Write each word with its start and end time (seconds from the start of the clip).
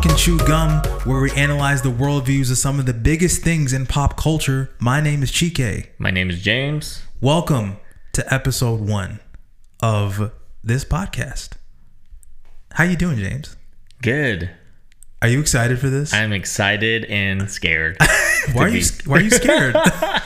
Walk 0.00 0.08
and 0.12 0.18
Chew 0.18 0.38
Gum, 0.38 0.78
where 1.04 1.20
we 1.20 1.30
analyze 1.32 1.82
the 1.82 1.90
worldviews 1.90 2.50
of 2.50 2.56
some 2.56 2.78
of 2.78 2.86
the 2.86 2.94
biggest 2.94 3.42
things 3.42 3.74
in 3.74 3.84
pop 3.84 4.16
culture. 4.16 4.70
My 4.78 4.98
name 4.98 5.22
is 5.22 5.30
Chike. 5.30 5.88
My 5.98 6.10
name 6.10 6.30
is 6.30 6.40
James. 6.40 7.02
Welcome 7.20 7.76
to 8.14 8.32
episode 8.32 8.80
one 8.80 9.20
of 9.82 10.32
this 10.64 10.86
podcast. 10.86 11.50
How 12.72 12.84
you 12.84 12.96
doing, 12.96 13.18
James? 13.18 13.56
Good. 14.00 14.48
Are 15.20 15.28
you 15.28 15.38
excited 15.38 15.78
for 15.78 15.90
this? 15.90 16.14
I'm 16.14 16.32
excited 16.32 17.04
and 17.04 17.50
scared. 17.50 17.98
why 18.54 18.62
are 18.64 18.68
you 18.68 18.82
Why 19.04 19.18
are 19.18 19.20
you 19.20 19.28
scared? 19.28 19.76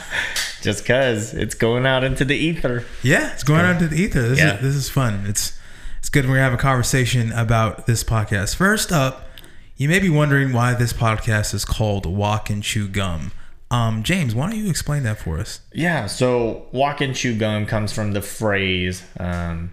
Just 0.63 0.87
cause 0.87 1.35
it's 1.35 1.57
going 1.57 1.85
out 1.85 2.05
into 2.05 2.25
the 2.25 2.37
ether. 2.37 2.85
Yeah, 3.03 3.33
it's 3.33 3.43
going 3.43 3.63
out 3.63 3.83
into 3.83 3.89
the 3.89 4.01
ether. 4.01 4.23
This 4.29 4.39
Yeah. 4.39 4.55
is 4.55 4.61
this 4.63 4.75
is 4.77 4.89
fun. 4.89 5.25
It's 5.27 5.59
it's 5.99 6.11
good. 6.11 6.27
We're 6.27 6.35
gonna 6.37 6.43
have 6.45 6.55
a 6.55 6.59
conversation 6.59 7.33
about 7.33 7.87
this 7.87 8.05
podcast. 8.05 8.55
First 8.55 8.93
up, 8.93 9.24
you 9.85 9.91
may 9.91 9.99
be 9.99 10.09
wondering 10.09 10.55
why 10.55 10.73
this 10.73 10.95
podcast 10.95 11.53
is 11.53 11.63
called 11.63 12.07
Walk 12.07 12.49
and 12.49 12.63
Chew 12.63 12.89
Gum. 12.89 13.33
Um, 13.71 14.03
James, 14.03 14.35
why 14.35 14.49
don't 14.49 14.59
you 14.59 14.71
explain 14.71 15.03
that 15.03 15.19
for 15.19 15.39
us? 15.39 15.61
Yeah. 15.75 16.07
So 16.07 16.65
walk 16.73 17.03
and 17.03 17.15
chew 17.15 17.37
gum 17.37 17.67
comes 17.67 17.93
from 17.93 18.13
the 18.13 18.23
phrase, 18.23 19.05
um, 19.21 19.73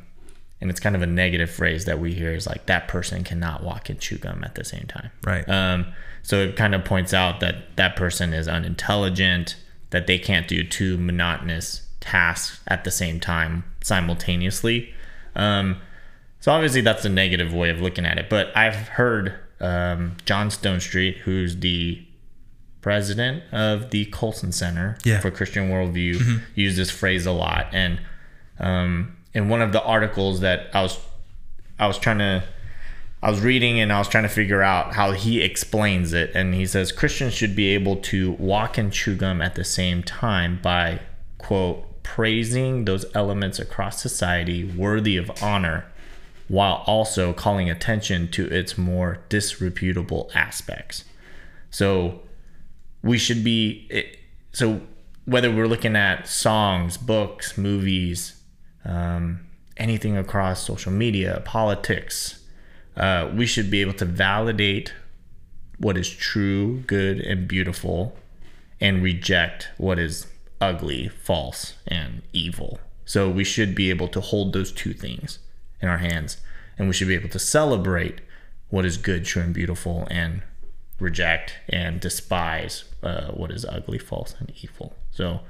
and 0.59 0.69
it's 0.69 0.81
kind 0.81 0.97
of 0.97 1.02
a 1.02 1.07
negative 1.07 1.49
phrase 1.49 1.85
that 1.85 2.02
we 2.02 2.13
hear 2.13 2.33
is 2.33 2.45
like 2.45 2.66
that 2.66 2.89
person 2.89 3.23
cannot 3.23 3.63
walk 3.63 3.89
and 3.89 4.02
chew 4.02 4.17
gum 4.17 4.43
at 4.43 4.55
the 4.55 4.66
same 4.66 4.83
time. 4.83 5.11
Right. 5.23 5.47
Um, 5.47 5.93
so 6.23 6.39
it 6.39 6.57
kind 6.57 6.75
of 6.75 6.83
points 6.83 7.13
out 7.13 7.39
that 7.39 7.77
that 7.77 7.95
person 7.95 8.33
is 8.33 8.49
unintelligent, 8.49 9.55
that 9.91 10.07
they 10.07 10.19
can't 10.19 10.45
do 10.45 10.67
two 10.67 10.97
monotonous 10.97 11.88
tasks 12.02 12.59
at 12.67 12.83
the 12.83 12.91
same 12.91 13.21
time 13.21 13.64
simultaneously. 13.81 14.93
Um, 15.38 15.80
so 16.41 16.52
obviously 16.52 16.81
that's 16.81 17.05
a 17.05 17.09
negative 17.09 17.53
way 17.53 17.69
of 17.69 17.80
looking 17.80 18.05
at 18.05 18.17
it. 18.17 18.30
But 18.30 18.52
I've 18.58 18.89
heard 18.89 19.39
um, 19.62 20.17
John 20.26 20.50
Stonestreet, 20.50 21.17
who's 21.20 21.58
the 21.58 22.04
president 22.81 23.44
of 23.54 23.92
the 23.92 24.06
Colson 24.06 24.52
Center 24.52 24.98
Yeah. 25.06 25.20
for 25.20 25.30
Christian 25.31 25.70
Worldview, 25.70 26.42
use 26.56 26.76
this 26.76 26.90
phrase 26.90 27.26
a 27.26 27.31
lot. 27.31 27.67
And 27.73 28.00
um, 28.59 29.16
in 29.34 29.50
one 29.50 29.62
of 29.62 29.72
the 29.72 29.82
articles 29.84 30.39
that 30.42 30.70
I 30.73 30.82
was 30.82 30.98
I 31.80 31.88
was 31.88 31.98
trying 31.98 32.20
to 32.20 32.44
I 33.23 33.30
was 33.30 33.39
reading 33.42 33.80
and 33.80 33.94
I 33.94 34.00
was 34.00 34.08
trying 34.08 34.23
to 34.23 34.30
figure 34.30 34.64
out 34.64 34.95
how 34.95 35.12
he 35.12 35.42
explains 35.44 36.12
it. 36.14 36.32
And 36.34 36.56
he 36.56 36.66
says 36.66 36.92
Christians 36.92 37.34
should 37.36 37.56
be 37.56 37.67
able 37.70 37.98
to 37.98 38.32
walk 38.34 38.80
and 38.80 38.92
chew 38.92 39.16
gum 39.16 39.42
at 39.44 39.54
the 39.54 39.64
same 39.64 40.02
time 40.02 40.59
by, 40.62 41.02
quote, 41.38 42.02
praising 42.04 42.86
those 42.86 43.06
elements 43.14 43.59
across 43.59 44.02
society 44.02 44.64
worthy 44.64 45.17
of 45.17 45.30
honor 45.42 45.86
while 46.52 46.83
also 46.85 47.31
calling 47.31 47.69
attention 47.69 48.30
to 48.30 48.45
its 48.47 48.77
more 48.77 49.19
disreputable 49.30 50.30
aspects. 50.35 51.05
So 51.69 52.23
we 53.02 53.17
should 53.17 53.41
be, 53.41 53.89
so 54.52 54.81
whether 55.23 55.49
we're 55.49 55.69
looking 55.69 55.95
at 55.95 56.27
songs, 56.27 56.97
books, 56.97 57.58
movies, 57.58 58.35
um, 58.83 59.47
anything 59.77 60.17
across 60.17 60.61
social 60.66 60.91
media, 60.91 61.41
politics, 61.45 62.43
uh, 62.97 63.31
we 63.33 63.45
should 63.45 63.71
be 63.71 63.80
able 63.80 63.93
to 63.93 64.03
validate 64.03 64.93
what 65.77 65.95
is 65.95 66.09
true, 66.09 66.80
good, 66.86 67.21
and 67.21 67.47
beautiful, 67.47 68.13
and 68.81 69.02
reject 69.02 69.69
what 69.77 69.97
is 69.97 70.27
ugly, 70.59 71.08
false, 71.08 71.75
and 71.88 72.23
evil. 72.33 72.81
So 73.05 73.30
we 73.30 73.45
should 73.45 73.73
be 73.73 73.89
able 73.89 74.09
to 74.09 74.19
hold 74.19 74.52
those 74.52 74.73
two 74.73 74.91
things 74.91 75.39
in 75.81 75.89
our 75.89 75.97
hands, 75.97 76.37
and 76.77 76.87
we 76.87 76.93
should 76.93 77.08
be 77.08 77.15
able 77.15 77.30
to 77.30 77.39
celebrate 77.39 78.21
what 78.69 78.86
is 78.86 78.97
good, 78.97 79.25
true, 79.25 79.43
and 79.43 79.53
beautiful, 79.53 80.08
and 80.09 80.43
reject 80.99 81.55
and 81.67 81.99
despise 81.99 82.86
uh, 83.03 83.31
what 83.31 83.52
is 83.52 83.65
ugly, 83.65 83.97
false, 83.97 84.36
and 84.39 84.52
evil. 84.61 84.95
So, 85.09 85.41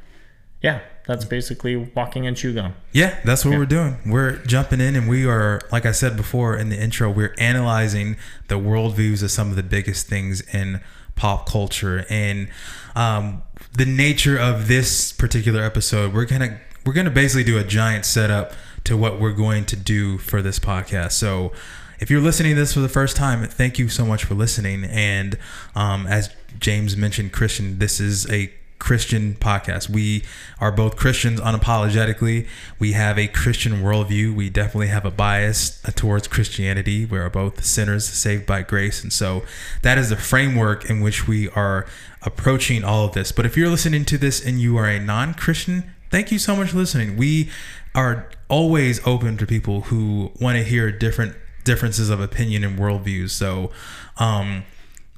yeah, 0.62 0.82
that's 1.06 1.26
basically 1.26 1.76
walking 1.76 2.26
and 2.26 2.38
chew 2.38 2.54
gum. 2.54 2.76
Yeah, 2.94 3.20
that's 3.26 3.44
what 3.44 3.58
we're 3.58 3.66
doing. 3.66 3.98
We're 4.06 4.38
jumping 4.46 4.80
in, 4.80 4.96
and 4.96 5.10
we 5.10 5.26
are, 5.26 5.62
like 5.72 5.86
I 5.86 5.92
said 5.92 6.16
before 6.16 6.56
in 6.56 6.70
the 6.70 6.80
intro, 6.80 7.12
we're 7.12 7.36
analyzing 7.38 8.18
the 8.48 8.56
worldviews 8.56 9.24
of 9.24 9.32
some 9.32 9.50
of 9.50 9.56
the 9.56 9.64
biggest 9.64 10.08
things 10.08 10.42
in 10.54 10.82
pop 11.16 11.48
culture 11.48 12.06
and 12.10 12.48
um, 12.96 13.44
the 13.74 13.86
nature 13.86 14.38
of 14.38 14.68
this 14.68 15.12
particular 15.12 15.64
episode. 15.64 16.14
We're 16.14 16.26
gonna 16.26 16.60
we're 16.86 16.94
gonna 16.94 17.12
basically 17.12 17.44
do 17.44 17.58
a 17.58 17.64
giant 17.64 18.06
setup 18.06 18.54
to 18.84 18.98
what 18.98 19.20
we're 19.20 19.34
going 19.34 19.66
to 19.66 19.76
do 19.76 20.18
for 20.18 20.42
this 20.42 20.60
podcast. 20.60 21.14
So. 21.14 21.52
If 22.00 22.10
you're 22.10 22.20
listening 22.20 22.56
to 22.56 22.60
this 22.60 22.74
for 22.74 22.80
the 22.80 22.90
first 22.90 23.16
time, 23.16 23.46
thank 23.46 23.78
you 23.78 23.88
so 23.88 24.08
much 24.08 24.24
for 24.24 24.34
listening. 24.34 24.86
And 24.86 25.38
um, 25.76 26.08
as 26.08 26.32
James 26.60 26.98
mentioned, 26.98 27.32
Christian, 27.32 27.78
this 27.78 28.00
is 28.00 28.28
a 28.32 28.52
Christian 28.82 29.36
podcast. 29.36 29.90
We 29.90 30.24
are 30.60 30.72
both 30.72 30.96
Christians 30.96 31.40
unapologetically. 31.40 32.48
We 32.80 32.94
have 32.94 33.20
a 33.20 33.28
Christian 33.28 33.74
worldview. 33.74 34.34
We 34.34 34.50
definitely 34.50 34.88
have 34.88 35.06
a 35.06 35.12
bias 35.12 35.80
towards 35.96 36.28
Christianity. 36.28 37.06
We 37.06 37.20
are 37.20 37.30
both 37.30 37.64
sinners 37.64 38.08
saved 38.08 38.48
by 38.48 38.64
grace. 38.64 39.04
And 39.04 39.14
so 39.14 39.44
that 39.84 40.00
is 40.00 40.10
the 40.10 40.16
framework 40.16 40.90
in 40.90 41.00
which 41.00 41.28
we 41.28 41.48
are 41.50 41.86
approaching 42.24 42.84
all 42.84 43.06
of 43.06 43.14
this. 43.14 43.32
But 43.32 43.46
if 43.46 43.56
you're 43.56 43.70
listening 43.70 44.04
to 44.06 44.18
this 44.18 44.44
and 44.44 44.60
you 44.60 44.76
are 44.78 44.88
a 44.88 45.00
non 45.00 45.36
Christian, 45.36 45.94
thank 46.10 46.32
you 46.32 46.40
so 46.40 46.56
much 46.56 46.72
for 46.72 46.78
listening. 46.78 47.18
We 47.18 47.52
are 47.94 48.32
always 48.52 49.06
open 49.08 49.38
to 49.38 49.48
people 49.48 49.82
who 49.82 50.32
want 50.40 50.58
to 50.58 50.64
hear 50.64 50.92
different 50.92 51.36
differences 51.64 52.10
of 52.10 52.20
opinion 52.20 52.64
and 52.64 52.78
worldviews. 52.78 53.32
So, 53.32 53.72
um, 54.18 54.64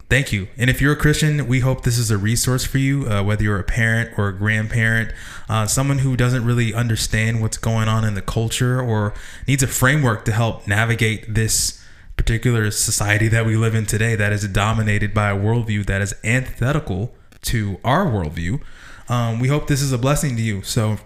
Thank 0.10 0.32
you. 0.32 0.48
And 0.58 0.70
if 0.70 0.80
you're 0.80 0.94
a 0.94 0.98
Christian, 0.98 1.48
we 1.48 1.62
hope 1.62 1.84
this 1.84 1.98
is 1.98 2.12
a 2.12 2.20
resource 2.20 2.64
for 2.64 2.78
you, 2.78 3.10
uh, 3.10 3.24
whether 3.24 3.42
you're 3.42 3.58
a 3.58 3.64
parent 3.64 4.12
or 4.16 4.28
a 4.28 4.38
grandparent, 4.38 5.12
uh, 5.50 5.66
someone 5.66 6.00
who 6.00 6.16
doesn't 6.16 6.46
really 6.46 6.72
understand 6.72 7.42
what's 7.42 7.58
going 7.58 7.88
on 7.88 8.06
in 8.06 8.14
the 8.14 8.22
culture 8.22 8.80
or 8.80 9.16
needs 9.48 9.64
a 9.64 9.68
framework 9.68 10.24
to 10.26 10.32
help 10.32 10.68
navigate 10.68 11.34
this 11.34 11.84
particular 12.16 12.70
society 12.70 13.28
that 13.28 13.44
we 13.44 13.58
live 13.58 13.74
in 13.74 13.88
today 13.88 14.16
that 14.16 14.32
is 14.32 14.48
dominated 14.50 15.16
by 15.16 15.32
a 15.32 15.36
worldview 15.36 15.84
that 15.88 16.00
is 16.00 16.14
antithetical 16.24 17.16
to 17.42 17.80
our 17.84 18.06
worldview. 18.06 18.62
Um, 19.10 19.40
we 19.40 19.48
hope 19.48 19.66
this 19.66 19.82
is 19.82 19.92
a 19.92 19.98
blessing 19.98 20.36
to 20.36 20.44
you. 20.44 20.62
So, 20.62 21.00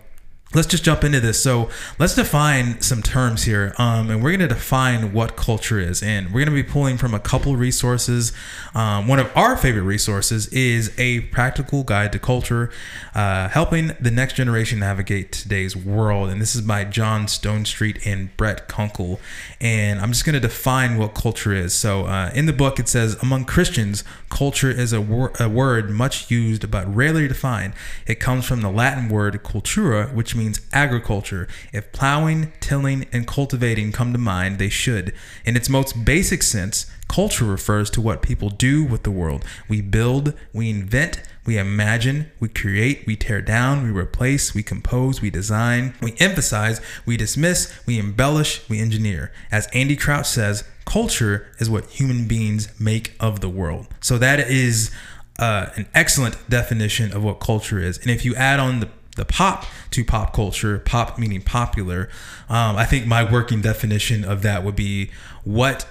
let's 0.54 0.68
just 0.68 0.84
jump 0.84 1.04
into 1.04 1.20
this. 1.20 1.42
So 1.42 1.70
let's 2.00 2.16
define 2.16 2.82
some 2.82 3.02
terms 3.04 3.44
here, 3.44 3.74
um, 3.78 4.10
and 4.10 4.24
we're 4.24 4.32
going 4.32 4.48
to 4.48 4.54
define 4.54 5.14
what 5.14 5.36
culture 5.36 5.80
is, 5.80 6.02
and 6.02 6.28
we're 6.28 6.46
going 6.46 6.56
to 6.56 6.64
be 6.64 6.64
pulling 6.64 6.98
from 6.98 7.14
a 7.14 7.20
couple 7.20 7.56
resources. 7.56 8.32
Um, 8.74 9.08
one 9.08 9.20
of 9.20 9.36
our 9.36 9.58
favorite 9.58 9.84
resources 9.84 10.48
is 10.48 10.98
a 10.98 11.22
practical 11.22 11.84
guide 11.84 12.12
to 12.14 12.20
culture, 12.20 12.70
uh, 13.14 13.50
helping 13.50 13.92
the 14.00 14.12
next 14.12 14.34
generation 14.34 14.80
navigate 14.80 15.32
today's 15.32 15.76
world. 15.76 16.30
And 16.30 16.42
this 16.42 16.56
is 16.56 16.62
by 16.62 16.86
John 16.86 17.26
Stonestreet 17.26 18.06
and 18.06 18.36
Brett 18.38 18.68
Kunkle. 18.70 19.20
And 19.60 20.00
I'm 20.00 20.12
just 20.12 20.26
going 20.26 20.34
to 20.34 20.40
define 20.40 20.98
what 20.98 21.14
culture 21.14 21.54
is. 21.54 21.74
So 21.74 22.06
uh, 22.06 22.32
in 22.34 22.46
the 22.46 22.54
book, 22.54 22.80
it 22.80 22.88
says 22.88 23.16
among 23.22 23.46
Christians, 23.46 24.04
culture 24.30 24.70
is 24.70 24.94
a, 24.94 25.02
wor- 25.02 25.34
a 25.40 25.50
word 25.50 25.90
much 25.90 26.32
used 26.32 26.70
but 26.72 26.94
rarely 26.94 27.28
defined. 27.28 27.74
It 28.06 28.20
comes 28.20 28.46
from 28.46 28.62
the 28.62 28.70
Latin 28.70 29.10
word 29.10 29.42
cultura, 29.44 30.14
which 30.14 30.36
means 30.38 30.62
agriculture. 30.72 31.48
If 31.74 31.92
plowing, 31.92 32.54
tilling, 32.60 33.08
and 33.12 33.28
cultivating 33.28 33.92
come 33.92 34.14
to 34.14 34.20
mind, 34.20 34.60
they 34.60 34.70
should. 34.70 35.14
In 35.44 35.58
its 35.58 35.70
most 35.70 36.06
basic 36.06 36.44
sense, 36.44 36.86
culture 37.10 37.46
refers 37.46 37.90
to 37.92 38.02
what 38.02 38.22
people 38.22 38.50
do 38.50 38.84
with 38.84 39.04
the 39.04 39.12
world. 39.12 39.44
We 39.68 39.82
build, 39.82 40.34
we 40.54 40.70
invent, 40.70 41.22
we 41.46 41.58
imagine, 41.58 42.30
we 42.40 42.50
create, 42.50 43.06
we 43.08 43.16
tear 43.16 43.42
down, 43.42 43.84
we 43.84 43.90
replace, 43.90 44.54
we 44.54 44.64
compose, 44.64 45.22
we 45.22 45.30
design, 45.30 45.94
we 46.02 46.14
emphasize, 46.20 46.82
we 47.06 47.18
dismiss, 47.18 47.74
we 47.86 47.98
embellish, 47.98 48.68
we 48.70 48.80
engineer. 48.80 49.32
As 49.50 49.68
Andy 49.74 49.96
Crouch 49.96 50.28
says, 50.28 50.66
culture 50.86 51.48
is 51.60 51.70
what 51.70 51.86
human 51.86 52.28
beings 52.28 52.68
make 52.80 53.14
of 53.20 53.40
the 53.40 53.50
world. 53.50 53.88
So 54.02 54.18
that 54.18 54.40
is 54.40 54.92
uh, 55.40 55.68
an 55.76 55.88
excellent 55.94 56.50
definition 56.50 57.14
of 57.14 57.24
what 57.24 57.40
culture 57.40 57.80
is. 57.80 57.98
And 58.00 58.10
if 58.12 58.26
you 58.26 58.36
add 58.36 58.60
on 58.60 58.80
the 58.80 58.90
the 59.18 59.26
pop 59.26 59.66
to 59.92 60.06
pop 60.06 60.34
culture, 60.34 60.80
pop 60.80 61.20
meaning 61.20 61.42
popular, 61.42 62.10
um, 62.48 62.78
I 62.78 62.86
think 62.86 63.06
my 63.06 63.30
working 63.30 63.62
definition 63.62 64.24
of 64.24 64.44
that 64.44 64.64
would 64.64 64.76
be 64.76 65.12
what 65.44 65.86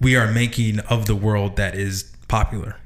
we 0.00 0.16
are 0.16 0.30
making 0.30 0.80
of 0.80 1.06
the 1.06 1.16
world 1.16 1.56
that 1.56 1.74
is 1.74 2.12
popular. 2.28 2.76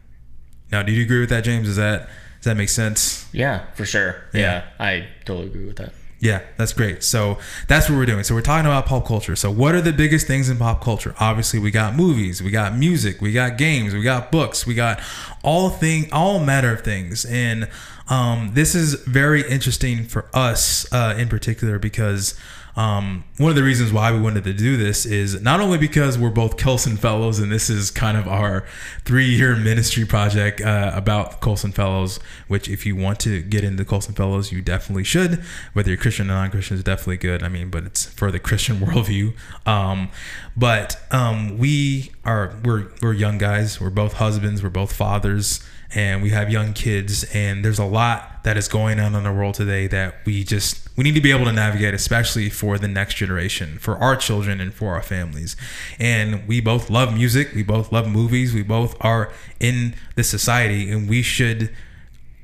Now, 0.70 0.82
do 0.82 0.92
you 0.92 1.02
agree 1.02 1.20
with 1.20 1.30
that, 1.30 1.42
James? 1.44 1.66
Does 1.66 1.76
that 1.76 2.08
does 2.38 2.44
that 2.44 2.56
make 2.56 2.68
sense? 2.68 3.28
Yeah, 3.32 3.64
for 3.74 3.84
sure. 3.84 4.22
Yeah. 4.32 4.40
Yeah, 4.40 4.64
I 4.78 5.08
totally 5.24 5.46
agree 5.46 5.64
with 5.64 5.76
that. 5.76 5.92
Yeah, 6.26 6.42
that's 6.56 6.72
great. 6.72 7.04
So 7.04 7.38
that's 7.68 7.88
what 7.88 7.96
we're 7.96 8.04
doing. 8.04 8.24
So 8.24 8.34
we're 8.34 8.40
talking 8.40 8.66
about 8.66 8.86
pop 8.86 9.06
culture. 9.06 9.36
So 9.36 9.48
what 9.48 9.76
are 9.76 9.80
the 9.80 9.92
biggest 9.92 10.26
things 10.26 10.50
in 10.50 10.56
pop 10.56 10.82
culture? 10.82 11.14
Obviously, 11.20 11.60
we 11.60 11.70
got 11.70 11.94
movies, 11.94 12.42
we 12.42 12.50
got 12.50 12.76
music, 12.76 13.20
we 13.20 13.32
got 13.32 13.56
games, 13.56 13.94
we 13.94 14.02
got 14.02 14.32
books, 14.32 14.66
we 14.66 14.74
got 14.74 15.00
all 15.44 15.70
thing, 15.70 16.12
all 16.12 16.40
matter 16.40 16.72
of 16.72 16.80
things. 16.80 17.24
And 17.26 17.68
um, 18.08 18.50
this 18.54 18.74
is 18.74 18.94
very 19.04 19.48
interesting 19.48 20.02
for 20.02 20.28
us 20.34 20.92
uh, 20.92 21.14
in 21.16 21.28
particular 21.28 21.78
because 21.78 22.34
um, 22.76 23.24
one 23.38 23.48
of 23.48 23.56
the 23.56 23.62
reasons 23.62 23.90
why 23.90 24.12
we 24.12 24.20
wanted 24.20 24.44
to 24.44 24.52
do 24.52 24.76
this 24.76 25.06
is 25.06 25.40
not 25.40 25.60
only 25.60 25.78
because 25.78 26.18
we're 26.18 26.28
both 26.28 26.58
Colson 26.58 26.98
Fellows, 26.98 27.38
and 27.38 27.50
this 27.50 27.70
is 27.70 27.90
kind 27.90 28.18
of 28.18 28.28
our 28.28 28.66
three-year 29.04 29.56
ministry 29.56 30.04
project 30.04 30.60
uh, 30.60 30.92
about 30.94 31.40
Colson 31.40 31.72
Fellows. 31.72 32.20
Which, 32.48 32.68
if 32.68 32.84
you 32.84 32.94
want 32.94 33.18
to 33.20 33.40
get 33.40 33.64
into 33.64 33.82
Colson 33.86 34.14
Fellows, 34.14 34.52
you 34.52 34.60
definitely 34.60 35.04
should. 35.04 35.42
Whether 35.72 35.90
you're 35.90 35.96
Christian 35.96 36.30
or 36.30 36.34
non-Christian 36.34 36.76
is 36.76 36.84
definitely 36.84 37.16
good. 37.16 37.42
I 37.42 37.48
mean, 37.48 37.70
but 37.70 37.84
it's 37.84 38.04
for 38.04 38.30
the 38.30 38.38
Christian 38.38 38.76
worldview. 38.80 39.34
Um, 39.66 40.10
but 40.54 41.00
um, 41.10 41.56
we 41.56 42.12
are 42.26 42.54
we're 42.62 42.90
we're 43.00 43.14
young 43.14 43.38
guys. 43.38 43.80
We're 43.80 43.88
both 43.88 44.14
husbands. 44.14 44.62
We're 44.62 44.68
both 44.68 44.92
fathers 44.92 45.66
and 45.94 46.22
we 46.22 46.30
have 46.30 46.50
young 46.50 46.72
kids 46.72 47.24
and 47.32 47.64
there's 47.64 47.78
a 47.78 47.84
lot 47.84 48.42
that 48.42 48.56
is 48.56 48.66
going 48.66 48.98
on 48.98 49.14
in 49.14 49.22
the 49.22 49.32
world 49.32 49.54
today 49.54 49.86
that 49.86 50.16
we 50.26 50.42
just 50.42 50.85
we 50.96 51.04
need 51.04 51.14
to 51.14 51.20
be 51.20 51.30
able 51.30 51.44
to 51.44 51.52
navigate 51.52 51.94
especially 51.94 52.48
for 52.48 52.78
the 52.78 52.88
next 52.88 53.14
generation 53.14 53.78
for 53.78 53.96
our 53.98 54.16
children 54.16 54.60
and 54.60 54.74
for 54.74 54.94
our 54.94 55.02
families 55.02 55.56
and 55.98 56.46
we 56.46 56.60
both 56.60 56.90
love 56.90 57.14
music 57.14 57.52
we 57.54 57.62
both 57.62 57.92
love 57.92 58.08
movies 58.08 58.54
we 58.54 58.62
both 58.62 58.96
are 59.00 59.32
in 59.60 59.94
this 60.14 60.28
society 60.28 60.90
and 60.90 61.08
we 61.08 61.22
should 61.22 61.74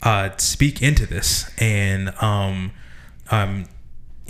uh, 0.02 0.30
speak 0.36 0.82
into 0.82 1.06
this 1.06 1.50
and 1.58 2.12
um 2.20 2.72
um 3.30 3.66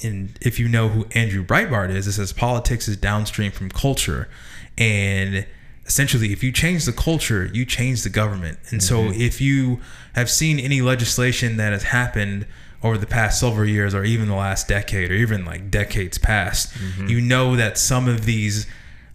and 0.04 0.36
if 0.40 0.58
you 0.58 0.68
know 0.68 0.88
who 0.88 1.06
Andrew 1.12 1.44
Breitbart 1.44 1.90
is, 1.90 2.08
it 2.08 2.12
says 2.14 2.32
politics 2.32 2.88
is 2.88 2.96
downstream 2.96 3.52
from 3.52 3.70
culture. 3.70 4.28
And 4.76 5.46
essentially 5.86 6.32
if 6.32 6.42
you 6.42 6.52
change 6.52 6.84
the 6.84 6.92
culture 6.92 7.50
you 7.52 7.64
change 7.64 8.02
the 8.02 8.08
government 8.08 8.56
and 8.70 8.80
mm-hmm. 8.80 9.10
so 9.10 9.12
if 9.20 9.40
you 9.40 9.80
have 10.14 10.30
seen 10.30 10.60
any 10.60 10.80
legislation 10.80 11.56
that 11.56 11.72
has 11.72 11.82
happened 11.82 12.46
over 12.82 12.99
the 12.99 13.06
past 13.06 13.40
several 13.40 13.69
years 13.69 13.94
or 13.94 14.05
even 14.05 14.29
the 14.29 14.34
last 14.34 14.69
decade 14.69 15.11
or 15.11 15.14
even 15.14 15.44
like 15.44 15.70
decades 15.70 16.19
past 16.19 16.73
mm-hmm. 16.75 17.06
you 17.06 17.20
know 17.20 17.56
that 17.56 17.79
some 17.79 18.08
of 18.08 18.25
these 18.25 18.67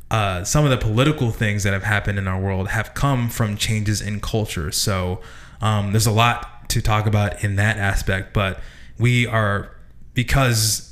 uh, 0.10 0.42
some 0.44 0.64
of 0.64 0.72
the 0.72 0.78
political 0.78 1.32
things 1.32 1.64
that 1.64 1.74
have 1.74 1.84
happened 1.84 2.18
in 2.18 2.30
our 2.30 2.40
world 2.40 2.70
have 2.70 2.94
come 2.94 3.30
from 3.30 3.58
changes 3.58 4.02
in 4.02 4.20
culture 4.20 4.72
so 4.72 5.20
um, 5.62 5.92
there's 5.92 6.08
a 6.08 6.12
lot 6.12 6.70
to 6.70 6.82
talk 6.82 7.06
about 7.06 7.44
in 7.44 7.56
that 7.56 7.78
aspect 7.78 8.34
but 8.34 8.60
we 8.98 9.28
are 9.28 9.76
because 10.14 10.88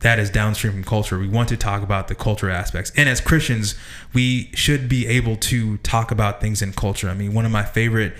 that 0.00 0.18
is 0.18 0.30
downstream 0.30 0.72
from 0.72 0.84
culture. 0.84 1.18
We 1.18 1.28
want 1.28 1.48
to 1.48 1.56
talk 1.56 1.82
about 1.82 2.08
the 2.08 2.14
culture 2.14 2.50
aspects. 2.50 2.92
And 2.96 3.08
as 3.08 3.20
Christians, 3.20 3.74
we 4.12 4.50
should 4.54 4.88
be 4.88 5.06
able 5.06 5.36
to 5.36 5.78
talk 5.78 6.10
about 6.10 6.40
things 6.40 6.62
in 6.62 6.72
culture. 6.72 7.08
I 7.08 7.14
mean, 7.14 7.34
one 7.34 7.44
of 7.44 7.50
my 7.50 7.64
favorite 7.64 8.14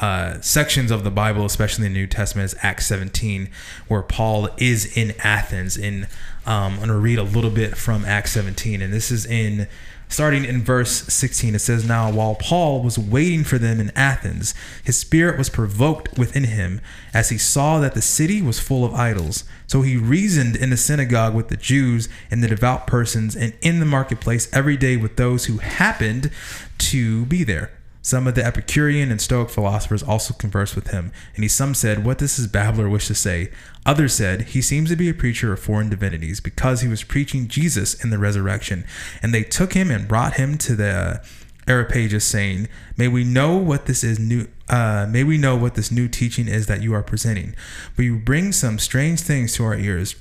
uh, 0.00 0.40
sections 0.40 0.90
of 0.90 1.04
the 1.04 1.10
Bible, 1.10 1.44
especially 1.44 1.86
the 1.86 1.94
New 1.94 2.06
Testament, 2.06 2.46
is 2.46 2.58
Acts 2.62 2.86
17, 2.86 3.50
where 3.88 4.02
Paul 4.02 4.48
is 4.56 4.96
in 4.96 5.14
Athens. 5.20 5.76
And 5.76 6.04
um, 6.46 6.72
I'm 6.72 6.76
going 6.76 6.88
to 6.88 6.96
read 6.96 7.18
a 7.18 7.22
little 7.22 7.50
bit 7.50 7.76
from 7.76 8.04
Acts 8.06 8.32
17. 8.32 8.80
And 8.80 8.92
this 8.92 9.10
is 9.10 9.26
in 9.26 9.68
starting 10.08 10.44
in 10.44 10.60
verse 10.60 10.90
16 10.90 11.54
it 11.54 11.60
says 11.60 11.84
now 11.84 12.10
while 12.10 12.34
paul 12.34 12.82
was 12.82 12.98
waiting 12.98 13.44
for 13.44 13.58
them 13.58 13.78
in 13.78 13.92
athens 13.94 14.52
his 14.82 14.98
spirit 14.98 15.38
was 15.38 15.48
provoked 15.48 16.18
within 16.18 16.42
him 16.42 16.80
as 17.14 17.28
he 17.28 17.38
saw 17.38 17.78
that 17.78 17.94
the 17.94 18.02
city 18.02 18.42
was 18.42 18.58
full 18.58 18.84
of 18.84 18.92
idols 18.92 19.44
so 19.68 19.82
he 19.82 19.96
reasoned 19.96 20.56
in 20.56 20.70
the 20.70 20.76
synagogue 20.76 21.32
with 21.32 21.46
the 21.46 21.56
jews 21.56 22.08
and 22.28 22.42
the 22.42 22.48
devout 22.48 22.88
persons 22.88 23.36
and 23.36 23.54
in 23.62 23.78
the 23.78 23.86
marketplace 23.86 24.52
every 24.52 24.76
day 24.76 24.96
with 24.96 25.14
those 25.14 25.44
who 25.44 25.58
happened 25.58 26.28
to 26.76 27.24
be 27.26 27.44
there 27.44 27.70
some 28.02 28.26
of 28.26 28.34
the 28.34 28.44
Epicurean 28.44 29.10
and 29.10 29.20
Stoic 29.20 29.50
philosophers 29.50 30.02
also 30.02 30.32
conversed 30.34 30.74
with 30.74 30.88
him, 30.88 31.12
and 31.34 31.44
he 31.44 31.48
some 31.48 31.74
said, 31.74 32.04
What 32.04 32.18
does 32.18 32.36
this 32.36 32.46
babbler 32.46 32.88
wish 32.88 33.06
to 33.08 33.14
say? 33.14 33.50
Others 33.84 34.14
said, 34.14 34.42
He 34.42 34.62
seems 34.62 34.88
to 34.90 34.96
be 34.96 35.08
a 35.08 35.14
preacher 35.14 35.52
of 35.52 35.60
foreign 35.60 35.90
divinities, 35.90 36.40
because 36.40 36.80
he 36.80 36.88
was 36.88 37.04
preaching 37.04 37.48
Jesus 37.48 38.02
in 38.02 38.10
the 38.10 38.18
resurrection. 38.18 38.84
And 39.22 39.34
they 39.34 39.42
took 39.42 39.74
him 39.74 39.90
and 39.90 40.08
brought 40.08 40.34
him 40.34 40.56
to 40.58 40.74
the 40.74 41.22
Areopagus, 41.68 42.24
saying, 42.24 42.68
May 42.96 43.08
we 43.08 43.22
know 43.22 43.56
what 43.56 43.86
this 43.86 44.02
is 44.02 44.18
new 44.18 44.48
uh, 44.68 45.06
may 45.10 45.24
we 45.24 45.36
know 45.36 45.56
what 45.56 45.74
this 45.74 45.90
new 45.90 46.08
teaching 46.08 46.46
is 46.46 46.66
that 46.66 46.80
you 46.80 46.94
are 46.94 47.02
presenting. 47.02 47.54
For 47.94 48.02
you 48.02 48.18
bring 48.18 48.52
some 48.52 48.78
strange 48.78 49.20
things 49.20 49.54
to 49.54 49.64
our 49.64 49.74
ears 49.74 50.14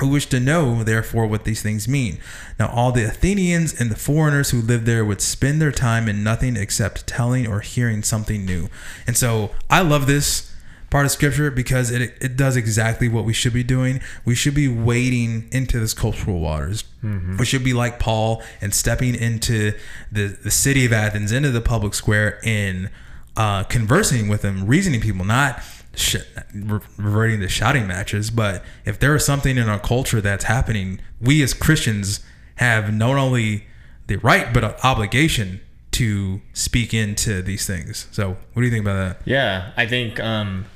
who 0.00 0.08
wish 0.08 0.26
to 0.26 0.40
know, 0.40 0.82
therefore, 0.82 1.26
what 1.26 1.44
these 1.44 1.62
things 1.62 1.86
mean. 1.86 2.18
Now, 2.58 2.68
all 2.68 2.92
the 2.92 3.04
Athenians 3.04 3.78
and 3.78 3.90
the 3.90 3.96
foreigners 3.96 4.50
who 4.50 4.60
lived 4.60 4.86
there 4.86 5.04
would 5.04 5.20
spend 5.20 5.60
their 5.60 5.72
time 5.72 6.08
in 6.08 6.24
nothing 6.24 6.56
except 6.56 7.06
telling 7.06 7.46
or 7.46 7.60
hearing 7.60 8.02
something 8.02 8.44
new. 8.44 8.68
And 9.06 9.16
so 9.16 9.50
I 9.70 9.82
love 9.82 10.06
this 10.06 10.52
part 10.90 11.06
of 11.06 11.10
scripture 11.10 11.50
because 11.50 11.90
it, 11.90 12.14
it 12.20 12.36
does 12.36 12.54
exactly 12.54 13.08
what 13.08 13.24
we 13.24 13.32
should 13.32 13.54
be 13.54 13.62
doing. 13.62 14.00
We 14.24 14.34
should 14.34 14.54
be 14.54 14.68
wading 14.68 15.48
into 15.50 15.80
this 15.80 15.94
cultural 15.94 16.38
waters. 16.38 16.84
Mm-hmm. 17.02 17.38
We 17.38 17.46
should 17.46 17.64
be 17.64 17.72
like 17.72 17.98
Paul 17.98 18.42
and 18.60 18.74
stepping 18.74 19.14
into 19.14 19.72
the, 20.10 20.26
the 20.42 20.50
city 20.50 20.84
of 20.84 20.92
Athens, 20.92 21.32
into 21.32 21.50
the 21.50 21.62
public 21.62 21.94
square, 21.94 22.40
and 22.44 22.90
uh, 23.36 23.64
conversing 23.64 24.28
with 24.28 24.42
them, 24.42 24.66
reasoning 24.66 25.00
people, 25.00 25.24
not 25.24 25.62
sh- 25.94 26.16
reverting 26.54 27.40
to 27.40 27.48
shouting 27.48 27.86
matches. 27.86 28.30
But 28.30 28.64
if 28.84 28.98
there 28.98 29.14
is 29.14 29.24
something 29.24 29.56
in 29.56 29.68
our 29.68 29.78
culture 29.78 30.20
that's 30.20 30.44
happening, 30.44 31.00
we 31.20 31.42
as 31.42 31.54
Christians 31.54 32.20
have 32.56 32.92
not 32.92 33.16
only 33.16 33.66
the 34.06 34.16
right 34.16 34.52
but 34.52 34.64
an 34.64 34.74
obligation 34.82 35.60
to 35.92 36.40
speak 36.52 36.94
into 36.94 37.42
these 37.42 37.66
things. 37.66 38.08
So, 38.12 38.30
what 38.52 38.60
do 38.60 38.62
you 38.62 38.70
think 38.70 38.84
about 38.84 38.94
that? 38.94 39.22
Yeah, 39.24 39.72
I 39.76 39.86
think 39.86 40.18
um, 40.20 40.66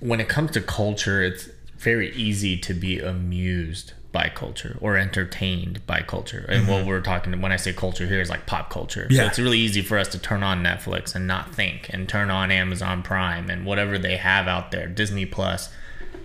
when 0.00 0.20
it 0.20 0.28
comes 0.28 0.52
to 0.52 0.60
culture, 0.60 1.22
it's 1.22 1.48
very 1.78 2.12
easy 2.14 2.58
to 2.58 2.74
be 2.74 3.00
amused 3.00 3.92
by 4.12 4.28
culture 4.28 4.78
or 4.80 4.96
entertained 4.96 5.84
by 5.86 6.00
culture. 6.00 6.46
And 6.48 6.62
mm-hmm. 6.62 6.72
what 6.72 6.86
we're 6.86 7.00
talking 7.00 7.38
when 7.40 7.52
I 7.52 7.56
say 7.56 7.72
culture 7.72 8.06
here 8.06 8.20
is 8.20 8.30
like 8.30 8.46
pop 8.46 8.70
culture. 8.70 9.06
Yeah. 9.10 9.22
So 9.22 9.26
it's 9.26 9.38
really 9.38 9.58
easy 9.58 9.82
for 9.82 9.98
us 9.98 10.08
to 10.08 10.18
turn 10.18 10.42
on 10.42 10.62
Netflix 10.62 11.14
and 11.14 11.26
not 11.26 11.54
think 11.54 11.90
and 11.92 12.08
turn 12.08 12.30
on 12.30 12.50
Amazon 12.50 13.02
Prime 13.02 13.50
and 13.50 13.66
whatever 13.66 13.98
they 13.98 14.16
have 14.16 14.48
out 14.48 14.70
there, 14.70 14.86
Disney 14.86 15.26
Plus, 15.26 15.70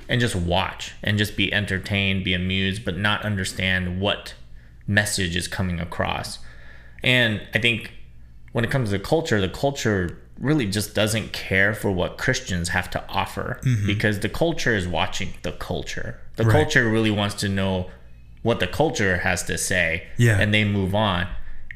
and 0.07 0.21
just 0.21 0.35
watch 0.35 0.93
and 1.03 1.17
just 1.17 1.35
be 1.35 1.53
entertained, 1.53 2.23
be 2.23 2.33
amused, 2.33 2.85
but 2.85 2.97
not 2.97 3.23
understand 3.23 3.99
what 3.99 4.35
message 4.87 5.35
is 5.35 5.47
coming 5.47 5.79
across. 5.79 6.39
And 7.03 7.41
I 7.53 7.59
think 7.59 7.93
when 8.51 8.63
it 8.63 8.71
comes 8.71 8.91
to 8.91 8.99
culture, 8.99 9.41
the 9.41 9.49
culture 9.49 10.17
really 10.39 10.65
just 10.65 10.95
doesn't 10.95 11.31
care 11.33 11.73
for 11.73 11.91
what 11.91 12.17
Christians 12.17 12.69
have 12.69 12.89
to 12.89 13.03
offer 13.07 13.59
mm-hmm. 13.63 13.85
because 13.85 14.19
the 14.19 14.29
culture 14.29 14.75
is 14.75 14.87
watching 14.87 15.33
the 15.43 15.51
culture. 15.51 16.19
The 16.41 16.47
right. 16.47 16.63
culture 16.63 16.89
really 16.89 17.11
wants 17.11 17.35
to 17.35 17.49
know 17.49 17.89
what 18.41 18.59
the 18.59 18.67
culture 18.67 19.17
has 19.17 19.43
to 19.43 19.57
say 19.57 20.07
yeah. 20.17 20.39
and 20.39 20.53
they 20.53 20.63
move 20.63 20.95
on. 20.95 21.27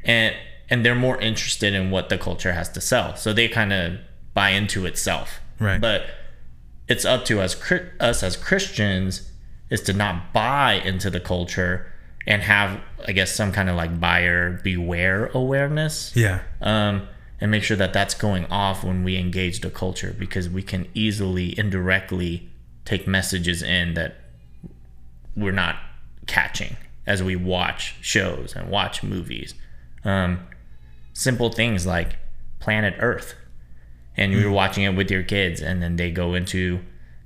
And 0.04 0.36
and 0.70 0.84
they're 0.84 0.96
more 0.96 1.20
interested 1.22 1.74
in 1.74 1.92
what 1.92 2.10
the 2.10 2.18
culture 2.18 2.54
has 2.54 2.70
to 2.70 2.82
sell. 2.82 3.16
So 3.16 3.34
they 3.34 3.48
kind 3.48 3.72
of 3.72 4.00
buy 4.34 4.50
into 4.50 4.86
itself. 4.86 5.40
Right. 5.60 5.80
But 5.80 6.08
it's 6.88 7.06
up 7.06 7.26
to 7.26 7.42
us 7.42 7.56
us 8.00 8.24
as 8.24 8.36
Christians 8.36 9.32
is 9.70 9.82
to 9.82 9.94
not 9.94 10.34
buy 10.34 10.74
into 10.74 11.10
the 11.10 11.20
culture 11.20 11.92
and 12.28 12.42
have 12.42 12.82
I 13.08 13.12
guess 13.12 13.34
some 13.34 13.52
kind 13.52 13.70
of 13.70 13.76
like 13.76 14.00
buyer 14.00 14.60
beware 14.64 15.28
awareness. 15.28 16.16
Yeah. 16.16 16.42
Um 16.62 17.08
and 17.42 17.52
make 17.52 17.64
sure 17.64 17.78
that 17.78 17.94
that's 17.94 18.14
going 18.16 18.46
off 18.46 18.84
when 18.84 19.04
we 19.04 19.18
engage 19.18 19.60
the 19.60 19.70
culture 19.70 20.16
because 20.18 20.50
we 20.50 20.64
can 20.64 20.88
easily 20.94 21.58
indirectly 21.60 22.50
take 22.86 23.08
messages 23.08 23.62
in 23.62 23.94
that 23.96 24.16
we're 25.36 25.52
not 25.52 25.78
catching 26.28 26.76
as 27.06 27.22
we 27.22 27.36
watch 27.36 27.96
shows 28.02 28.56
and 28.56 28.70
watch 28.70 29.04
movies. 29.04 29.54
Um, 30.04 30.48
simple 31.14 31.50
things 31.52 31.86
like 31.86 32.18
Planet 32.60 32.96
Earth, 33.00 33.36
and 34.18 34.32
you're 34.32 34.52
watching 34.52 34.84
it 34.84 34.96
with 34.96 35.12
your 35.12 35.24
kids, 35.24 35.62
and 35.62 35.82
then 35.82 35.98
they 35.98 36.12
go 36.12 36.34
into 36.34 36.80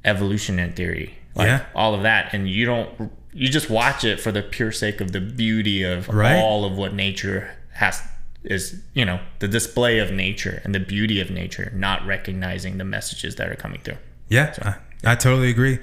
evolutionary 0.04 0.72
theory, 0.72 1.18
like 1.36 1.48
yeah. 1.48 1.66
all 1.76 1.94
of 1.94 2.04
that, 2.04 2.34
and 2.34 2.50
you 2.50 2.66
don't. 2.66 3.12
You 3.32 3.48
just 3.48 3.70
watch 3.70 4.04
it 4.04 4.20
for 4.20 4.32
the 4.32 4.42
pure 4.42 4.72
sake 4.72 5.02
of 5.02 5.12
the 5.12 5.22
beauty 5.22 5.84
of 5.84 6.10
right. 6.10 6.36
all 6.36 6.66
of 6.66 6.78
what 6.78 6.94
nature 6.94 7.56
has 7.74 8.02
is 8.44 8.82
you 8.94 9.06
know 9.06 9.20
the 9.40 9.48
display 9.48 10.00
of 10.00 10.12
nature 10.12 10.62
and 10.64 10.74
the 10.74 10.80
beauty 10.80 11.20
of 11.20 11.30
nature 11.30 11.72
not 11.76 12.06
recognizing 12.06 12.78
the 12.78 12.86
messages 12.86 13.36
that 13.36 13.50
are 13.50 13.56
coming 13.56 13.82
through 13.82 13.98
yeah 14.30 14.52
so. 14.52 14.62
I, 14.66 15.12
I, 15.12 15.16
totally 15.16 15.50
agree 15.50 15.80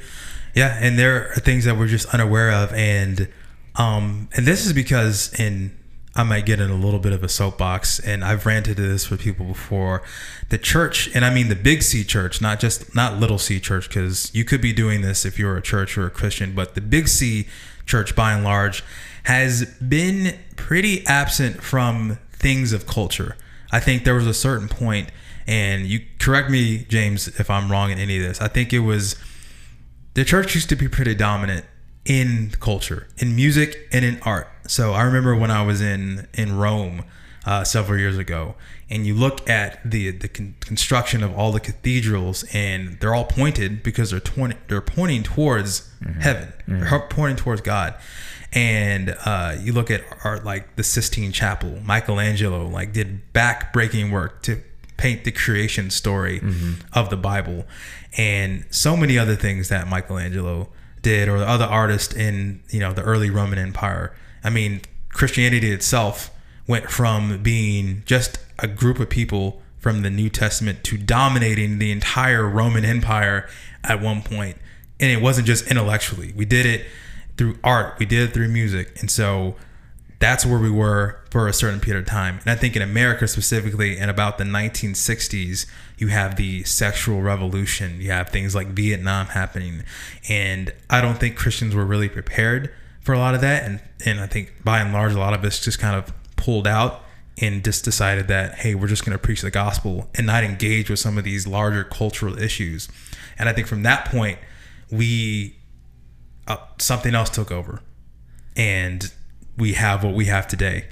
yeah 0.57 0.77
and 0.81 0.99
there 0.99 1.31
are 1.31 1.35
things 1.37 1.65
that 1.65 1.79
we're 1.79 1.87
just 1.87 2.13
unaware 2.13 2.51
of 2.51 2.73
and 2.73 3.29
um 3.77 4.29
and 4.35 4.45
this 4.45 4.67
is 4.67 4.73
because 4.73 5.33
in 5.39 5.71
I 6.17 6.23
might 6.23 6.47
get 6.47 6.61
in 6.61 6.71
a 6.71 6.75
little 6.75 6.99
bit 6.99 7.13
of 7.13 7.23
a 7.23 7.29
soapbox, 7.29 7.99
and 7.99 8.25
I've 8.25 8.47
ranted 8.47 8.79
this 8.79 9.11
with 9.11 9.21
people 9.21 9.45
before. 9.45 10.03
The 10.49 10.57
church, 10.57 11.15
and 11.15 11.27
I 11.27 11.33
mean 11.33 11.51
the 11.51 11.55
big 11.55 11.83
C 11.83 12.05
church, 12.05 12.41
not 12.41 12.59
just 12.59 12.95
not 12.95 13.21
little 13.21 13.39
C 13.39 13.61
church, 13.61 13.89
because 13.89 14.35
you 14.35 14.43
could 14.43 14.63
be 14.63 14.73
doing 14.73 15.03
this 15.03 15.27
if 15.27 15.39
you're 15.39 15.59
a 15.59 15.63
church 15.63 15.99
or 15.99 16.07
a 16.07 16.11
Christian, 16.11 16.55
but 16.55 16.75
the 16.75 16.81
big 16.81 17.09
C 17.09 17.47
church, 17.85 18.17
by 18.17 18.33
and 18.33 18.43
large, 18.43 18.83
has 19.25 19.67
been 19.75 20.39
pretty 20.57 21.07
absent 21.07 21.63
from 21.63 22.19
things 22.33 22.73
of 22.73 22.87
culture. 22.87 23.37
I 23.71 23.81
think 23.81 24.05
there 24.05 24.15
was 24.15 24.27
a 24.27 24.35
certain 24.35 24.69
point, 24.69 25.11
and 25.47 25.87
you 25.87 26.01
correct 26.19 26.49
me, 26.49 26.87
James, 26.89 27.29
if 27.29 27.51
I'm 27.51 27.71
wrong 27.71 27.91
in 27.91 27.99
any 27.99 28.17
of 28.17 28.23
this. 28.23 28.41
I 28.41 28.49
think 28.49 28.73
it 28.73 28.81
was 28.81 29.17
the 30.16 30.25
church 30.25 30.54
used 30.54 30.68
to 30.70 30.76
be 30.76 30.88
pretty 30.88 31.14
dominant 31.14 31.66
in 32.06 32.50
culture, 32.58 33.06
in 33.18 33.37
music, 33.37 33.87
and 33.92 34.02
in 34.04 34.18
art. 34.23 34.49
So 34.66 34.94
I 34.94 35.02
remember 35.02 35.37
when 35.37 35.50
I 35.50 35.62
was 35.62 35.80
in 35.80 36.26
in 36.32 36.56
Rome 36.56 37.04
uh, 37.44 37.64
several 37.64 37.99
years 37.99 38.16
ago, 38.16 38.54
and 38.88 39.06
you 39.06 39.14
look 39.14 39.49
at 39.49 39.78
the 39.88 40.11
the 40.12 40.28
con- 40.28 40.54
construction 40.61 41.23
of 41.23 41.37
all 41.38 41.52
the 41.52 41.61
cathedrals, 41.61 42.44
and 42.54 42.99
they're 42.99 43.14
all 43.14 43.26
pointed 43.26 43.82
because 43.82 44.11
they're 44.11 44.54
they're 44.68 44.80
pointing 44.80 45.23
towards 45.23 45.90
heaven, 46.20 46.52
they're 46.66 47.06
pointing 47.11 47.37
towards 47.37 47.61
God. 47.61 47.94
And 48.52 49.14
uh, 49.26 49.56
you 49.61 49.73
look 49.75 49.90
at 49.90 50.02
art 50.25 50.44
like 50.44 50.76
the 50.76 50.82
Sistine 50.82 51.32
Chapel, 51.32 51.80
Michelangelo 51.85 52.66
like 52.66 52.92
did 52.94 53.32
back-breaking 53.35 54.11
work 54.11 54.40
to 54.42 54.62
paint 54.96 55.25
the 55.25 55.32
creation 55.32 55.90
story 55.90 56.40
of 56.94 57.11
the 57.11 57.16
Bible, 57.18 57.66
and 58.16 58.64
so 58.70 58.96
many 58.96 59.18
other 59.18 59.37
things 59.37 59.68
that 59.68 59.88
Michelangelo 59.88 60.68
did, 61.02 61.28
or 61.28 61.38
the 61.38 61.49
other 61.49 61.64
artists 61.64 62.14
in 62.14 62.62
you 62.70 62.80
know 62.80 62.92
the 62.92 63.02
early 63.02 63.30
Roman 63.30 63.58
Empire. 63.58 64.14
I 64.42 64.50
mean, 64.50 64.80
Christianity 65.11 65.70
itself 65.70 66.30
went 66.66 66.90
from 66.90 67.42
being 67.42 68.02
just 68.06 68.38
a 68.58 68.66
group 68.66 68.99
of 68.99 69.08
people 69.08 69.62
from 69.78 70.02
the 70.02 70.11
New 70.11 70.28
Testament 70.28 70.82
to 70.85 70.96
dominating 70.96 71.78
the 71.78 71.92
entire 71.92 72.49
Roman 72.49 72.85
Empire 72.85 73.49
at 73.85 74.00
one 74.00 74.23
point. 74.23 74.56
And 74.99 75.12
it 75.12 75.23
wasn't 75.23 75.46
just 75.46 75.70
intellectually. 75.70 76.32
We 76.35 76.44
did 76.44 76.66
it 76.66 76.87
through 77.37 77.58
art, 77.62 77.99
we 77.99 78.06
did 78.06 78.28
it 78.28 78.35
through 78.35 78.49
music. 78.49 78.99
And 79.00 79.11
so 79.11 79.54
that's 80.18 80.46
where 80.46 80.58
we 80.58 80.70
were 80.70 81.20
for 81.30 81.46
a 81.46 81.52
certain 81.52 81.80
period 81.80 82.00
of 82.00 82.08
time. 82.08 82.38
And 82.42 82.50
I 82.50 82.56
think 82.56 82.75
in 82.75 82.82
America 82.82 83.28
specifically, 83.28 83.99
in 83.99 84.08
about 84.08 84.38
the 84.38 84.44
1960s, 84.44 85.66
you 85.99 86.08
have 86.08 86.37
the 86.37 86.64
sexual 86.64 87.20
revolution. 87.20 88.00
You 88.00 88.11
have 88.11 88.30
things 88.30 88.54
like 88.54 88.68
Vietnam 88.68 89.26
happening. 89.26 89.82
And 90.28 90.73
I 90.88 91.00
don't 91.00 91.18
think 91.18 91.37
Christians 91.37 91.75
were 91.75 91.85
really 91.85 92.08
prepared 92.08 92.73
for 93.00 93.12
a 93.12 93.18
lot 93.18 93.35
of 93.35 93.40
that. 93.42 93.64
And, 93.64 93.80
and 94.04 94.20
I 94.20 94.26
think 94.26 94.64
by 94.64 94.80
and 94.80 94.92
large, 94.92 95.12
a 95.12 95.18
lot 95.18 95.35
of 95.35 95.44
us 95.44 95.62
just 95.62 95.78
kind 95.78 95.96
of 95.96 96.12
pulled 96.37 96.66
out 96.66 97.02
and 97.38 97.62
just 97.62 97.85
decided 97.85 98.28
that, 98.28 98.54
hey, 98.56 98.75
we're 98.75 98.87
just 98.87 99.04
going 99.04 99.16
to 99.16 99.23
preach 99.23 99.42
the 99.42 99.50
gospel 99.50 100.08
and 100.14 100.26
not 100.26 100.42
engage 100.42 100.88
with 100.88 100.99
some 100.99 101.18
of 101.18 101.25
these 101.25 101.46
larger 101.46 101.85
cultural 101.85 102.38
issues. 102.38 102.88
And 103.38 103.49
I 103.49 103.52
think 103.52 103.66
from 103.66 103.82
that 103.82 104.06
point, 104.06 104.38
we, 104.90 105.56
uh, 106.49 106.56
something 106.78 107.14
else 107.14 107.28
took 107.28 107.50
over. 107.50 107.82
And 108.56 109.12
we 109.57 109.73
have 109.75 110.05
what 110.05 110.15
we 110.15 110.27
have 110.27 110.47
today, 110.47 110.87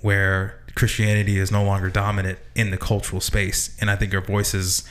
where 0.00 0.60
Christianity 0.74 1.38
is 1.38 1.50
no 1.50 1.64
longer 1.64 1.88
dominant 1.88 2.38
in 2.54 2.70
the 2.70 2.78
cultural 2.78 3.20
space. 3.20 3.76
And 3.80 3.90
I 3.90 3.96
think 3.96 4.14
our 4.14 4.20
voices, 4.20 4.88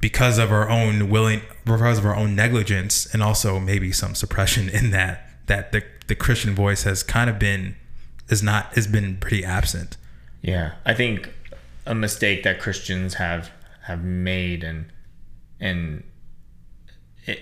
because 0.00 0.38
of 0.38 0.52
our 0.52 0.68
own 0.68 1.08
willing, 1.08 1.42
because 1.64 1.98
of 1.98 2.06
our 2.06 2.16
own 2.16 2.34
negligence, 2.34 3.06
and 3.12 3.22
also 3.22 3.58
maybe 3.58 3.92
some 3.92 4.14
suppression 4.14 4.68
in 4.68 4.90
that, 4.90 5.28
that 5.46 5.72
the, 5.72 5.84
the 6.06 6.14
Christian 6.14 6.54
voice 6.54 6.82
has 6.82 7.02
kind 7.02 7.30
of 7.30 7.38
been, 7.38 7.76
is 8.28 8.42
not, 8.42 8.74
has 8.74 8.86
been 8.86 9.16
pretty 9.18 9.44
absent. 9.44 9.96
Yeah, 10.42 10.72
I 10.84 10.94
think 10.94 11.30
a 11.86 11.94
mistake 11.94 12.42
that 12.42 12.60
Christians 12.60 13.14
have 13.14 13.50
have 13.82 14.02
made 14.02 14.64
and 14.64 14.86
and 15.60 16.02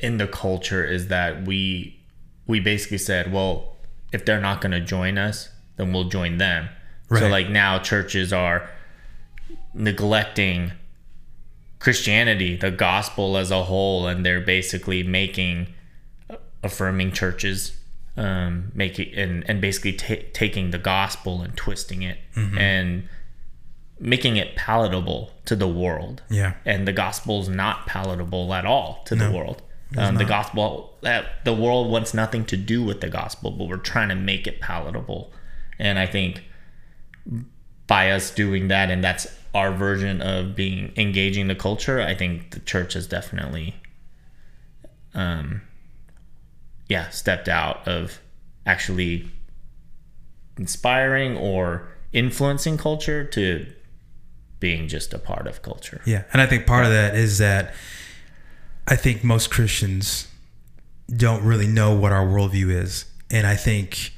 in 0.00 0.18
the 0.18 0.26
culture 0.26 0.84
is 0.84 1.08
that 1.08 1.46
we 1.46 2.00
we 2.46 2.60
basically 2.60 2.98
said, 2.98 3.32
well, 3.32 3.73
if 4.12 4.24
they're 4.24 4.40
not 4.40 4.60
going 4.60 4.72
to 4.72 4.80
join 4.80 5.18
us, 5.18 5.48
then 5.76 5.92
we'll 5.92 6.08
join 6.08 6.38
them. 6.38 6.68
So 7.20 7.28
like 7.28 7.48
now 7.50 7.78
churches 7.78 8.32
are 8.32 8.70
neglecting 9.74 10.72
Christianity, 11.78 12.56
the 12.56 12.70
gospel 12.70 13.36
as 13.36 13.50
a 13.50 13.64
whole, 13.64 14.06
and 14.06 14.24
they're 14.24 14.40
basically 14.40 15.02
making 15.02 15.68
affirming 16.62 17.12
churches, 17.12 17.76
um, 18.16 18.70
making 18.74 19.12
and 19.14 19.44
and 19.48 19.60
basically 19.60 19.92
ta- 19.92 20.24
taking 20.32 20.70
the 20.70 20.78
gospel 20.78 21.42
and 21.42 21.56
twisting 21.56 22.02
it 22.02 22.18
and 22.58 23.08
making 24.00 24.36
it 24.36 24.56
palatable 24.56 25.32
to 25.44 25.54
the 25.54 25.68
world. 25.68 26.22
Yeah. 26.30 26.54
And 26.64 26.88
the 26.88 26.92
gospel's 26.92 27.48
not 27.48 27.86
palatable 27.86 28.52
at 28.54 28.64
all 28.64 29.02
to 29.06 29.14
the 29.14 29.30
world. 29.30 29.62
Um, 29.96 30.16
the 30.16 30.24
gospel 30.24 30.96
that 31.02 31.44
the 31.44 31.54
world 31.54 31.90
wants 31.90 32.14
nothing 32.14 32.44
to 32.46 32.56
do 32.56 32.82
with 32.82 33.00
the 33.00 33.08
gospel, 33.08 33.52
but 33.52 33.68
we're 33.68 33.76
trying 33.76 34.08
to 34.08 34.16
make 34.16 34.46
it 34.46 34.60
palatable. 34.60 35.32
And 35.78 35.98
I 35.98 36.06
think 36.06 36.42
by 37.86 38.10
us 38.10 38.30
doing 38.30 38.68
that, 38.68 38.90
and 38.90 39.04
that's 39.04 39.26
our 39.54 39.72
version 39.72 40.20
of 40.20 40.56
being 40.56 40.92
engaging 40.96 41.46
the 41.46 41.54
culture, 41.54 42.00
I 42.00 42.14
think 42.14 42.50
the 42.50 42.60
church 42.60 42.94
has 42.94 43.06
definitely, 43.06 43.76
um, 45.14 45.62
yeah, 46.88 47.08
stepped 47.10 47.48
out 47.48 47.86
of 47.86 48.20
actually 48.66 49.30
inspiring 50.58 51.36
or 51.36 51.88
influencing 52.12 52.78
culture 52.78 53.24
to 53.24 53.66
being 54.58 54.88
just 54.88 55.12
a 55.14 55.18
part 55.18 55.46
of 55.46 55.62
culture. 55.62 56.00
Yeah, 56.04 56.24
and 56.32 56.40
I 56.40 56.46
think 56.46 56.66
part 56.66 56.84
of 56.84 56.90
that 56.90 57.14
is 57.14 57.38
that 57.38 57.74
I 58.86 58.96
think 58.96 59.24
most 59.24 59.50
Christians 59.50 60.28
don't 61.14 61.42
really 61.42 61.66
know 61.66 61.94
what 61.94 62.12
our 62.12 62.24
worldview 62.24 62.70
is, 62.70 63.06
and 63.30 63.46
I 63.46 63.56
think, 63.56 64.12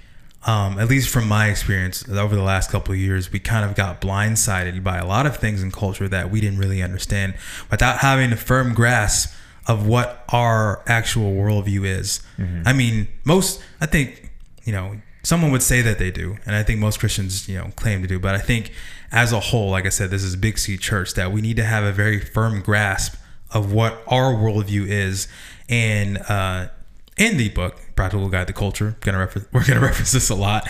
um, 0.47 0.79
at 0.79 0.89
least 0.89 1.09
from 1.09 1.29
my 1.29 1.49
experience 1.49 2.09
over 2.09 2.35
the 2.35 2.43
last 2.43 2.71
couple 2.71 2.93
of 2.93 2.99
years, 2.99 3.33
we 3.33 3.39
kind 3.39 3.65
of 3.65 3.77
got 3.77 4.01
blindsided 4.01 4.83
by 4.83 4.99
a 4.99 5.07
lot 5.07 5.27
of 5.27 5.37
things 5.37 5.63
in 5.63 5.71
culture 5.71 6.09
that 6.09 6.31
we 6.31 6.41
didn't 6.41 6.59
really 6.59 6.83
understand 6.83 7.35
without 7.71 7.99
having 7.99 8.33
a 8.33 8.37
firm 8.37 8.75
grasp 8.75 9.35
of 9.69 9.87
what 9.87 10.25
our 10.29 10.83
actual 10.87 11.33
worldview 11.33 11.85
is. 11.85 12.21
I 12.67 12.73
mean, 12.73 13.09
most 13.25 13.61
I 13.81 13.87
think 13.87 14.31
you 14.65 14.73
know 14.73 15.01
someone 15.23 15.51
would 15.51 15.63
say 15.63 15.83
that 15.83 15.99
they 15.99 16.11
do 16.11 16.37
and 16.47 16.55
i 16.55 16.63
think 16.63 16.79
most 16.79 17.01
christians 17.01 17.49
you 17.49 17.57
know 17.59 17.73
claim 17.77 18.01
to 18.03 18.07
do 18.07 18.19
but 18.19 18.35
i 18.35 18.39
think 18.39 18.71
as 19.11 19.33
a 19.33 19.41
whole 19.41 19.71
like 19.71 19.87
i 19.87 19.89
said 19.89 20.11
this 20.11 20.23
is 20.23 20.37
big 20.37 20.57
c 20.59 20.77
church 20.77 21.15
that 21.15 21.33
we 21.33 21.41
need 21.41 21.57
to 21.57 21.65
have 21.65 21.83
a 21.83 21.91
very 21.93 22.21
firm 22.21 22.61
grasp 22.61 23.17
of 23.53 23.73
what 23.73 24.03
our 24.07 24.35
worldview 24.35 24.87
is 24.89 25.29
and 25.69 26.19
uh 26.29 26.69
in 27.17 27.39
the 27.39 27.49
book 27.49 27.81
practical 27.95 28.29
guide 28.29 28.47
to 28.47 28.53
culture. 28.53 28.95
Gonna 29.01 29.19
refer- 29.19 29.47
we're 29.53 29.65
going 29.65 29.81
to 29.81 29.87
reference 29.87 30.13
this 30.13 30.29
a 30.29 30.35
lot. 30.35 30.69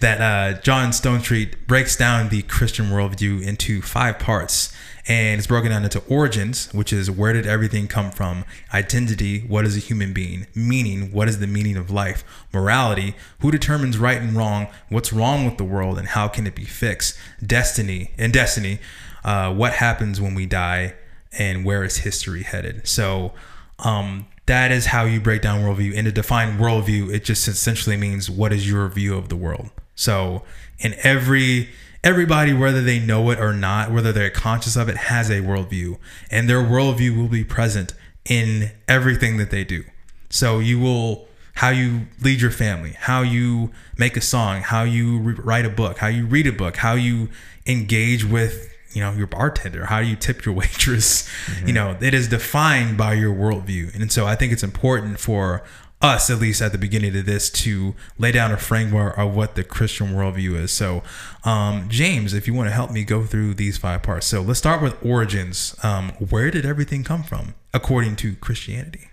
That 0.00 0.20
uh, 0.20 0.60
john 0.60 0.90
stonestreet 0.90 1.66
breaks 1.66 1.96
down 1.96 2.28
the 2.28 2.42
christian 2.42 2.86
worldview 2.86 3.42
into 3.42 3.82
five 3.82 4.18
parts 4.18 4.72
and 5.08 5.38
it's 5.38 5.46
broken 5.46 5.70
down 5.70 5.84
into 5.84 6.02
origins, 6.06 6.72
which 6.74 6.92
is 6.92 7.10
where 7.10 7.32
did 7.32 7.46
everything 7.46 7.88
come 7.88 8.10
from, 8.10 8.44
identity, 8.74 9.40
what 9.40 9.64
is 9.64 9.74
a 9.74 9.80
human 9.80 10.12
being, 10.12 10.46
meaning, 10.54 11.10
what 11.12 11.28
is 11.28 11.38
the 11.38 11.46
meaning 11.46 11.78
of 11.78 11.90
life, 11.90 12.22
morality, 12.52 13.16
who 13.40 13.50
determines 13.50 13.96
right 13.96 14.20
and 14.20 14.36
wrong, 14.36 14.68
what's 14.90 15.10
wrong 15.10 15.46
with 15.46 15.56
the 15.56 15.64
world, 15.64 15.98
and 15.98 16.08
how 16.08 16.28
can 16.28 16.46
it 16.46 16.54
be 16.54 16.66
fixed, 16.66 17.18
destiny, 17.44 18.10
and 18.18 18.34
destiny, 18.34 18.78
uh, 19.24 19.52
what 19.52 19.72
happens 19.72 20.20
when 20.20 20.34
we 20.34 20.44
die, 20.44 20.94
and 21.38 21.64
where 21.64 21.84
is 21.84 21.98
history 21.98 22.42
headed. 22.42 22.86
So, 22.86 23.32
um, 23.78 24.26
that 24.46 24.72
is 24.72 24.86
how 24.86 25.04
you 25.04 25.20
break 25.20 25.42
down 25.42 25.60
worldview. 25.60 25.96
And 25.96 26.06
to 26.06 26.12
define 26.12 26.58
worldview, 26.58 27.12
it 27.12 27.24
just 27.24 27.46
essentially 27.46 27.96
means 27.96 28.28
what 28.28 28.52
is 28.52 28.68
your 28.68 28.88
view 28.88 29.16
of 29.16 29.28
the 29.28 29.36
world. 29.36 29.70
So, 29.94 30.42
in 30.78 30.94
every 31.02 31.68
everybody, 32.04 32.52
whether 32.52 32.82
they 32.82 32.98
know 32.98 33.30
it 33.30 33.38
or 33.38 33.52
not, 33.52 33.90
whether 33.90 34.12
they're 34.12 34.30
conscious 34.30 34.76
of 34.76 34.88
it, 34.88 34.96
has 34.96 35.30
a 35.30 35.40
worldview, 35.40 35.98
and 36.30 36.48
their 36.48 36.62
worldview 36.62 37.16
will 37.16 37.28
be 37.28 37.44
present 37.44 37.94
in 38.24 38.70
everything 38.86 39.36
that 39.38 39.50
they 39.50 39.64
do. 39.64 39.84
So 40.30 40.58
you 40.58 40.78
will 40.78 41.26
how 41.54 41.70
you 41.70 42.02
lead 42.22 42.40
your 42.40 42.52
family, 42.52 42.94
how 43.00 43.22
you 43.22 43.72
make 43.96 44.16
a 44.16 44.20
song, 44.20 44.62
how 44.62 44.84
you 44.84 45.18
re- 45.18 45.34
write 45.34 45.64
a 45.64 45.70
book, 45.70 45.98
how 45.98 46.06
you 46.06 46.24
read 46.24 46.46
a 46.46 46.52
book, 46.52 46.76
how 46.76 46.92
you 46.92 47.28
engage 47.66 48.24
with 48.24 48.72
you 48.92 49.00
know 49.00 49.12
your 49.12 49.26
bartender, 49.26 49.86
how 49.86 50.00
do 50.00 50.06
you 50.06 50.16
tip 50.16 50.44
your 50.44 50.54
waitress. 50.62 51.28
You 51.64 51.72
know 51.72 51.96
it 52.00 52.14
is 52.14 52.28
defined 52.28 52.96
by 52.96 53.14
your 53.14 53.34
worldview, 53.34 53.94
and 53.94 54.10
so 54.10 54.26
I 54.26 54.34
think 54.34 54.52
it's 54.52 54.62
important 54.62 55.18
for 55.20 55.64
us, 56.00 56.30
at 56.30 56.38
least 56.38 56.62
at 56.62 56.72
the 56.72 56.78
beginning 56.78 57.16
of 57.16 57.26
this, 57.26 57.50
to 57.50 57.94
lay 58.18 58.30
down 58.30 58.52
a 58.52 58.56
framework 58.56 59.18
of 59.18 59.34
what 59.34 59.56
the 59.56 59.64
Christian 59.64 60.08
worldview 60.08 60.54
is. 60.54 60.70
So, 60.70 61.02
um, 61.44 61.88
James, 61.88 62.34
if 62.34 62.46
you 62.46 62.54
want 62.54 62.68
to 62.68 62.72
help 62.72 62.90
me 62.90 63.04
go 63.04 63.24
through 63.24 63.54
these 63.54 63.78
five 63.78 64.02
parts. 64.02 64.26
So, 64.26 64.40
let's 64.40 64.58
start 64.58 64.80
with 64.80 64.96
origins. 65.04 65.74
Um, 65.82 66.10
where 66.12 66.50
did 66.50 66.64
everything 66.64 67.02
come 67.02 67.24
from 67.24 67.54
according 67.74 68.16
to 68.16 68.36
Christianity? 68.36 69.08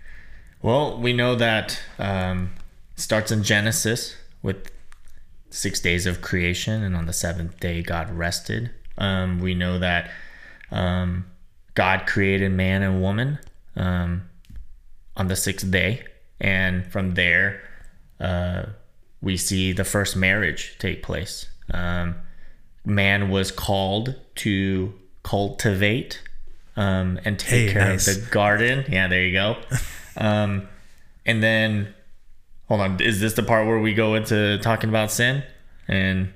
Well, 0.62 1.00
we 1.00 1.12
know 1.12 1.34
that 1.34 1.80
um, 1.98 2.52
starts 2.94 3.32
in 3.32 3.42
Genesis 3.42 4.16
with 4.42 4.70
six 5.50 5.80
days 5.80 6.06
of 6.06 6.20
creation, 6.20 6.82
and 6.82 6.96
on 6.96 7.06
the 7.06 7.12
seventh 7.12 7.58
day, 7.58 7.82
God 7.82 8.10
rested. 8.10 8.70
Um, 8.98 9.40
we 9.40 9.54
know 9.54 9.78
that 9.78 10.10
um, 10.70 11.26
God 11.74 12.06
created 12.06 12.50
man 12.52 12.82
and 12.82 13.00
woman 13.00 13.38
um, 13.76 14.22
on 15.16 15.28
the 15.28 15.36
sixth 15.36 15.70
day, 15.70 16.04
and 16.40 16.86
from 16.90 17.14
there, 17.14 17.60
uh, 18.20 18.64
we 19.20 19.36
see 19.36 19.72
the 19.72 19.84
first 19.84 20.16
marriage 20.16 20.76
take 20.78 21.02
place. 21.02 21.46
Um, 21.72 22.16
man 22.84 23.28
was 23.30 23.50
called 23.50 24.14
to 24.36 24.94
cultivate 25.22 26.22
um, 26.76 27.18
and 27.24 27.38
take 27.38 27.68
Hey, 27.68 27.72
care 27.72 27.88
nice. 27.88 28.06
of 28.08 28.24
the 28.24 28.30
garden. 28.30 28.84
Yeah, 28.88 29.08
there 29.08 29.22
you 29.26 29.32
go. 29.32 29.56
um, 30.16 30.68
and 31.24 31.42
then 31.42 31.94
hold 32.68 32.80
on. 32.80 33.00
Is 33.00 33.20
this 33.20 33.32
the 33.34 33.42
part 33.42 33.66
where 33.66 33.78
we 33.78 33.94
go 33.94 34.14
into 34.14 34.58
talking 34.58 34.88
about 34.90 35.10
sin 35.10 35.42
and 35.88 36.32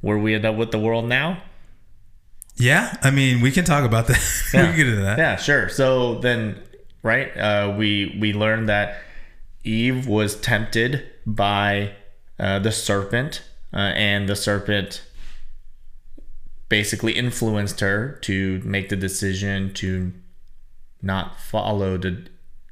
where 0.00 0.18
we 0.18 0.34
end 0.34 0.44
up 0.44 0.54
with 0.56 0.70
the 0.70 0.78
world 0.78 1.06
now? 1.06 1.42
Yeah, 2.56 2.96
I 3.02 3.10
mean, 3.10 3.40
we 3.40 3.50
can 3.50 3.64
talk 3.64 3.84
about 3.84 4.06
that. 4.08 4.18
we 4.52 4.58
Yeah. 4.58 4.66
can 4.66 4.76
get 4.76 4.86
into 4.88 5.02
that. 5.02 5.18
Yeah, 5.18 5.36
sure. 5.36 5.68
So 5.68 6.16
then, 6.20 6.60
right? 7.02 7.36
Uh, 7.36 7.74
we 7.76 8.16
we 8.20 8.32
learned 8.32 8.68
that 8.68 8.98
Eve 9.64 10.06
was 10.06 10.36
tempted 10.36 11.04
by 11.26 11.92
uh, 12.38 12.58
the 12.58 12.72
serpent, 12.72 13.42
uh, 13.72 13.76
and 13.96 14.28
the 14.28 14.36
serpent 14.36 15.02
basically 16.68 17.12
influenced 17.12 17.80
her 17.80 18.18
to 18.22 18.60
make 18.64 18.88
the 18.88 18.96
decision 18.96 19.72
to 19.74 20.12
not 21.00 21.38
follow 21.40 21.96
the 21.96 22.26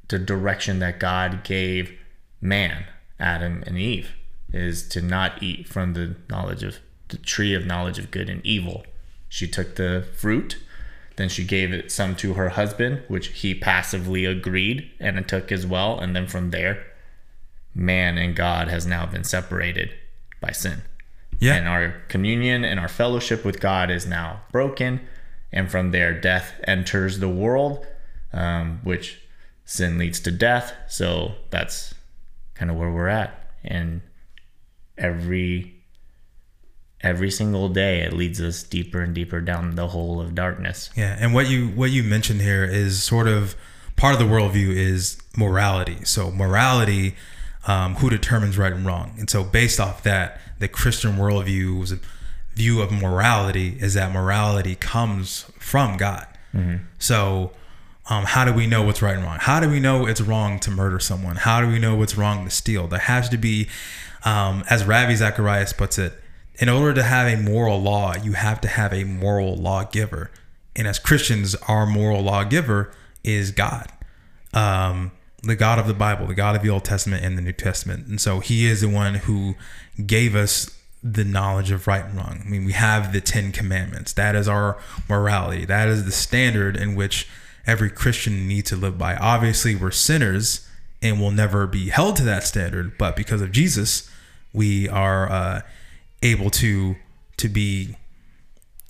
the 0.07 0.19
direction 0.19 0.79
that 0.79 0.99
God 0.99 1.43
gave 1.43 1.97
man, 2.41 2.85
Adam 3.19 3.63
and 3.65 3.77
Eve, 3.77 4.11
is 4.51 4.87
to 4.89 5.01
not 5.01 5.41
eat 5.41 5.67
from 5.69 5.93
the 5.93 6.15
knowledge 6.29 6.63
of 6.63 6.79
the 7.07 7.17
tree 7.17 7.53
of 7.53 7.65
knowledge 7.65 7.97
of 7.97 8.11
good 8.11 8.29
and 8.29 8.45
evil. 8.45 8.83
She 9.31 9.47
took 9.47 9.75
the 9.77 10.05
fruit, 10.13 10.57
then 11.15 11.29
she 11.29 11.45
gave 11.45 11.71
it 11.71 11.89
some 11.89 12.17
to 12.17 12.33
her 12.33 12.49
husband, 12.49 13.03
which 13.07 13.27
he 13.27 13.55
passively 13.55 14.25
agreed 14.25 14.91
and 14.99 15.17
it 15.17 15.29
took 15.29 15.53
as 15.53 15.65
well. 15.65 15.97
And 15.97 16.13
then 16.13 16.27
from 16.27 16.51
there, 16.51 16.85
man 17.73 18.17
and 18.17 18.35
God 18.35 18.67
has 18.67 18.85
now 18.85 19.05
been 19.05 19.23
separated 19.23 19.91
by 20.41 20.51
sin. 20.51 20.81
Yeah. 21.39 21.53
And 21.53 21.65
our 21.65 22.01
communion 22.09 22.65
and 22.65 22.77
our 22.77 22.89
fellowship 22.89 23.45
with 23.45 23.61
God 23.61 23.89
is 23.89 24.05
now 24.05 24.41
broken. 24.51 24.99
And 25.49 25.71
from 25.71 25.91
there, 25.91 26.19
death 26.19 26.53
enters 26.65 27.19
the 27.19 27.29
world, 27.29 27.87
um, 28.33 28.81
which 28.83 29.21
sin 29.63 29.97
leads 29.97 30.19
to 30.19 30.31
death. 30.31 30.73
So 30.89 31.35
that's 31.51 31.93
kind 32.53 32.69
of 32.69 32.75
where 32.75 32.91
we're 32.91 33.07
at. 33.07 33.53
And 33.63 34.01
every 34.97 35.70
every 37.03 37.31
single 37.31 37.69
day 37.69 38.01
it 38.01 38.13
leads 38.13 38.39
us 38.41 38.63
deeper 38.63 39.01
and 39.01 39.13
deeper 39.13 39.41
down 39.41 39.75
the 39.75 39.87
hole 39.87 40.21
of 40.21 40.35
darkness. 40.35 40.89
Yeah, 40.95 41.17
and 41.19 41.33
what 41.33 41.49
you 41.49 41.69
what 41.69 41.91
you 41.91 42.03
mentioned 42.03 42.41
here 42.41 42.63
is 42.63 43.03
sort 43.03 43.27
of 43.27 43.55
part 43.95 44.13
of 44.13 44.19
the 44.19 44.25
worldview 44.25 44.75
is 44.75 45.17
morality. 45.37 46.03
So 46.05 46.31
morality, 46.31 47.15
um, 47.67 47.95
who 47.95 48.09
determines 48.09 48.57
right 48.57 48.73
and 48.73 48.85
wrong, 48.85 49.13
and 49.17 49.29
so 49.29 49.43
based 49.43 49.79
off 49.79 50.03
that, 50.03 50.39
the 50.59 50.67
Christian 50.67 51.13
worldview's 51.17 51.95
view 52.53 52.81
of 52.81 52.91
morality 52.91 53.77
is 53.79 53.93
that 53.93 54.11
morality 54.11 54.75
comes 54.75 55.45
from 55.57 55.97
God. 55.97 56.27
So, 56.99 57.51
um, 58.09 58.25
how 58.25 58.43
do 58.43 58.51
we 58.51 58.67
know 58.67 58.81
what's 58.83 59.01
right 59.01 59.15
and 59.15 59.23
wrong? 59.23 59.37
How 59.39 59.59
do 59.61 59.69
we 59.69 59.79
know 59.79 60.05
it's 60.05 60.19
wrong 60.19 60.59
to 60.59 60.71
murder 60.71 60.99
someone? 60.99 61.37
How 61.37 61.61
do 61.61 61.67
we 61.67 61.79
know 61.79 61.95
what's 61.95 62.17
wrong 62.17 62.43
to 62.43 62.51
steal? 62.51 62.87
There 62.87 62.99
has 62.99 63.29
to 63.29 63.37
be, 63.37 63.69
um, 64.25 64.63
as 64.69 64.83
Ravi 64.83 65.15
Zacharias 65.15 65.71
puts 65.71 65.97
it, 65.97 66.20
in 66.61 66.69
order 66.69 66.93
to 66.93 67.01
have 67.01 67.27
a 67.27 67.41
moral 67.41 67.81
law, 67.81 68.13
you 68.23 68.33
have 68.33 68.61
to 68.61 68.67
have 68.67 68.93
a 68.93 69.03
moral 69.03 69.55
lawgiver. 69.55 70.29
And 70.75 70.87
as 70.87 70.99
Christians, 70.99 71.55
our 71.67 71.87
moral 71.87 72.21
lawgiver 72.21 72.93
is 73.23 73.49
God, 73.51 73.91
um, 74.53 75.11
the 75.41 75.55
God 75.55 75.79
of 75.79 75.87
the 75.87 75.95
Bible, 75.95 76.27
the 76.27 76.35
God 76.35 76.55
of 76.55 76.61
the 76.61 76.69
Old 76.69 76.85
Testament 76.85 77.25
and 77.25 77.35
the 77.35 77.41
New 77.41 77.51
Testament. 77.51 78.05
And 78.05 78.21
so 78.21 78.39
He 78.39 78.67
is 78.67 78.81
the 78.81 78.89
one 78.89 79.15
who 79.15 79.55
gave 80.05 80.35
us 80.35 80.69
the 81.03 81.25
knowledge 81.25 81.71
of 81.71 81.87
right 81.87 82.05
and 82.05 82.15
wrong. 82.15 82.43
I 82.45 82.47
mean, 82.47 82.63
we 82.63 82.73
have 82.73 83.11
the 83.11 83.21
Ten 83.21 83.51
Commandments. 83.51 84.13
That 84.13 84.35
is 84.35 84.47
our 84.47 84.77
morality. 85.09 85.65
That 85.65 85.87
is 85.87 86.05
the 86.05 86.11
standard 86.11 86.77
in 86.77 86.93
which 86.93 87.27
every 87.65 87.89
Christian 87.89 88.47
needs 88.47 88.69
to 88.69 88.75
live 88.75 88.99
by. 88.99 89.15
Obviously, 89.15 89.75
we're 89.75 89.89
sinners 89.89 90.67
and 91.01 91.19
will 91.19 91.31
never 91.31 91.65
be 91.65 91.89
held 91.89 92.17
to 92.17 92.23
that 92.25 92.43
standard, 92.43 92.99
but 92.99 93.15
because 93.15 93.41
of 93.41 93.51
Jesus, 93.51 94.07
we 94.53 94.87
are 94.87 95.31
uh, 95.31 95.61
able 96.21 96.49
to 96.51 96.95
to 97.37 97.49
be. 97.49 97.95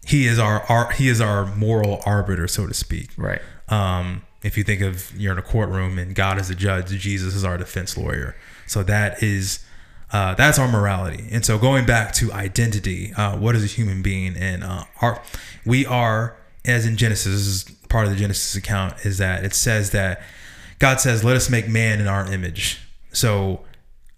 He 0.04 0.26
is 0.26 0.40
our, 0.40 0.64
our 0.64 0.92
he 0.92 1.10
is 1.10 1.22
our 1.22 1.46
moral 1.56 2.02
arbiter, 2.06 2.48
so 2.48 2.68
to 2.68 2.74
speak. 2.74 3.12
Right. 3.18 3.42
Um, 3.70 4.24
if 4.42 4.58
you 4.58 4.64
think 4.64 4.82
of 4.82 5.16
you're 5.20 5.34
in 5.34 5.38
a 5.38 5.44
courtroom 5.44 6.00
and 6.00 6.16
God 6.16 6.40
is 6.40 6.48
the 6.48 6.56
judge, 6.56 6.90
Jesus 6.90 7.36
is 7.36 7.46
our 7.46 7.58
defense 7.58 7.98
lawyer. 7.98 8.36
So 8.66 8.84
that 8.84 9.22
is 9.22 9.64
uh, 10.12 10.34
that's 10.34 10.60
our 10.60 10.68
morality. 10.68 11.28
And 11.32 11.46
so 11.46 11.58
going 11.58 11.86
back 11.86 12.14
to 12.16 12.34
identity, 12.34 13.14
uh, 13.14 13.38
what 13.38 13.56
is 13.56 13.64
a 13.64 13.68
human 13.68 14.02
being? 14.02 14.36
And 14.36 14.64
uh, 14.64 14.86
our 15.02 15.22
we 15.66 15.86
are 15.86 16.36
as 16.66 16.86
in 16.86 16.98
Genesis 16.98 17.64
part 17.90 18.06
of 18.06 18.12
the 18.12 18.18
Genesis 18.18 18.56
account 18.56 19.06
is 19.06 19.18
that 19.20 19.44
it 19.44 19.54
says 19.54 19.92
that 19.92 20.22
God 20.80 21.00
says, 21.00 21.24
"Let 21.24 21.36
us 21.38 21.50
make 21.50 21.68
man 21.68 22.02
in 22.02 22.08
our 22.08 22.32
image." 22.32 22.82
So 23.14 23.62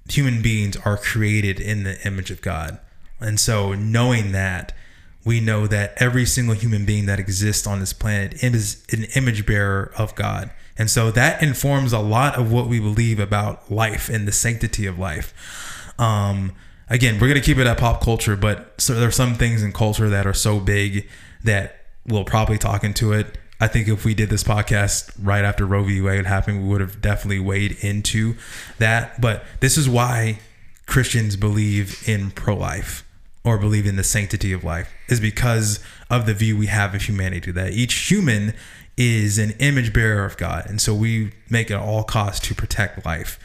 human 0.10 0.42
beings 0.42 0.78
are 0.78 0.98
created 0.98 1.60
in 1.60 1.84
the 1.84 2.00
image 2.06 2.32
of 2.32 2.42
God. 2.42 2.80
And 3.20 3.40
so 3.40 3.74
knowing 3.74 4.32
that 4.34 4.74
we 5.26 5.40
know 5.40 5.68
that 5.68 5.94
every 5.98 6.26
single 6.26 6.56
human 6.56 6.86
being 6.86 7.06
that 7.06 7.20
exists 7.20 7.66
on 7.66 7.80
this 7.80 7.94
planet 7.94 8.44
is 8.44 8.86
an 8.92 9.06
image 9.16 9.46
bearer 9.46 9.92
of 9.98 10.16
God. 10.16 10.52
And 10.78 10.90
so 10.90 11.12
that 11.12 11.42
informs 11.42 11.94
a 11.94 12.00
lot 12.00 12.36
of 12.36 12.52
what 12.52 12.68
we 12.68 12.80
believe 12.80 13.20
about 13.20 13.72
life 13.72 14.10
and 14.10 14.28
the 14.28 14.32
sanctity 14.32 14.86
of 14.86 14.98
life. 15.00 15.34
Um, 16.00 16.54
again, 16.90 17.16
we're 17.16 17.28
going 17.28 17.40
to 17.40 17.46
keep 17.46 17.58
it 17.58 17.68
at 17.68 17.78
pop 17.78 18.04
culture, 18.04 18.36
but 18.36 18.74
so 18.80 18.96
there 18.96 19.08
are 19.08 19.12
some 19.12 19.36
things 19.36 19.64
in 19.64 19.72
culture 19.72 20.10
that 20.10 20.26
are 20.26 20.34
so 20.34 20.60
big 20.60 21.08
that 21.44 21.86
we'll 22.06 22.26
probably 22.26 22.58
talk 22.58 22.84
into 22.84 23.14
it. 23.14 23.38
I 23.62 23.68
think 23.68 23.88
if 23.88 24.04
we 24.04 24.14
did 24.14 24.30
this 24.30 24.44
podcast 24.44 25.12
right 25.22 25.46
after 25.46 25.66
Roe 25.66 25.84
v. 25.84 26.02
Wade 26.02 26.26
happened, 26.26 26.64
we 26.64 26.70
would 26.70 26.82
have 26.82 27.02
definitely 27.02 27.40
weighed 27.40 27.78
into 27.82 28.36
that. 28.80 29.22
But 29.22 29.46
this 29.62 29.78
is 29.78 29.88
why 29.88 30.40
Christians 30.86 31.36
believe 31.36 32.08
in 32.08 32.32
pro 32.32 32.56
life 32.56 33.06
or 33.44 33.58
believe 33.58 33.86
in 33.86 33.96
the 33.96 34.04
sanctity 34.04 34.54
of 34.54 34.64
life 34.64 34.90
is 35.10 35.20
because 35.20 35.80
of 36.10 36.26
the 36.26 36.34
view 36.34 36.58
we 36.58 36.68
have 36.68 36.94
of 36.96 37.02
humanity 37.04 37.52
that 37.52 37.72
each 37.72 37.94
human 38.10 38.54
is 38.96 39.38
an 39.38 39.52
image 39.60 39.92
bearer 39.94 40.24
of 40.26 40.38
God. 40.38 40.66
And 40.70 40.80
so 40.80 40.94
we 40.94 41.32
make 41.50 41.70
it 41.72 41.74
at 41.74 41.80
all 41.82 42.04
costs 42.04 42.46
to 42.48 42.56
protect 42.56 43.06
life. 43.06 43.40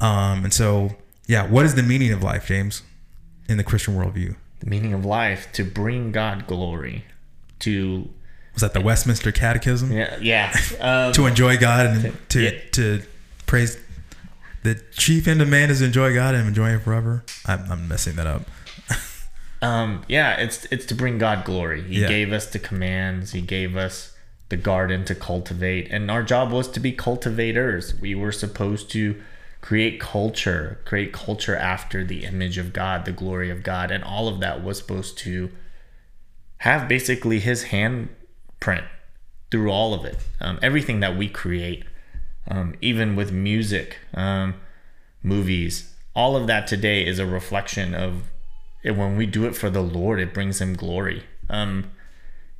Um, 0.00 0.44
and 0.44 0.52
so, 0.52 0.96
yeah, 1.26 1.46
what 1.46 1.64
is 1.64 1.74
the 1.74 1.82
meaning 1.82 2.12
of 2.12 2.22
life, 2.22 2.46
James, 2.46 2.82
in 3.48 3.56
the 3.56 3.64
Christian 3.64 3.94
worldview? 3.94 4.34
The 4.60 4.66
meaning 4.66 4.92
of 4.92 5.04
life 5.04 5.50
to 5.52 5.64
bring 5.64 6.10
God 6.12 6.46
glory, 6.46 7.04
to 7.60 8.08
Was 8.54 8.62
that 8.62 8.74
the 8.74 8.80
Westminster 8.80 9.30
Catechism? 9.32 9.92
yeah 9.92 10.16
yeah 10.20 10.54
um, 10.80 11.12
To 11.12 11.26
enjoy 11.26 11.56
God 11.56 11.86
and 11.86 12.28
to, 12.30 12.40
Yeah. 12.42 12.58
to 12.72 13.02
praise. 13.46 13.78
The 14.62 14.82
chief 14.92 15.26
end 15.26 15.40
of 15.40 15.48
man 15.48 15.70
is 15.70 15.80
enjoy 15.80 16.12
God 16.14 16.34
and 16.34 16.46
enjoy 16.48 16.68
Him 16.70 16.80
forever. 16.80 17.24
I'm, 17.46 17.70
I'm 17.72 17.88
messing 17.88 18.16
that 18.16 18.26
up. 18.26 18.42
um 19.62 20.02
yeah 20.08 20.36
it's 20.40 20.64
it's 20.66 20.86
to 20.86 20.94
bring 20.94 21.18
God 21.18 21.44
glory. 21.44 21.82
He 21.82 22.00
Yeah. 22.02 22.08
gave 22.08 22.32
us 22.32 22.46
the 22.46 22.58
commands. 22.58 23.32
He 23.32 23.40
gave 23.40 23.76
us 23.76 24.14
the 24.48 24.56
garden 24.56 25.04
to 25.04 25.14
cultivate, 25.14 25.88
and 25.92 26.10
our 26.10 26.22
job 26.24 26.50
was 26.50 26.66
to 26.68 26.80
be 26.80 26.90
cultivators. 26.92 27.94
We 28.00 28.14
were 28.16 28.32
supposed 28.32 28.90
to 28.90 29.20
create 29.60 30.00
culture, 30.00 30.80
create 30.84 31.12
culture 31.12 31.54
after 31.54 32.02
the 32.02 32.24
image 32.24 32.58
of 32.58 32.72
God, 32.72 33.04
the 33.04 33.12
glory 33.12 33.48
of 33.50 33.62
God, 33.62 33.90
and 33.92 34.02
all 34.02 34.26
of 34.26 34.40
that 34.40 34.64
was 34.64 34.78
supposed 34.78 35.18
to 35.18 35.50
have 36.58 36.88
basically 36.88 37.38
His 37.38 37.66
handprint 37.66 38.84
through 39.50 39.70
all 39.70 39.94
of 39.94 40.04
it. 40.04 40.16
Um, 40.40 40.58
everything 40.62 41.00
that 41.00 41.16
we 41.16 41.28
create, 41.28 41.84
um, 42.48 42.74
even 42.80 43.16
with 43.16 43.32
music, 43.32 43.98
um, 44.14 44.54
movies, 45.22 45.94
all 46.14 46.36
of 46.36 46.46
that 46.46 46.66
today 46.66 47.06
is 47.06 47.18
a 47.18 47.26
reflection 47.26 47.94
of. 47.94 48.24
When 48.82 49.18
we 49.18 49.26
do 49.26 49.44
it 49.44 49.54
for 49.54 49.68
the 49.68 49.82
Lord, 49.82 50.20
it 50.20 50.32
brings 50.32 50.58
Him 50.58 50.72
glory. 50.74 51.24
Um, 51.50 51.90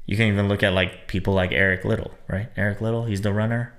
you 0.05 0.17
can 0.17 0.27
even 0.27 0.49
look 0.49 0.63
at 0.63 0.73
like 0.73 1.07
people 1.07 1.33
like 1.35 1.53
Eric 1.53 1.85
Liddell, 1.85 2.11
right? 2.29 2.49
Eric 2.57 2.81
Liddell, 2.81 3.05
he's 3.05 3.23
the 3.23 3.33
runner, 3.33 3.73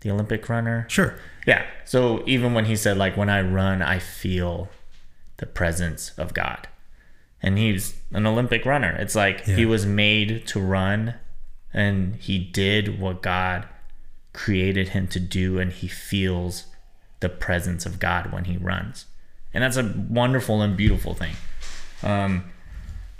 the 0.00 0.10
Olympic 0.10 0.48
runner. 0.48 0.84
Sure. 0.88 1.14
Yeah. 1.46 1.64
So 1.84 2.24
even 2.26 2.54
when 2.54 2.64
he 2.64 2.74
said 2.74 2.98
like 2.98 3.16
when 3.16 3.30
I 3.30 3.40
run, 3.40 3.80
I 3.80 4.00
feel 4.00 4.68
the 5.36 5.46
presence 5.46 6.10
of 6.18 6.34
God. 6.34 6.68
And 7.40 7.56
he's 7.56 8.00
an 8.12 8.26
Olympic 8.26 8.66
runner. 8.66 8.96
It's 8.98 9.14
like 9.14 9.44
he 9.44 9.64
was 9.64 9.86
made 9.86 10.46
to 10.48 10.60
run 10.60 11.14
and 11.72 12.16
he 12.16 12.38
did 12.38 13.00
what 13.00 13.22
God 13.22 13.66
created 14.32 14.90
him 14.90 15.06
to 15.08 15.20
do 15.20 15.58
and 15.58 15.72
he 15.72 15.88
feels 15.88 16.66
the 17.20 17.28
presence 17.28 17.84
of 17.84 17.98
God 17.98 18.32
when 18.32 18.44
he 18.44 18.56
runs. 18.56 19.06
And 19.52 19.64
that's 19.64 19.76
a 19.76 19.94
wonderful 20.08 20.62
and 20.62 20.76
beautiful 20.76 21.14
thing. 21.14 21.34
Um, 22.02 22.44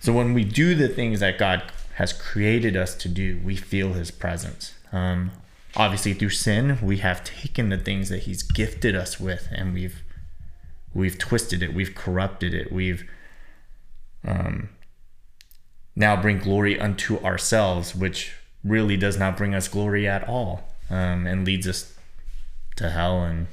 so 0.01 0.12
when 0.12 0.33
we 0.33 0.44
do 0.44 0.75
the 0.75 0.88
things 0.88 1.20
that 1.20 1.38
God 1.38 1.70
has 1.94 2.12
created 2.12 2.77
us 2.77 2.94
to 2.94 3.09
do, 3.09 3.38
we 3.44 3.57
feel 3.57 3.92
His 3.92 4.11
presence. 4.11 4.75
Um, 4.92 5.33
obviously, 5.77 6.14
through 6.14 6.31
sin, 6.31 6.79
we 6.83 6.96
have 6.99 7.23
taken 7.23 7.68
the 7.68 7.77
things 7.77 8.09
that 8.09 8.20
He's 8.20 8.42
gifted 8.42 8.96
us 8.96 9.20
with, 9.20 9.49
and 9.53 9.75
we've 9.75 10.03
we've 10.94 11.18
twisted 11.18 11.62
it, 11.62 11.75
we've 11.75 11.94
corrupted 11.94 12.55
it, 12.55 12.73
we've 12.73 13.05
um, 14.27 14.70
now 15.94 16.20
bring 16.20 16.38
glory 16.38 16.81
unto 16.81 17.18
ourselves, 17.18 17.94
which 17.94 18.33
really 18.64 18.96
does 18.96 19.18
not 19.18 19.37
bring 19.37 19.55
us 19.55 19.68
glory 19.68 20.09
at 20.09 20.27
all, 20.27 20.69
um, 20.90 21.26
and 21.26 21.44
leads 21.46 21.66
us 21.68 21.94
to 22.76 22.90
hell 22.90 23.22
and 23.22 23.46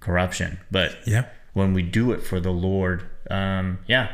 corruption. 0.00 0.58
But 0.70 0.98
Yeah. 1.06 1.26
when 1.52 1.72
we 1.74 1.82
do 1.82 2.12
it 2.12 2.22
for 2.22 2.40
the 2.40 2.50
Lord, 2.50 3.02
um, 3.30 3.78
yeah, 3.86 4.08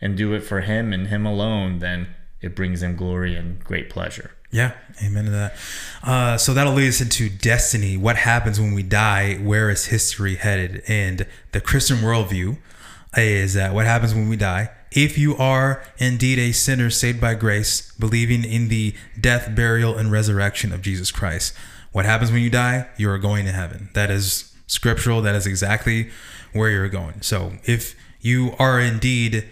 and 0.00 0.16
do 0.16 0.32
it 0.34 0.40
for 0.40 0.60
Him 0.60 0.92
and 0.92 1.08
Him 1.08 1.26
alone, 1.26 1.80
then 1.80 2.08
it 2.40 2.54
brings 2.54 2.82
Him 2.82 2.96
glory 2.96 3.34
and 3.36 3.62
great 3.62 3.90
pleasure. 3.90 4.30
Yeah, 4.50 4.72
amen 5.04 5.26
to 5.26 5.30
that. 5.32 5.56
Uh, 6.02 6.38
so 6.38 6.54
that'll 6.54 6.72
lead 6.72 6.88
us 6.88 7.00
into 7.02 7.28
destiny. 7.28 7.98
What 7.98 8.16
happens 8.16 8.58
when 8.58 8.72
we 8.72 8.82
die? 8.82 9.34
Where 9.34 9.68
is 9.68 9.86
history 9.86 10.36
headed? 10.36 10.82
And 10.88 11.26
the 11.52 11.60
Christian 11.60 11.98
worldview 11.98 12.56
is 13.16 13.52
that 13.54 13.74
what 13.74 13.84
happens 13.84 14.14
when 14.14 14.28
we 14.28 14.36
die? 14.36 14.70
If 14.90 15.18
you 15.18 15.36
are 15.36 15.82
indeed 15.98 16.38
a 16.38 16.52
sinner 16.52 16.88
saved 16.88 17.20
by 17.20 17.34
grace, 17.34 17.92
believing 17.98 18.42
in 18.42 18.68
the 18.68 18.94
death, 19.20 19.54
burial, 19.54 19.98
and 19.98 20.10
resurrection 20.10 20.72
of 20.72 20.80
Jesus 20.80 21.10
Christ, 21.10 21.52
what 21.98 22.06
happens 22.06 22.30
when 22.30 22.42
you 22.42 22.48
die? 22.48 22.86
You 22.96 23.10
are 23.10 23.18
going 23.18 23.44
to 23.46 23.50
heaven. 23.50 23.88
That 23.94 24.08
is 24.08 24.54
scriptural. 24.68 25.20
That 25.20 25.34
is 25.34 25.48
exactly 25.48 26.10
where 26.52 26.70
you're 26.70 26.88
going. 26.88 27.22
So 27.22 27.54
if 27.64 27.96
you 28.20 28.54
are 28.56 28.78
indeed 28.78 29.48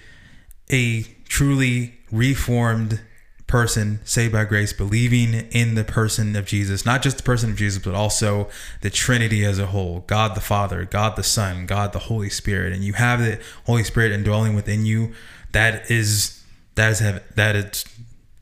a 0.71 1.03
truly 1.25 1.95
reformed 2.13 3.01
person 3.49 3.99
saved 4.05 4.33
by 4.33 4.45
grace 4.45 4.73
believing 4.73 5.35
in 5.51 5.77
the 5.77 5.85
person 5.85 6.35
of 6.35 6.45
jesus 6.47 6.85
not 6.85 7.01
just 7.01 7.17
the 7.17 7.23
person 7.23 7.51
of 7.51 7.57
jesus 7.57 7.81
but 7.85 7.95
also 7.95 8.49
the 8.81 8.91
trinity 8.91 9.45
as 9.45 9.57
a 9.61 9.67
whole 9.67 10.01
god 10.09 10.35
the 10.35 10.41
father 10.41 10.85
god 10.85 11.15
the 11.15 11.23
son 11.23 11.65
god 11.65 11.93
the 11.93 12.01
holy 12.01 12.29
spirit 12.29 12.73
and 12.73 12.83
you 12.83 12.95
have 12.95 13.21
the 13.21 13.41
holy 13.65 13.85
spirit 13.85 14.11
indwelling 14.11 14.53
within 14.53 14.85
you 14.85 15.13
that 15.53 15.89
is 15.89 16.43
that 16.75 16.91
is 16.91 16.99
heaven 16.99 17.23
that 17.37 17.55
is 17.55 17.85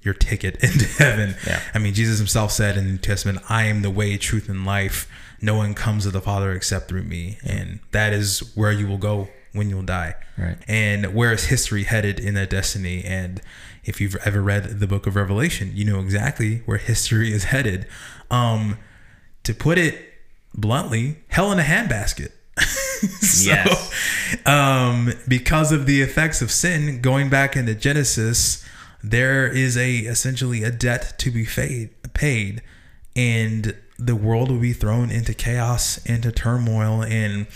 your 0.04 0.14
ticket 0.14 0.56
into 0.62 0.84
heaven. 0.84 1.34
Yeah. 1.46 1.60
i 1.74 1.78
mean 1.78 1.94
jesus 1.94 2.18
himself 2.18 2.52
said 2.52 2.76
in 2.76 2.84
the 2.84 2.90
new 2.92 2.98
testament 2.98 3.38
i 3.48 3.64
am 3.64 3.82
the 3.82 3.90
way 3.90 4.16
truth 4.16 4.48
and 4.48 4.64
life. 4.66 5.08
No 5.40 5.56
one 5.56 5.74
comes 5.74 6.04
to 6.04 6.10
the 6.10 6.20
father 6.22 6.52
except 6.52 6.88
through 6.88 7.02
me. 7.02 7.36
And 7.44 7.80
that 7.92 8.14
is 8.14 8.52
where 8.54 8.72
you 8.72 8.86
will 8.86 8.96
go 8.98 9.28
when 9.52 9.68
you'll 9.68 9.82
die. 9.82 10.14
Right. 10.38 10.56
and 10.66 11.12
where 11.14 11.32
is 11.32 11.44
history 11.46 11.84
headed 11.84 12.18
in 12.18 12.34
that 12.34 12.48
destiny? 12.50 13.04
And 13.04 13.40
if 13.84 14.00
you've 14.00 14.16
ever 14.24 14.42
read 14.42 14.80
the 14.80 14.86
book 14.86 15.06
of 15.06 15.14
revelation 15.16 15.70
you 15.74 15.84
know 15.84 16.00
exactly 16.00 16.62
where 16.66 16.78
history 16.78 17.32
is 17.32 17.44
headed. 17.44 17.86
Um 18.30 18.78
to 19.42 19.52
put 19.54 19.76
it 19.78 19.98
bluntly 20.54 21.18
hell 21.28 21.52
in 21.52 21.58
a 21.58 21.62
handbasket. 21.62 22.30
So, 23.20 23.50
Yes. 23.50 24.40
um 24.46 25.12
because 25.28 25.72
of 25.72 25.84
the 25.84 26.00
effects 26.00 26.40
of 26.40 26.50
sin 26.50 27.02
going 27.02 27.28
back 27.28 27.54
into 27.56 27.74
genesis 27.74 28.64
there 29.10 29.46
is 29.46 29.76
a 29.76 29.98
essentially 29.98 30.62
a 30.62 30.70
debt 30.70 31.14
to 31.18 31.30
be 31.30 31.44
paid 31.44 31.90
paid 32.14 32.62
and 33.14 33.76
the 33.98 34.16
world 34.16 34.50
will 34.50 34.58
be 34.58 34.72
thrown 34.72 35.10
into 35.10 35.34
chaos 35.34 36.04
into 36.06 36.32
turmoil 36.32 37.02
and 37.02 37.46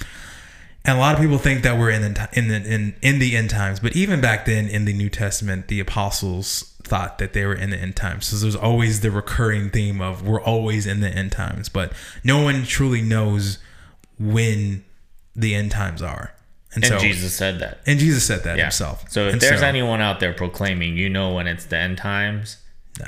and 0.84 0.96
a 0.96 1.00
lot 1.00 1.14
of 1.14 1.20
people 1.20 1.36
think 1.36 1.64
that 1.64 1.78
we're 1.78 1.90
in 1.90 2.00
the 2.00 2.28
in 2.32 2.48
the 2.48 2.56
in, 2.56 2.94
in 3.02 3.18
the 3.18 3.36
end 3.36 3.50
times, 3.50 3.78
but 3.78 3.94
even 3.94 4.22
back 4.22 4.46
then 4.46 4.68
in 4.68 4.86
the 4.86 4.94
New 4.94 5.10
Testament, 5.10 5.68
the 5.68 5.80
apostles 5.80 6.74
thought 6.82 7.18
that 7.18 7.34
they 7.34 7.44
were 7.44 7.54
in 7.54 7.68
the 7.68 7.76
end 7.76 7.94
times. 7.94 8.26
So 8.26 8.36
there's 8.36 8.56
always 8.56 9.00
the 9.00 9.10
recurring 9.10 9.68
theme 9.68 10.00
of 10.00 10.26
we're 10.26 10.40
always 10.40 10.86
in 10.86 11.00
the 11.00 11.10
end 11.10 11.32
times, 11.32 11.68
but 11.68 11.92
no 12.24 12.42
one 12.42 12.64
truly 12.64 13.02
knows 13.02 13.58
when 14.18 14.82
the 15.36 15.54
end 15.54 15.72
times 15.72 16.00
are. 16.00 16.32
And, 16.74 16.84
And 16.84 16.92
so 16.94 16.98
Jesus 16.98 17.34
said 17.34 17.60
that. 17.60 17.80
and 17.86 17.98
Jesus 17.98 18.24
said 18.24 18.44
that 18.44 18.56
Yeah. 18.58 18.64
himself. 18.64 19.04
So 19.10 19.26
if 19.28 19.32
And 19.34 19.40
there's 19.42 19.62
anyone 19.62 20.00
out 20.02 20.20
there 20.20 20.34
proclaiming, 20.34 20.96
you 20.96 21.08
know, 21.08 21.32
when 21.32 21.46
it's 21.46 21.64
the 21.64 21.78
end 21.78 21.96
times, 21.98 22.58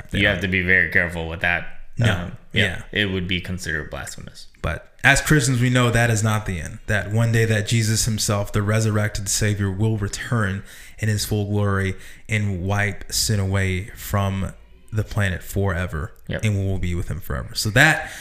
they 0.09 0.19
you 0.19 0.23
don't. 0.23 0.33
have 0.33 0.41
to 0.41 0.47
be 0.47 0.61
very 0.63 0.89
careful 0.91 1.27
with 1.27 1.41
that. 1.41 1.63
Um, 1.99 2.07
No. 2.07 2.31
Yeah. 2.53 2.81
It 2.91 3.05
would 3.11 3.27
be 3.27 3.39
considered 3.39 3.89
blasphemous. 3.91 4.47
But 4.61 4.91
as 5.03 5.21
Christians, 5.21 5.59
we 5.61 5.69
know 5.69 5.91
that 5.91 6.09
is 6.09 6.23
not 6.23 6.45
the 6.45 6.59
end. 6.59 6.79
That 6.87 7.11
one 7.11 7.31
day 7.31 7.45
that 7.45 7.67
Jesus 7.67 8.05
himself, 8.05 8.51
the 8.51 8.61
resurrected 8.63 9.29
Savior, 9.29 9.69
will 9.71 9.97
return 9.97 10.63
in 10.99 11.07
his 11.09 11.25
full 11.25 11.45
glory 11.49 11.95
and 12.27 12.61
wipe 12.61 13.11
sin 13.11 13.39
away 13.39 13.85
from 13.95 14.53
the 14.91 15.03
planet 15.03 15.43
forever. 15.43 16.13
Yep. 16.27 16.43
And 16.43 16.57
we 16.59 16.65
will 16.65 16.77
be 16.79 16.95
with 16.95 17.09
him 17.09 17.19
forever. 17.21 17.51
So 17.53 17.69
that, 17.71 18.11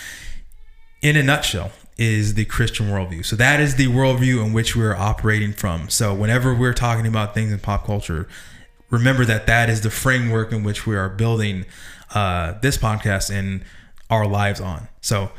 in 1.02 1.16
a 1.16 1.22
nutshell, 1.22 1.72
is 2.00 2.34
the 2.34 2.46
Christian 2.46 2.86
worldview. 2.88 3.24
So 3.24 3.36
that 3.36 3.60
is 3.60 3.76
the 3.76 3.86
worldview 3.86 4.44
in 4.44 4.52
which 4.54 4.74
we're 4.74 4.96
operating 4.96 5.52
from. 5.52 5.88
So 5.90 6.14
whenever 6.14 6.54
we're 6.54 6.72
talking 6.72 7.06
about 7.06 7.34
things 7.34 7.52
in 7.52 7.58
pop 7.58 7.84
culture, 7.84 8.26
remember 8.88 9.24
that 9.26 9.46
that 9.46 9.68
is 9.68 9.82
the 9.82 9.90
framework 9.90 10.50
in 10.50 10.64
which 10.64 10.86
we 10.86 10.96
are 10.96 11.10
building 11.10 11.66
uh, 12.14 12.54
this 12.62 12.78
podcast 12.78 13.30
and 13.30 13.62
our 14.08 14.26
lives 14.26 14.60
on. 14.60 14.88
So 15.02 15.30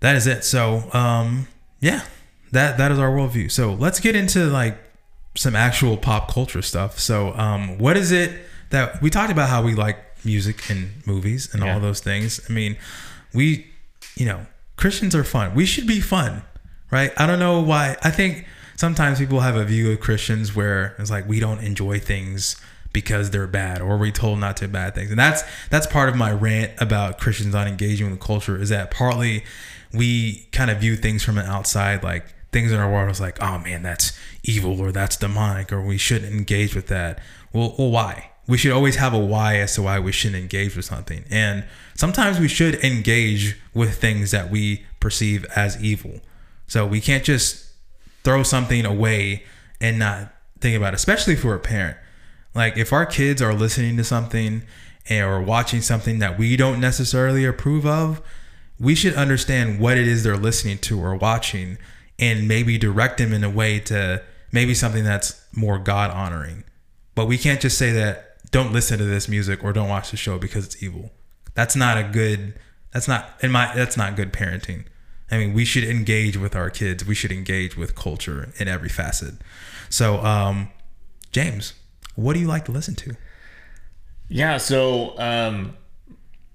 that 0.00 0.16
is 0.16 0.26
it. 0.26 0.44
So 0.44 0.90
um, 0.94 1.46
yeah, 1.80 2.02
that 2.52 2.78
that 2.78 2.90
is 2.90 2.98
our 2.98 3.10
worldview. 3.10 3.50
So 3.50 3.74
let's 3.74 4.00
get 4.00 4.16
into 4.16 4.46
like 4.46 4.78
some 5.36 5.54
actual 5.54 5.96
pop 5.98 6.32
culture 6.32 6.62
stuff. 6.62 6.98
So 6.98 7.34
um, 7.34 7.76
what 7.78 7.96
is 7.98 8.12
it 8.12 8.32
that 8.70 9.02
we 9.02 9.10
talked 9.10 9.30
about 9.30 9.50
how 9.50 9.62
we 9.62 9.74
like 9.74 9.98
music 10.24 10.70
and 10.70 11.06
movies 11.06 11.52
and 11.52 11.62
Yeah. 11.62 11.74
all 11.74 11.80
those 11.80 12.00
things. 12.00 12.40
I 12.48 12.52
mean, 12.52 12.76
we, 13.34 13.66
you 14.16 14.24
know, 14.24 14.46
Christians 14.82 15.14
are 15.14 15.22
fun. 15.22 15.54
We 15.54 15.64
should 15.64 15.86
be 15.86 16.00
fun, 16.00 16.42
right? 16.90 17.12
I 17.16 17.24
don't 17.24 17.38
know 17.38 17.60
why. 17.60 17.96
I 18.02 18.10
think 18.10 18.46
sometimes 18.74 19.20
people 19.20 19.38
have 19.38 19.54
a 19.54 19.64
view 19.64 19.92
of 19.92 20.00
Christians 20.00 20.56
where 20.56 20.96
it's 20.98 21.08
like 21.08 21.28
we 21.28 21.38
don't 21.38 21.60
enjoy 21.60 22.00
things 22.00 22.60
because 22.92 23.30
they're 23.30 23.46
bad 23.46 23.80
or 23.80 23.96
we're 23.96 24.10
told 24.10 24.40
not 24.40 24.56
to 24.56 24.66
bad 24.66 24.96
things. 24.96 25.10
And 25.10 25.18
that's 25.20 25.44
that's 25.70 25.86
part 25.86 26.08
of 26.08 26.16
my 26.16 26.32
rant 26.32 26.72
about 26.80 27.20
Christians 27.20 27.54
not 27.54 27.68
engaging 27.68 28.10
with 28.10 28.18
the 28.18 28.26
culture 28.26 28.60
is 28.60 28.70
that 28.70 28.90
partly 28.90 29.44
we 29.94 30.48
kind 30.50 30.68
of 30.68 30.78
view 30.78 30.96
things 30.96 31.22
from 31.22 31.38
an 31.38 31.46
outside 31.46 32.02
like 32.02 32.34
things 32.50 32.72
in 32.72 32.80
our 32.80 32.90
world 32.90 33.08
is 33.08 33.20
like, 33.20 33.40
oh 33.40 33.58
man, 33.58 33.84
that's 33.84 34.18
evil 34.42 34.80
or 34.80 34.90
that's 34.90 35.16
demonic 35.16 35.72
or 35.72 35.80
we 35.80 35.96
shouldn't 35.96 36.34
engage 36.34 36.74
with 36.74 36.88
that. 36.88 37.20
Well, 37.52 37.76
well 37.78 37.92
why? 37.92 38.31
We 38.48 38.58
should 38.58 38.72
always 38.72 38.96
have 38.96 39.14
a 39.14 39.18
why 39.18 39.56
as 39.58 39.74
to 39.76 39.82
why 39.82 40.00
we 40.00 40.12
shouldn't 40.12 40.42
engage 40.42 40.76
with 40.76 40.84
something. 40.84 41.24
And 41.30 41.64
sometimes 41.94 42.40
we 42.40 42.48
should 42.48 42.74
engage 42.84 43.56
with 43.72 43.98
things 44.00 44.30
that 44.32 44.50
we 44.50 44.84
perceive 45.00 45.44
as 45.56 45.82
evil. 45.82 46.20
So 46.66 46.86
we 46.86 47.00
can't 47.00 47.24
just 47.24 47.70
throw 48.24 48.42
something 48.42 48.84
away 48.84 49.44
and 49.80 49.98
not 49.98 50.32
think 50.60 50.76
about 50.76 50.94
it, 50.94 50.96
especially 50.96 51.36
we're 51.42 51.54
a 51.54 51.60
parent. 51.60 51.96
Like 52.54 52.76
if 52.76 52.92
our 52.92 53.06
kids 53.06 53.40
are 53.42 53.54
listening 53.54 53.96
to 53.96 54.04
something 54.04 54.62
or 55.10 55.40
watching 55.40 55.80
something 55.80 56.18
that 56.20 56.38
we 56.38 56.56
don't 56.56 56.80
necessarily 56.80 57.44
approve 57.44 57.86
of, 57.86 58.22
we 58.78 58.94
should 58.94 59.14
understand 59.14 59.80
what 59.80 59.96
it 59.96 60.08
is 60.08 60.24
they're 60.24 60.36
listening 60.36 60.78
to 60.78 61.00
or 61.00 61.14
watching 61.14 61.78
and 62.18 62.46
maybe 62.46 62.78
direct 62.78 63.18
them 63.18 63.32
in 63.32 63.44
a 63.44 63.50
way 63.50 63.78
to 63.80 64.22
maybe 64.50 64.74
something 64.74 65.04
that's 65.04 65.44
more 65.54 65.78
God 65.78 66.10
honoring. 66.10 66.64
But 67.14 67.26
we 67.26 67.38
can't 67.38 67.60
just 67.60 67.78
say 67.78 67.92
that 67.92 68.31
don't 68.52 68.72
listen 68.72 68.98
to 68.98 69.04
this 69.04 69.28
music 69.28 69.64
or 69.64 69.72
don't 69.72 69.88
watch 69.88 70.12
the 70.12 70.16
show 70.16 70.38
because 70.38 70.64
it's 70.64 70.80
evil. 70.80 71.10
That's 71.54 71.74
not 71.74 71.98
a 71.98 72.04
good 72.04 72.54
that's 72.92 73.08
not 73.08 73.30
in 73.42 73.50
my 73.50 73.74
that's 73.74 73.96
not 73.96 74.14
good 74.14 74.32
parenting. 74.32 74.84
I 75.30 75.38
mean, 75.38 75.54
we 75.54 75.64
should 75.64 75.84
engage 75.84 76.36
with 76.36 76.54
our 76.54 76.70
kids. 76.70 77.06
We 77.06 77.14
should 77.14 77.32
engage 77.32 77.76
with 77.76 77.94
culture 77.94 78.52
in 78.58 78.68
every 78.68 78.90
facet. 78.90 79.36
So, 79.88 80.18
um, 80.18 80.70
James, 81.32 81.72
what 82.14 82.34
do 82.34 82.40
you 82.40 82.46
like 82.46 82.66
to 82.66 82.72
listen 82.72 82.94
to? 82.96 83.16
Yeah, 84.28 84.58
so 84.58 85.18
um, 85.18 85.74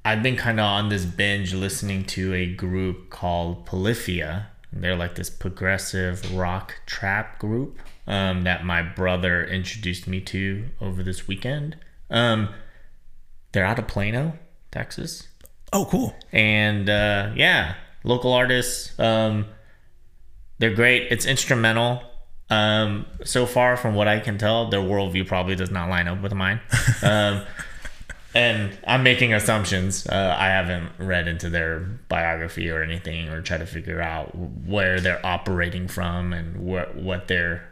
I've 0.06 0.22
been 0.22 0.36
kind 0.36 0.60
of 0.60 0.66
on 0.66 0.90
this 0.90 1.06
binge 1.06 1.56
listening 1.56 2.06
to 2.06 2.36
a 2.36 2.54
group 2.54 3.10
called 3.10 3.66
Polyphia. 3.66 4.50
They're 4.72 4.96
like 4.96 5.16
this 5.16 5.32
progressive 5.32 6.36
rock 6.36 6.76
trap 6.86 7.40
group 7.40 7.80
um, 8.06 8.44
that 8.44 8.64
my 8.64 8.84
brother 8.84 9.44
introduced 9.44 10.08
me 10.08 10.22
to 10.22 10.66
over 10.80 11.02
this 11.02 11.28
weekend. 11.28 11.78
Um, 12.10 12.50
they're 13.52 13.66
out 13.66 13.80
of 13.80 13.88
Plano, 13.88 14.38
Texas. 14.72 15.28
Oh, 15.74 15.86
cool. 15.86 16.16
and 16.32 16.90
uh, 16.90 17.32
yeah, 17.36 17.76
local 18.04 18.32
artists. 18.34 18.98
Um, 19.00 19.48
they're 20.60 20.74
great. 20.74 21.12
It's 21.12 21.26
instrumental. 21.26 22.02
Um, 22.50 23.06
so 23.26 23.46
far, 23.46 23.76
from 23.76 23.94
what 23.94 24.08
I 24.08 24.20
can 24.20 24.38
tell, 24.38 24.70
their 24.70 24.80
worldview 24.80 25.28
probably 25.28 25.56
does 25.56 25.70
not 25.70 25.90
line 25.90 26.08
up 26.08 26.22
with 26.22 26.34
mine. 26.34 26.62
Um, 27.04 27.44
and 28.34 28.78
I'm 28.86 29.04
making 29.04 29.34
assumptions. 29.34 30.06
Uh, 30.06 30.36
I 30.38 30.48
haven't 30.48 30.92
read 31.00 31.28
into 31.28 31.50
their 31.50 31.80
biography 31.80 32.70
or 32.70 32.84
anything, 32.84 33.30
or 33.30 33.42
try 33.42 33.58
to 33.58 33.66
figure 33.66 34.02
out 34.02 34.36
where 34.36 35.00
they're 35.00 35.24
operating 35.26 35.88
from 35.88 36.34
and 36.34 36.58
what 36.58 36.96
what 36.96 37.28
their 37.28 37.68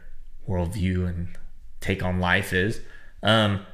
worldview 0.47 1.07
and 1.07 1.27
take 1.81 2.03
on 2.03 2.19
life 2.19 2.51
is. 2.53 2.81
Um, 3.21 3.65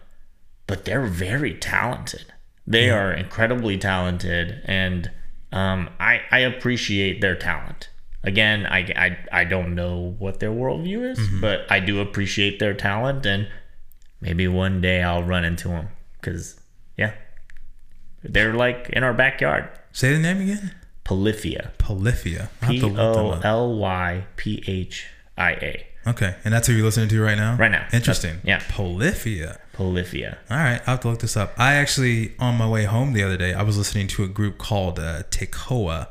but 0.72 0.86
they're 0.86 1.06
very 1.06 1.54
talented. 1.56 2.26
They 2.66 2.90
are 2.90 3.12
incredibly 3.12 3.78
talented, 3.78 4.62
and 4.64 5.12
um, 5.52 5.90
I 6.00 6.22
I 6.32 6.40
appreciate 6.40 7.20
their 7.20 7.36
talent. 7.36 7.90
Again, 8.24 8.66
I, 8.66 8.80
I 9.06 9.42
I 9.42 9.44
don't 9.44 9.76
know 9.76 10.16
what 10.18 10.40
their 10.40 10.52
worldview 10.52 11.12
is, 11.12 11.20
but 11.42 11.70
I 11.70 11.82
do 11.82 12.00
appreciate 12.00 12.60
their 12.60 12.74
talent, 12.74 13.26
and 13.26 13.50
maybe 14.22 14.48
one 14.48 14.80
day 14.80 15.02
I'll 15.04 15.24
run 15.24 15.44
into 15.44 15.68
them 15.68 15.90
because 16.22 16.58
yeah, 16.98 17.14
they're 18.24 18.54
like 18.54 18.90
in 18.94 19.04
our 19.04 19.14
backyard. 19.14 19.68
Say 19.92 20.14
the 20.14 20.20
name 20.20 20.40
again. 20.42 20.74
Polyphia. 21.04 21.74
Polyphia. 21.80 22.50
P 22.62 22.80
to 22.80 22.88
look 22.88 23.16
them 23.16 23.26
O. 23.26 23.42
L 23.44 23.78
Y 23.78 24.26
P 24.38 24.64
H 24.68 25.08
I 25.38 25.52
A. 25.52 25.88
Okay, 26.08 26.36
and 26.46 26.54
that's 26.54 26.68
who 26.68 26.74
you're 26.74 26.86
listening 26.86 27.10
to 27.10 27.22
right 27.22 27.38
now. 27.38 27.58
Right 27.58 27.72
now. 27.72 27.88
Interesting. 27.92 28.40
That's- 28.44 28.64
yeah. 28.70 28.76
Polyphia. 28.76 29.60
Polyphia. 29.74 30.38
All 30.50 30.58
right, 30.58 30.80
I'll 30.82 30.94
have 30.96 31.00
to 31.02 31.10
look 31.10 31.20
this 31.20 31.36
up. 31.38 31.54
I 31.58 31.74
actually, 31.76 32.34
on 32.40 32.56
my 32.58 32.68
way 32.68 32.86
home 32.86 33.14
the 33.14 33.24
other 33.24 33.38
day, 33.38 33.54
I 33.54 33.64
was 33.64 33.78
listening 33.78 34.08
to 34.10 34.24
a 34.24 34.28
group 34.28 34.58
called 34.58 35.00
uh, 35.00 35.24
Tekoa. 35.32 36.08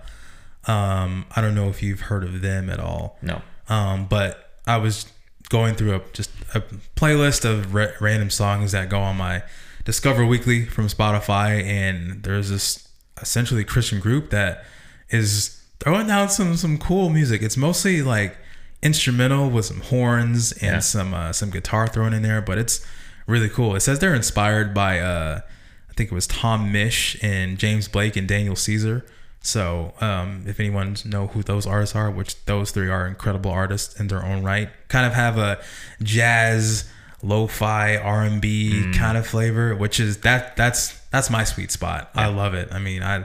Um, 0.66 1.26
I 1.34 1.40
don't 1.40 1.54
know 1.54 1.68
if 1.68 1.82
you've 1.82 2.00
heard 2.02 2.24
of 2.24 2.40
them 2.42 2.68
at 2.70 2.80
all. 2.80 3.18
No. 3.22 3.42
Um, 3.68 4.06
but 4.06 4.50
I 4.66 4.76
was 4.78 5.06
going 5.48 5.74
through 5.74 5.94
a 5.96 6.00
just 6.12 6.30
a 6.54 6.60
playlist 6.96 7.44
of 7.44 7.74
ra- 7.74 7.88
random 8.00 8.30
songs 8.30 8.72
that 8.72 8.88
go 8.88 9.00
on 9.00 9.16
my 9.16 9.42
Discover 9.84 10.26
Weekly 10.26 10.66
from 10.66 10.86
Spotify, 10.88 11.62
and 11.64 12.22
there's 12.22 12.50
this 12.50 12.86
essentially 13.20 13.64
Christian 13.64 13.98
group 14.00 14.30
that 14.30 14.64
is 15.08 15.60
throwing 15.80 16.06
down 16.06 16.28
some 16.28 16.56
some 16.56 16.76
cool 16.78 17.08
music. 17.08 17.42
It's 17.42 17.56
mostly 17.56 18.02
like 18.02 18.36
instrumental 18.82 19.50
with 19.50 19.64
some 19.66 19.80
horns 19.80 20.52
and 20.52 20.62
Yeah. 20.74 20.78
some 20.80 21.14
uh, 21.14 21.32
some 21.32 21.50
guitar 21.50 21.86
thrown 21.88 22.12
in 22.12 22.22
there, 22.22 22.42
but 22.42 22.58
it's 22.58 22.84
really 23.30 23.48
cool. 23.48 23.74
It 23.74 23.80
says 23.80 23.98
they're 23.98 24.14
inspired 24.14 24.74
by 24.74 24.98
uh, 25.00 25.40
I 25.88 25.92
think 25.94 26.12
it 26.12 26.14
was 26.14 26.26
Tom 26.26 26.72
Misch 26.72 27.22
and 27.22 27.58
James 27.58 27.88
Blake 27.88 28.16
and 28.16 28.28
Daniel 28.28 28.56
Caesar. 28.56 29.04
So 29.42 29.94
um, 30.00 30.44
if 30.46 30.60
anyone 30.60 30.96
know 31.04 31.28
who 31.28 31.42
those 31.42 31.66
artists 31.66 31.96
are, 31.96 32.10
which 32.10 32.42
those 32.44 32.70
three 32.72 32.90
are 32.90 33.06
incredible 33.06 33.50
artists 33.50 33.98
in 33.98 34.08
their 34.08 34.24
own 34.24 34.42
right, 34.42 34.68
kind 34.88 35.06
of 35.06 35.14
have 35.14 35.38
a 35.38 35.62
jazz, 36.02 36.88
lo-fi, 37.22 37.96
R&B 37.96 38.92
kind 38.94 39.16
of 39.16 39.26
flavor, 39.26 39.74
which 39.74 39.98
is 39.98 40.18
that 40.18 40.56
that's 40.56 41.00
that's 41.10 41.30
my 41.30 41.44
sweet 41.44 41.70
spot. 41.70 42.10
I 42.14 42.26
love 42.26 42.54
it. 42.54 42.68
I 42.70 42.78
mean, 42.78 43.02
I 43.02 43.24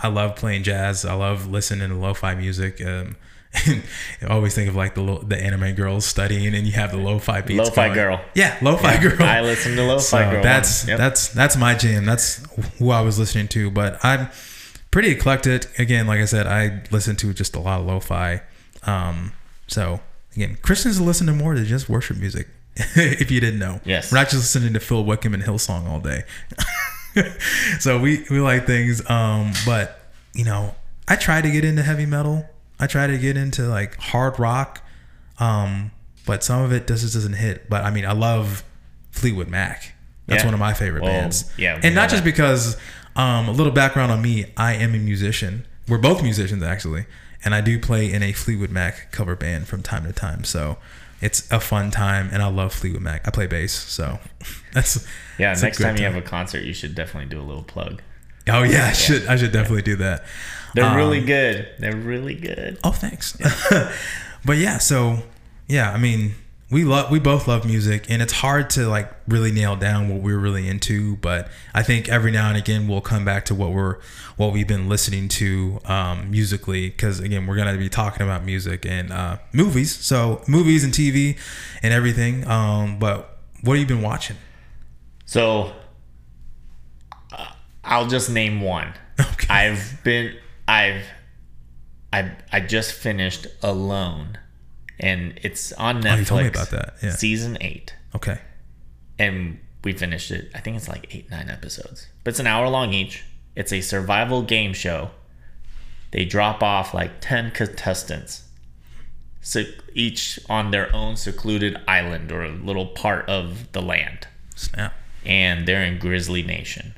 I 0.00 0.08
love 0.08 0.36
playing 0.36 0.62
jazz. 0.62 1.04
I 1.04 1.14
love 1.14 1.48
listening 1.48 1.88
to 1.88 1.94
lo-fi 1.96 2.34
music. 2.36 2.80
Um, 2.84 3.16
I 3.54 3.82
always 4.28 4.54
think 4.54 4.68
of 4.68 4.76
like 4.76 4.94
the 4.94 5.00
lo- 5.02 5.22
the 5.22 5.36
anime 5.36 5.74
girls 5.74 6.04
studying, 6.04 6.54
and 6.54 6.66
you 6.66 6.72
have 6.74 6.90
the 6.90 6.98
lo-fi 6.98 7.40
beats. 7.40 7.58
Lo-fi 7.58 7.86
going. 7.86 7.94
girl. 7.94 8.20
Yeah, 8.34 8.56
lo-fi 8.60 8.98
girl. 9.00 9.22
I 9.22 9.40
listen 9.40 9.74
to 9.76 9.82
lo-fi 9.84 10.00
So 10.02 10.30
girl. 10.30 10.42
that's 10.42 10.86
Yep. 10.86 10.98
that's 10.98 11.28
that's 11.28 11.56
my 11.56 11.74
jam. 11.74 12.04
That's 12.04 12.44
who 12.78 12.90
I 12.90 13.00
was 13.00 13.18
listening 13.18 13.48
to. 13.48 13.70
But 13.70 14.04
I'm 14.04 14.28
pretty 14.90 15.10
eclectic. 15.10 15.78
Again, 15.78 16.06
like 16.06 16.20
I 16.20 16.26
said, 16.26 16.46
I 16.46 16.82
listen 16.90 17.16
to 17.16 17.32
just 17.32 17.56
a 17.56 17.60
lot 17.60 17.80
of 17.80 17.86
lo-fi. 17.86 18.42
Um, 18.84 19.32
so 19.66 20.00
again, 20.36 20.58
Christians 20.62 21.00
listen 21.00 21.26
to 21.28 21.32
more 21.32 21.54
than 21.54 21.64
just 21.64 21.88
worship 21.88 22.18
music. 22.18 22.48
if 22.76 23.30
you 23.30 23.40
didn't 23.40 23.58
know, 23.58 23.80
Yes. 23.84 24.12
we're 24.12 24.18
not 24.18 24.28
just 24.28 24.54
listening 24.54 24.74
to 24.74 24.80
Phil 24.80 25.04
Wickham 25.04 25.34
and 25.34 25.42
Hillsong 25.42 25.88
all 25.88 26.00
day. 26.00 26.22
so 27.80 27.98
we 27.98 28.24
we 28.30 28.40
like 28.40 28.66
things. 28.66 29.08
Um, 29.10 29.52
but 29.66 30.00
you 30.34 30.44
know, 30.44 30.74
I 31.08 31.16
try 31.16 31.40
to 31.40 31.50
get 31.50 31.64
into 31.64 31.82
heavy 31.82 32.06
metal. 32.06 32.46
I 32.80 32.86
try 32.86 33.06
to 33.06 33.18
get 33.18 33.36
into 33.36 33.62
like 33.68 33.96
hard 33.96 34.38
rock. 34.38 34.82
Um, 35.38 35.92
but 36.26 36.44
some 36.44 36.62
of 36.62 36.72
it 36.72 36.86
just 36.86 37.14
doesn't 37.14 37.32
hit. 37.34 37.68
But 37.70 37.84
I 37.84 37.90
mean, 37.90 38.04
I 38.04 38.12
love 38.12 38.64
Fleetwood 39.10 39.48
Mac. 39.48 39.94
That's 40.26 40.42
Yeah. 40.42 40.46
one 40.46 40.54
of 40.54 40.60
my 40.60 40.74
favorite 40.74 41.02
bands. 41.04 41.50
yeah, 41.56 41.80
and 41.82 41.94
not 41.94 42.10
just 42.10 42.22
that. 42.22 42.30
because 42.30 42.76
um, 43.16 43.48
a 43.48 43.52
little 43.52 43.72
background 43.72 44.12
on 44.12 44.20
me. 44.20 44.52
I 44.56 44.74
am 44.74 44.94
a 44.94 44.98
musician. 44.98 45.66
We're 45.88 45.98
both 45.98 46.22
musicians 46.22 46.62
actually, 46.62 47.06
and 47.44 47.54
I 47.54 47.60
do 47.62 47.78
play 47.78 48.12
in 48.12 48.22
a 48.22 48.32
Fleetwood 48.32 48.70
Mac 48.70 49.10
cover 49.10 49.34
band 49.36 49.68
from 49.68 49.82
time 49.82 50.04
to 50.04 50.12
time. 50.12 50.44
So 50.44 50.76
it's 51.22 51.50
a 51.50 51.58
fun 51.60 51.90
time, 51.90 52.28
and 52.30 52.42
I 52.42 52.48
love 52.48 52.74
Fleetwood 52.74 53.02
Mac. 53.02 53.26
I 53.26 53.30
play 53.30 53.46
bass, 53.46 53.72
so 53.72 54.18
that's 54.74 55.06
Yeah, 55.38 55.48
that's 55.50 55.62
next 55.62 55.78
good 55.78 55.84
time 55.84 55.96
you 55.96 56.04
have 56.04 56.14
a 56.14 56.20
concert, 56.22 56.62
you 56.64 56.74
should 56.74 56.94
definitely 56.94 57.30
do 57.30 57.40
a 57.40 57.46
little 57.46 57.62
plug. 57.64 58.02
Oh 58.48 58.62
yeah, 58.64 58.86
I 58.88 58.92
should 58.92 59.26
I 59.26 59.36
should 59.36 59.52
definitely 59.52 59.82
do 59.82 59.96
that. 59.96 60.24
They're 60.78 60.90
Um, 60.90 60.96
really 60.96 61.20
good. 61.24 61.68
They're 61.78 61.96
really 61.96 62.34
good. 62.34 62.78
Oh, 62.84 62.92
thanks. 62.92 63.36
but 64.44 64.58
yeah, 64.58 64.78
so 64.78 65.18
yeah, 65.66 65.92
I 65.92 65.98
mean, 65.98 66.34
we 66.70 66.84
love 66.84 67.10
we 67.10 67.18
both 67.18 67.48
love 67.48 67.64
music, 67.64 68.06
and 68.08 68.22
it's 68.22 68.32
hard 68.34 68.70
to 68.70 68.86
like 68.88 69.10
really 69.26 69.50
nail 69.50 69.74
down 69.74 70.08
what 70.08 70.20
we're 70.22 70.38
really 70.38 70.68
into. 70.68 71.16
But 71.16 71.48
I 71.74 71.82
think 71.82 72.08
every 72.08 72.30
now 72.30 72.48
and 72.48 72.56
again 72.56 72.86
we'll 72.86 73.00
come 73.00 73.24
back 73.24 73.44
to 73.46 73.54
what 73.54 73.72
we're 73.72 73.96
what 74.36 74.52
we've 74.52 74.68
been 74.68 74.88
listening 74.88 75.28
to 75.28 75.80
um, 75.86 76.30
musically, 76.30 76.90
because 76.90 77.20
again 77.20 77.46
we're 77.46 77.56
gonna 77.56 77.76
be 77.76 77.88
talking 77.88 78.22
about 78.22 78.44
music 78.44 78.86
and 78.86 79.10
uh, 79.12 79.38
movies, 79.52 79.96
so 79.96 80.42
movies 80.46 80.84
and 80.84 80.92
TV 80.92 81.38
and 81.82 81.92
everything. 81.92 82.46
Um, 82.46 82.98
but 82.98 83.38
what 83.62 83.76
have 83.76 83.80
you 83.80 83.86
been 83.96 84.04
watching? 84.04 84.36
So 85.24 85.72
uh, 87.32 87.46
I'll 87.82 88.06
just 88.06 88.30
name 88.30 88.60
one. 88.60 88.94
Okay. 89.20 89.52
I've 89.52 89.98
been 90.04 90.36
I've 90.68 91.04
I 92.12 92.32
I 92.52 92.60
just 92.60 92.92
finished 92.92 93.46
Alone, 93.62 94.38
and 95.00 95.38
it's 95.42 95.72
on 95.72 96.02
Netflix. 96.02 96.12
Oh, 96.12 96.18
you 96.18 96.24
told 96.24 96.40
me 96.42 96.46
about 96.48 96.70
that, 96.70 96.94
yeah. 97.02 97.10
Season 97.12 97.58
eight, 97.60 97.94
Okay. 98.14 98.38
and 99.18 99.58
we 99.82 99.92
finished 99.94 100.30
it. 100.30 100.50
I 100.54 100.60
think 100.60 100.76
it's 100.76 100.88
like 100.88 101.12
eight 101.14 101.30
nine 101.30 101.48
episodes, 101.50 102.06
but 102.22 102.30
it's 102.30 102.40
an 102.40 102.46
hour 102.46 102.68
long 102.68 102.92
each. 102.92 103.24
It's 103.56 103.72
a 103.72 103.80
survival 103.80 104.42
game 104.42 104.72
show. 104.74 105.10
They 106.12 106.24
drop 106.24 106.62
off 106.62 106.94
like 106.94 107.20
ten 107.20 107.50
contestants, 107.50 108.44
so 109.40 109.64
each 109.94 110.38
on 110.48 110.70
their 110.70 110.94
own 110.94 111.16
secluded 111.16 111.76
island 111.88 112.30
or 112.32 112.42
a 112.44 112.50
little 112.50 112.86
part 112.86 113.28
of 113.28 113.70
the 113.72 113.82
land 113.82 114.26
Snap. 114.54 114.92
and 115.24 115.66
they're 115.66 115.82
in 115.82 115.98
Grizzly 115.98 116.42
Nation. 116.42 116.94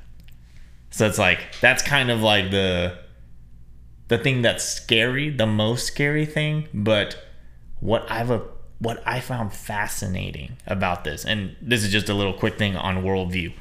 So 0.91 1.07
it's 1.07 1.19
like 1.19 1.41
that's 1.61 1.83
kind 1.83 2.11
of 2.11 2.21
like 2.21 2.51
the 2.51 2.99
the 4.11 4.19
thing 4.19 4.43
that's 4.43 4.65
scary, 4.65 5.31
the 5.31 5.47
most 5.47 5.87
scary 5.87 6.27
thing, 6.27 6.67
but 6.75 7.17
what 7.79 8.11
I've 8.11 8.29
a 8.29 8.43
what 8.81 9.01
I 9.07 9.21
found 9.21 9.53
fascinating 9.53 10.57
about 10.67 11.05
this, 11.05 11.25
and 11.25 11.55
this 11.63 11.85
is 11.85 11.93
just 11.93 12.09
a 12.09 12.15
little 12.15 12.33
quick 12.33 12.59
thing 12.59 12.75
on 12.75 13.05
worldview. 13.05 13.53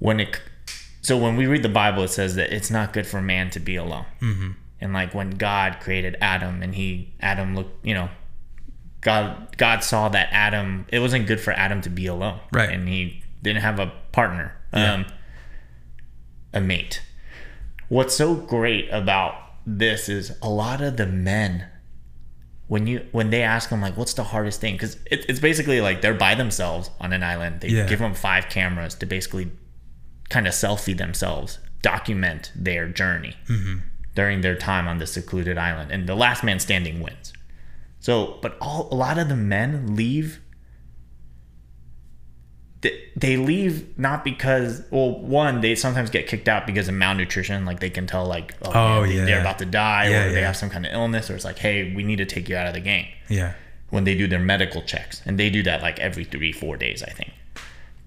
When 0.00 0.18
it 0.18 0.40
so 1.02 1.16
when 1.16 1.36
we 1.36 1.46
read 1.46 1.62
the 1.62 1.68
Bible, 1.68 2.02
it 2.02 2.08
says 2.08 2.34
that 2.34 2.52
it's 2.52 2.68
not 2.68 2.92
good 2.92 3.06
for 3.06 3.22
man 3.22 3.48
to 3.50 3.60
be 3.60 3.76
alone. 3.76 4.06
Mm-hmm. 4.20 4.50
And 4.80 4.92
like 4.92 5.14
when 5.14 5.30
God 5.30 5.78
created 5.78 6.16
Adam, 6.20 6.60
and 6.60 6.74
he 6.74 7.14
Adam 7.20 7.54
looked, 7.54 7.86
you 7.86 7.94
know, 7.94 8.10
God 9.02 9.56
God 9.56 9.84
saw 9.84 10.08
that 10.08 10.30
Adam 10.32 10.84
it 10.88 10.98
wasn't 10.98 11.28
good 11.28 11.40
for 11.40 11.52
Adam 11.52 11.80
to 11.82 11.90
be 11.90 12.08
alone. 12.08 12.40
Right. 12.52 12.70
And 12.70 12.88
he 12.88 13.22
didn't 13.40 13.62
have 13.62 13.78
a 13.78 13.92
partner. 14.10 14.56
Yeah. 14.74 14.94
Um 14.94 15.06
a 16.52 16.60
mate. 16.60 17.02
What's 17.92 18.14
so 18.14 18.34
great 18.34 18.88
about 18.90 19.34
this 19.66 20.08
is 20.08 20.32
a 20.40 20.48
lot 20.48 20.80
of 20.80 20.96
the 20.96 21.06
men 21.06 21.66
when 22.66 22.86
you 22.86 23.06
when 23.12 23.28
they 23.28 23.42
ask 23.42 23.68
them 23.68 23.82
like 23.82 23.98
what's 23.98 24.14
the 24.14 24.24
hardest 24.24 24.62
thing? 24.62 24.76
Because 24.76 24.94
it, 25.10 25.26
it's 25.28 25.40
basically 25.40 25.82
like 25.82 26.00
they're 26.00 26.14
by 26.14 26.34
themselves 26.34 26.88
on 26.98 27.12
an 27.12 27.22
island. 27.22 27.60
They 27.60 27.68
Yeah. 27.68 27.86
give 27.86 27.98
them 27.98 28.14
five 28.14 28.48
cameras 28.48 28.94
to 28.94 29.04
basically 29.04 29.52
kind 30.30 30.46
of 30.46 30.54
selfie 30.54 30.96
themselves 30.96 31.58
document 31.82 32.50
their 32.56 32.88
journey 32.88 33.36
mm-hmm. 33.46 33.80
during 34.14 34.40
their 34.40 34.56
time 34.56 34.88
on 34.88 34.96
the 34.96 35.06
secluded 35.06 35.58
island 35.58 35.92
and 35.92 36.08
the 36.08 36.14
last 36.14 36.42
man 36.42 36.60
standing 36.60 37.00
wins. 37.02 37.34
So 38.00 38.38
but 38.40 38.56
all 38.58 38.88
a 38.90 38.94
lot 38.94 39.18
of 39.18 39.28
the 39.28 39.36
men 39.36 39.94
leave 39.96 40.40
they, 42.82 43.36
leave 43.36 43.96
not 43.98 44.24
because 44.24 44.82
well 44.90 45.10
one 45.20 45.60
they 45.60 45.74
sometimes 45.74 46.10
get 46.10 46.26
kicked 46.26 46.48
out 46.48 46.66
because 46.66 46.88
of 46.88 46.94
malnutrition 46.94 47.64
like 47.64 47.78
they 47.80 47.90
can 47.90 48.06
tell 48.06 48.26
like 48.26 48.54
oh, 48.62 48.70
Oh, 48.74 49.00
man, 49.00 49.08
they- 49.08 49.16
yeah. 49.16 49.24
they're 49.24 49.40
about 49.40 49.58
to 49.60 49.64
die 49.66 50.08
Yeah, 50.08 50.24
or 50.26 50.32
they 50.32 50.42
have 50.42 50.56
some 50.56 50.68
kind 50.70 50.84
of 50.86 50.92
illness 50.92 51.30
or 51.30 51.34
it's 51.36 51.44
like 51.44 51.58
hey 51.58 51.94
we 51.94 52.02
need 52.02 52.16
to 52.16 52.26
take 52.26 52.48
you 52.48 52.56
out 52.56 52.66
of 52.66 52.74
the 52.74 52.80
game 52.80 53.06
Yeah. 53.28 53.54
when 53.90 54.04
they 54.04 54.16
do 54.16 54.26
their 54.26 54.40
medical 54.40 54.82
checks 54.82 55.22
and 55.24 55.38
they 55.38 55.48
do 55.50 55.62
that 55.62 55.80
like 55.82 55.98
every 56.00 56.24
three 56.24 56.52
four 56.52 56.76
days 56.76 57.02
i 57.04 57.10
think 57.10 57.32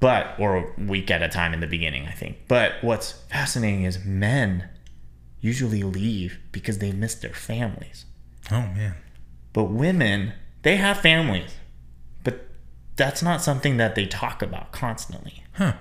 but 0.01 0.35
or 0.39 0.57
a 0.57 0.65
week 0.81 1.09
at 1.09 1.21
a 1.23 1.29
time 1.29 1.53
in 1.53 1.61
the 1.61 1.67
beginning 1.67 2.05
i 2.07 2.11
think 2.11 2.37
but 2.49 2.73
what's 2.81 3.13
fascinating 3.31 3.83
is 3.83 4.03
men 4.03 4.67
usually 5.39 5.83
leave 5.83 6.39
because 6.51 6.79
they 6.79 6.91
miss 6.91 7.15
their 7.15 7.33
families 7.33 8.05
Oh 8.51 8.61
man. 8.75 8.95
but 9.53 9.65
women 9.65 10.33
they 10.63 10.75
have 10.75 10.97
families 10.99 11.51
that's 12.95 13.21
not 13.21 13.41
something 13.41 13.77
that 13.77 13.95
they 13.95 14.05
talk 14.05 14.41
about 14.41 14.71
constantly 14.71 15.43
Huh. 15.53 15.73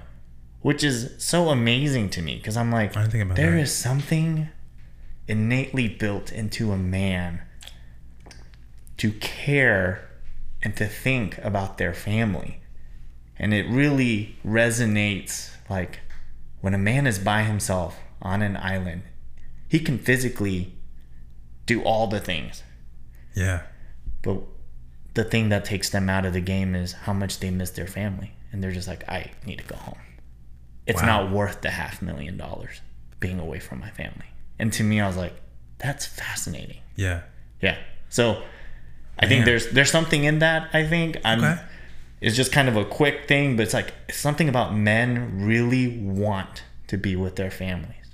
which 0.60 0.82
is 0.84 1.10
so 1.18 1.48
amazing 1.50 2.10
to 2.10 2.22
me 2.22 2.36
because 2.36 2.56
i'm 2.56 2.70
like 2.72 2.96
I 2.96 3.00
didn't 3.02 3.12
think 3.12 3.24
about 3.24 3.36
there 3.36 3.52
that. 3.52 3.60
is 3.60 3.74
something 3.74 4.48
innately 5.28 5.88
built 5.88 6.32
into 6.32 6.72
a 6.72 6.76
man 6.76 7.40
to 8.98 9.12
care 9.12 10.08
and 10.62 10.76
to 10.76 10.86
think 10.86 11.38
about 11.38 11.78
their 11.78 11.92
family 11.94 12.60
and 13.36 13.52
it 13.52 13.66
really 13.68 14.36
resonates 14.46 15.50
like 15.68 16.00
when 16.60 16.74
a 16.74 16.78
man 16.78 17.06
is 17.06 17.18
by 17.18 17.42
himself 17.42 17.98
on 18.22 18.42
an 18.42 18.56
island 18.56 19.02
he 19.68 19.78
can 19.80 19.98
physically 19.98 20.72
do 21.66 21.82
all 21.82 22.06
the 22.06 22.20
things 22.20 22.62
Yeah. 23.34 23.62
but 24.22 24.40
the 25.14 25.24
thing 25.24 25.48
that 25.50 25.64
takes 25.64 25.90
them 25.90 26.08
out 26.10 26.24
of 26.26 26.32
the 26.32 26.40
game 26.40 26.74
is 26.74 26.92
how 26.92 27.12
much 27.12 27.38
they 27.40 27.50
miss 27.50 27.70
their 27.70 27.86
family. 27.86 28.32
And 28.52 28.62
they're 28.62 28.72
just 28.72 28.88
like, 28.88 29.08
I 29.08 29.32
need 29.46 29.58
to 29.58 29.64
go 29.64 29.76
home. 29.76 29.98
It's 30.86 31.00
Wow. 31.00 31.22
not 31.24 31.32
worth 31.32 31.60
the 31.62 31.70
half 31.70 32.02
million 32.02 32.36
dollars 32.36 32.80
being 33.20 33.38
away 33.38 33.58
from 33.58 33.80
my 33.80 33.90
family. 33.90 34.26
And 34.58 34.72
to 34.74 34.82
me, 34.84 35.00
I 35.00 35.06
was 35.06 35.16
like, 35.16 35.34
that's 35.78 36.06
fascinating. 36.06 36.78
Yeah. 36.96 37.22
Yeah. 37.60 37.76
So 38.08 38.42
I 39.18 39.26
think 39.26 39.44
there's 39.44 39.68
there's 39.70 39.90
something 39.90 40.24
in 40.24 40.40
that. 40.40 40.68
I 40.72 40.84
think 40.86 41.18
I'm. 41.24 41.42
Okay. 41.42 41.60
It's 42.20 42.36
just 42.36 42.52
kind 42.52 42.68
of 42.68 42.76
a 42.76 42.84
quick 42.84 43.26
thing, 43.28 43.56
but 43.56 43.64
it's 43.64 43.74
like 43.74 43.92
it's 44.08 44.18
something 44.18 44.48
about 44.48 44.74
men 44.74 45.44
really 45.44 45.98
want 45.98 46.62
to 46.86 46.96
be 46.96 47.16
with 47.16 47.36
their 47.36 47.50
families. 47.50 48.06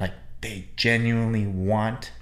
Like 0.00 0.12
they 0.40 0.68
genuinely 0.76 1.46
want. 1.46 2.12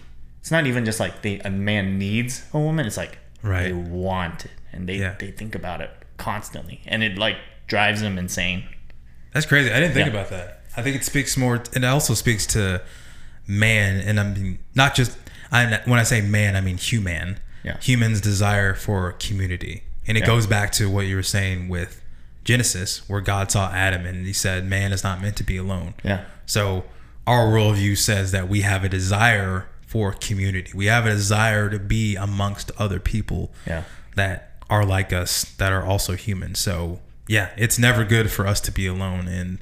It's 0.40 0.50
not 0.50 0.66
even 0.66 0.84
just 0.84 1.00
like 1.00 1.22
they 1.22 1.38
a 1.40 1.50
man 1.50 1.98
needs 1.98 2.44
a 2.52 2.58
woman. 2.58 2.84
It's 2.86 2.96
like 2.96 3.18
Right. 3.42 3.64
they 3.64 3.72
want 3.72 4.44
it 4.46 4.50
and 4.72 4.88
they 4.88 4.96
Yeah. 4.96 5.14
they 5.18 5.30
think 5.30 5.54
about 5.54 5.80
it 5.80 5.90
constantly, 6.16 6.80
and 6.86 7.02
it 7.02 7.16
like 7.18 7.36
drives 7.66 8.00
them 8.00 8.18
insane. 8.18 8.64
That's 9.32 9.46
crazy. 9.46 9.70
I 9.72 9.78
didn't 9.80 9.94
think 9.94 10.06
Yeah. 10.06 10.12
about 10.12 10.30
that. 10.30 10.62
I 10.76 10.82
think 10.82 10.96
it 10.96 11.04
speaks 11.04 11.36
more, 11.36 11.56
and 11.74 11.84
it 11.84 11.88
also 11.88 12.14
speaks 12.14 12.46
to 12.48 12.82
man, 13.46 14.00
and 14.00 14.18
I 14.20 14.24
mean 14.24 14.58
not 14.74 14.94
just. 14.94 15.16
I 15.50 15.80
when 15.86 15.98
I 15.98 16.02
say 16.02 16.20
man, 16.20 16.56
I 16.56 16.60
mean 16.60 16.76
human. 16.76 17.38
Yeah. 17.64 17.76
Humans' 17.80 18.20
desire 18.20 18.74
for 18.74 19.12
community, 19.12 19.82
and 20.06 20.16
it 20.16 20.20
Yeah. 20.20 20.26
goes 20.26 20.46
back 20.46 20.70
to 20.72 20.88
what 20.90 21.06
you 21.06 21.16
were 21.16 21.22
saying 21.22 21.68
with 21.68 22.00
Genesis, 22.44 23.02
where 23.08 23.20
God 23.20 23.50
saw 23.50 23.72
Adam 23.72 24.06
and 24.06 24.26
He 24.26 24.32
said, 24.32 24.64
"Man 24.64 24.92
is 24.92 25.02
not 25.02 25.20
meant 25.20 25.36
to 25.36 25.44
be 25.44 25.56
alone." 25.56 25.94
Yeah. 26.02 26.20
So 26.46 26.84
our 27.26 27.46
worldview 27.46 27.96
says 27.96 28.30
that 28.32 28.48
we 28.48 28.60
have 28.62 28.84
a 28.84 28.88
desire 28.88 29.66
for 29.88 30.12
community. 30.12 30.70
We 30.74 30.86
have 30.86 31.06
a 31.06 31.10
desire 31.10 31.70
to 31.70 31.78
be 31.78 32.14
amongst 32.14 32.70
other 32.78 33.00
people 33.00 33.50
Yeah. 33.66 33.84
that 34.16 34.62
are 34.68 34.84
like 34.84 35.12
us, 35.14 35.44
that 35.56 35.72
are 35.72 35.82
also 35.84 36.12
human. 36.14 36.54
So 36.54 37.00
yeah, 37.26 37.50
it's 37.56 37.78
never 37.78 38.04
good 38.04 38.30
for 38.30 38.46
us 38.46 38.60
to 38.62 38.70
be 38.70 38.86
alone. 38.86 39.26
And 39.28 39.58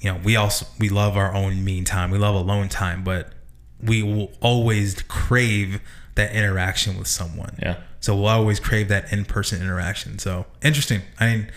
you 0.00 0.12
know, 0.12 0.20
we 0.22 0.36
also 0.36 0.66
we 0.78 0.90
love 0.90 1.16
our 1.16 1.34
own 1.34 1.64
mean 1.64 1.84
time. 1.84 2.10
We 2.10 2.18
love 2.18 2.34
alone 2.34 2.68
time, 2.68 3.02
but 3.02 3.32
we 3.82 4.02
will 4.02 4.30
always 4.40 5.02
crave 5.08 5.80
that 6.16 6.32
interaction 6.32 6.98
with 6.98 7.08
someone. 7.08 7.56
Yeah. 7.60 7.76
So 8.00 8.14
we'll 8.14 8.26
always 8.28 8.60
crave 8.60 8.88
that 8.88 9.10
in-person 9.12 9.60
interaction. 9.60 10.18
So 10.18 10.44
interesting. 10.62 11.00
I 11.18 11.26
mean, 11.26 11.50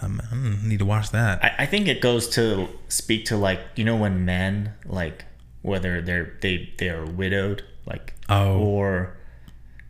um, 0.00 0.22
I 0.32 0.66
need 0.66 0.78
to 0.78 0.84
watch 0.84 1.10
that. 1.10 1.42
I, 1.44 1.54
I 1.64 1.66
think 1.66 1.88
it 1.88 2.00
goes 2.00 2.28
to 2.30 2.68
speak 2.88 3.24
to 3.26 3.36
like 3.36 3.60
you 3.74 3.84
know 3.84 3.96
when 3.96 4.24
men 4.24 4.72
like 4.86 5.24
whether 5.64 6.00
they're 6.02 6.28
they 6.42 6.70
they 6.78 6.88
are 6.90 7.04
widowed 7.06 7.62
like 7.86 8.14
Oh. 8.28 8.58
or 8.58 9.16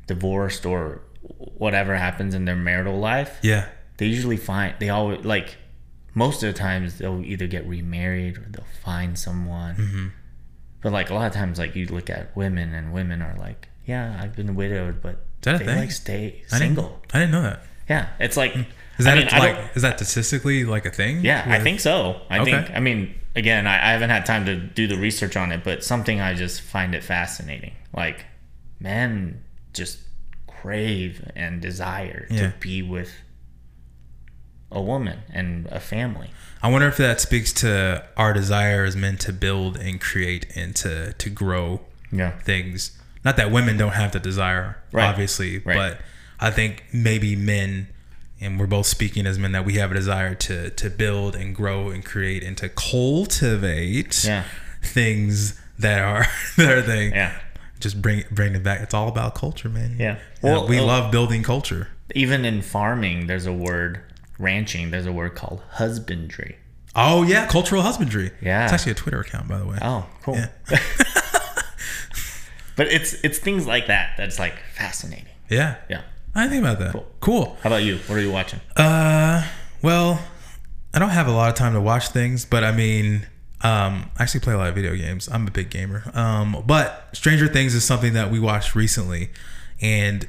divorced 0.07 0.67
or 0.67 1.01
whatever 1.59 1.97
happens 1.97 2.35
in 2.35 2.45
their 2.45 2.57
marital 2.57 2.99
life 2.99 3.39
yeah. 3.43 3.69
they 3.97 4.07
usually 4.07 4.37
find 4.37 4.75
they 4.79 4.91
always 4.91 5.25
like 5.25 5.57
most 6.15 6.43
of 6.43 6.53
the 6.53 6.59
times 6.59 6.99
they'll 6.99 7.23
either 7.25 7.47
get 7.47 7.67
remarried 7.67 8.37
or 8.39 8.47
they'll 8.51 8.65
find 8.83 9.19
someone 9.19 9.75
Mm-hmm. 9.77 10.07
but 10.83 10.93
like 10.93 11.11
a 11.11 11.15
lot 11.15 11.27
of 11.27 11.33
times 11.33 11.59
like 11.59 11.75
you 11.75 11.87
look 11.87 12.11
at 12.11 12.37
women 12.37 12.75
and 12.75 12.93
women 12.93 13.23
are 13.23 13.37
like 13.39 13.69
yeah 13.87 14.19
i've 14.23 14.37
been 14.37 14.55
widowed 14.55 15.01
but 15.03 15.25
they 15.43 15.59
thing? 15.59 15.79
like 15.79 15.93
stay 15.93 16.27
I 16.53 16.59
didn't- 16.59 16.59
single 16.59 17.01
I 17.13 17.19
didn't 17.21 17.33
know 17.33 17.43
that. 17.43 17.63
yeah 17.89 18.09
it's 18.21 18.37
like 18.37 18.55
Is 18.99 19.07
that 19.07 19.17
I 19.17 19.21
mean, 19.21 19.29
a, 19.33 19.39
like 19.39 19.77
is 19.77 19.83
that 19.83 19.99
statistically 19.99 20.65
like 20.65 20.85
a 20.87 20.91
thing? 20.91 21.25
yeah, 21.25 21.45
I 21.49 21.59
think 21.61 21.81
so. 21.81 22.21
I 22.31 22.39
Okay. 22.39 22.53
think. 22.53 22.71
I 22.71 22.79
mean, 22.79 23.13
again, 23.37 23.67
I, 23.67 23.75
I 23.89 23.93
haven't 23.93 24.11
had 24.11 24.25
time 24.27 24.45
to 24.47 24.57
do 24.57 24.87
the 24.87 24.97
research 24.97 25.37
on 25.37 25.53
it, 25.53 25.63
but 25.65 25.83
something 25.85 26.21
I 26.21 26.35
just 26.35 26.61
find 26.61 26.95
it 26.95 27.03
fascinating. 27.05 27.73
Like, 27.93 28.25
men 28.81 29.43
just 29.73 29.99
crave 30.47 31.31
and 31.37 31.61
desire 31.61 32.27
Yeah. 32.31 32.51
to 32.51 32.55
be 32.61 32.83
with 32.83 33.13
a 34.71 34.81
woman 34.81 35.21
and 35.33 35.67
a 35.67 35.79
family. 35.81 36.31
I 36.63 36.69
wonder 36.69 36.89
if 36.89 36.97
that 36.97 37.21
speaks 37.21 37.53
to 37.55 38.05
our 38.17 38.33
desire 38.33 38.85
as 38.85 38.97
men 38.97 39.17
to 39.19 39.33
build 39.33 39.77
and 39.77 40.01
create 40.01 40.47
and 40.57 40.75
to 40.77 41.13
to 41.13 41.31
grow 41.31 41.83
Yeah. 42.11 42.31
things. 42.41 42.99
Not 43.25 43.37
that 43.37 43.51
women 43.51 43.77
don't 43.77 43.93
have 43.93 44.13
the 44.13 44.21
desire, 44.21 44.77
Right. 44.93 45.05
obviously, 45.07 45.59
Right. 45.59 45.77
but 45.77 46.01
I 46.41 46.51
think 46.51 46.85
maybe 46.93 47.37
men, 47.37 47.89
and 48.45 48.59
we're 48.61 48.67
both 48.67 48.87
speaking 48.87 49.27
as 49.27 49.39
men, 49.39 49.53
that 49.53 49.65
we 49.65 49.75
have 49.75 49.91
a 49.91 49.95
desire 49.95 50.35
to 50.35 50.71
to 50.71 50.91
build 50.91 51.35
and 51.35 51.55
grow 51.55 51.91
and 51.91 52.05
create 52.05 52.43
and 52.43 52.57
to 52.59 52.69
cultivate 52.69 54.25
Yeah. 54.25 54.45
things 54.83 55.61
that 55.79 56.01
are 56.03 56.27
that 56.57 56.71
are 56.79 56.83
thing. 56.83 57.13
Yeah. 57.13 57.33
Just 57.81 58.01
bring 58.01 58.25
bring 58.31 58.55
it 58.55 58.63
back. 58.63 58.81
It's 58.81 58.95
all 58.95 59.09
about 59.09 59.35
culture, 59.35 59.69
man. 59.69 59.97
Yeah. 59.99 60.19
Well, 60.43 60.61
Well, 60.61 60.69
we 60.69 60.79
uh, 60.79 60.85
love 60.85 61.11
building 61.11 61.43
culture. 61.43 61.89
Even 62.15 62.45
in 62.45 62.63
farming, 62.63 63.27
there's 63.27 63.47
a 63.47 63.53
word, 63.53 64.01
ranching, 64.39 64.91
there's 64.91 65.07
a 65.07 65.13
word 65.13 65.35
called 65.35 65.63
husbandry. 65.73 66.57
Oh 66.97 67.23
yeah, 67.25 67.47
cultural 67.47 67.83
husbandry. 67.83 68.31
Yeah. 68.41 68.65
it's 68.65 68.73
actually 68.73 68.93
a 68.93 68.95
Twitter 68.95 69.21
account, 69.21 69.49
by 69.49 69.59
the 69.59 69.67
way. 69.67 69.79
Oh, 69.83 70.07
cool. 70.23 70.37
Yeah. 70.37 70.49
But 72.77 72.89
it's 72.89 73.15
it's 73.23 73.39
things 73.39 73.67
like 73.69 73.87
that 73.87 74.15
that's 74.17 74.39
like 74.41 74.55
fascinating. 74.75 75.27
Yeah, 75.49 75.77
Yeah. 75.89 76.03
I 76.35 76.49
think 76.49 76.63
about 76.63 76.79
that. 76.81 76.93
Cool. 76.93 77.07
Cool. 77.21 77.57
How 77.63 77.71
about 77.71 77.83
you? 77.83 77.99
What 78.07 78.19
are 78.19 78.21
you 78.21 78.33
watching? 78.33 78.61
Uh, 78.77 79.47
well, 79.83 80.21
I 80.93 80.99
don't 80.99 81.11
have 81.11 81.29
a 81.29 81.33
lot 81.33 81.49
of 81.49 81.55
time 81.55 81.75
to 81.75 81.81
watch 81.81 82.09
things, 82.09 82.45
but 82.45 82.65
I 82.65 82.73
mean, 82.73 83.27
um, 83.63 84.11
I 84.19 84.23
actually 84.23 84.41
play 84.41 84.55
a 84.55 84.59
lot 84.59 84.69
of 84.69 84.75
video 84.75 84.95
games. 84.97 85.29
I'm 85.29 85.47
a 85.47 85.51
big 85.51 85.71
gamer. 85.71 86.11
Um, 86.13 86.63
but 86.67 87.09
Stranger 87.13 87.49
Things 87.49 87.75
is 87.75 87.85
something 87.85 88.13
that 88.15 88.31
we 88.31 88.41
watched 88.41 88.75
recently, 88.75 89.31
and 89.81 90.29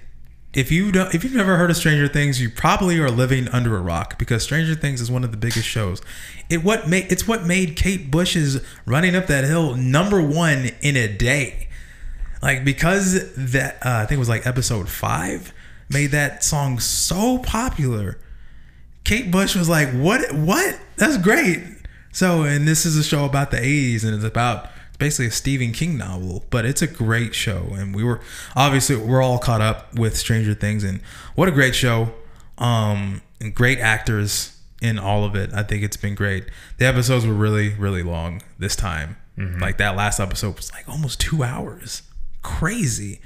if 0.53 0.71
you 0.71 0.91
don't, 0.91 1.13
if 1.13 1.23
you've 1.23 1.35
never 1.35 1.57
heard 1.57 1.69
of 1.69 1.75
Stranger 1.75 2.07
Things, 2.07 2.41
you 2.41 2.49
probably 2.49 2.97
are 2.99 3.11
living 3.11 3.47
under 3.49 3.75
a 3.75 3.81
rock 3.81 4.17
because 4.17 4.43
Stranger 4.43 4.75
Things 4.75 5.01
is 5.01 5.11
one 5.11 5.23
of 5.23 5.31
the 5.31 5.37
biggest 5.37 5.67
shows. 5.67 6.01
It 6.49 6.63
what 6.63 6.87
made 6.87 7.11
it's 7.11 7.27
what 7.27 7.45
made 7.45 7.75
Kate 7.75 8.09
Bush's 8.09 8.61
running 8.85 9.15
up 9.15 9.27
that 9.27 9.43
hill 9.43 9.75
number 9.75 10.21
one 10.21 10.69
in 10.81 10.95
a 10.95 11.07
day 11.07 11.65
like 12.45 12.63
because 12.63 13.33
that 13.35 13.75
uh, 13.85 14.01
I 14.03 14.05
think 14.05 14.17
it 14.17 14.19
was 14.19 14.29
like 14.29 14.45
episode 14.45 14.87
five 14.87 15.51
made 15.89 16.11
that 16.11 16.43
song 16.43 16.79
so 16.79 17.39
popular. 17.39 18.19
Kate 19.03 19.31
Bush 19.31 19.55
was 19.55 19.69
like, 19.69 19.89
"What? 19.91 20.31
What? 20.33 20.79
That's 20.97 21.17
great." 21.17 21.63
So, 22.11 22.43
and 22.43 22.67
this 22.67 22.85
is 22.85 22.97
a 22.97 23.03
show 23.03 23.25
about 23.25 23.51
the 23.51 23.57
'80s, 23.57 24.03
and 24.03 24.15
it's 24.15 24.23
about 24.23 24.69
it's 24.89 24.97
basically 24.97 25.27
a 25.27 25.31
Stephen 25.31 25.71
King 25.71 25.97
novel, 25.97 26.45
but 26.49 26.65
it's 26.65 26.81
a 26.81 26.87
great 26.87 27.35
show. 27.35 27.67
And 27.73 27.95
we 27.95 28.03
were 28.03 28.21
obviously 28.55 28.95
we're 28.95 29.21
all 29.21 29.37
caught 29.37 29.61
up 29.61 29.93
with 29.95 30.17
Stranger 30.17 30.53
Things, 30.53 30.83
and 30.83 31.01
what 31.35 31.47
a 31.47 31.51
great 31.51 31.75
show! 31.75 32.13
Um, 32.57 33.21
and 33.39 33.53
great 33.53 33.79
actors 33.79 34.57
in 34.81 34.97
all 34.97 35.23
of 35.25 35.35
it. 35.35 35.53
I 35.53 35.63
think 35.63 35.83
it's 35.83 35.97
been 35.97 36.15
great. 36.15 36.45
The 36.77 36.85
episodes 36.85 37.25
were 37.25 37.33
really, 37.33 37.69
really 37.73 38.03
long 38.03 38.41
this 38.57 38.75
time. 38.75 39.17
Like 39.59 39.77
that 39.77 39.95
last 39.97 40.19
episode 40.19 40.55
was 40.55 40.71
like 40.73 40.87
almost 40.87 41.19
two 41.19 41.43
hours. 41.43 42.03
Crazy, 42.41 43.19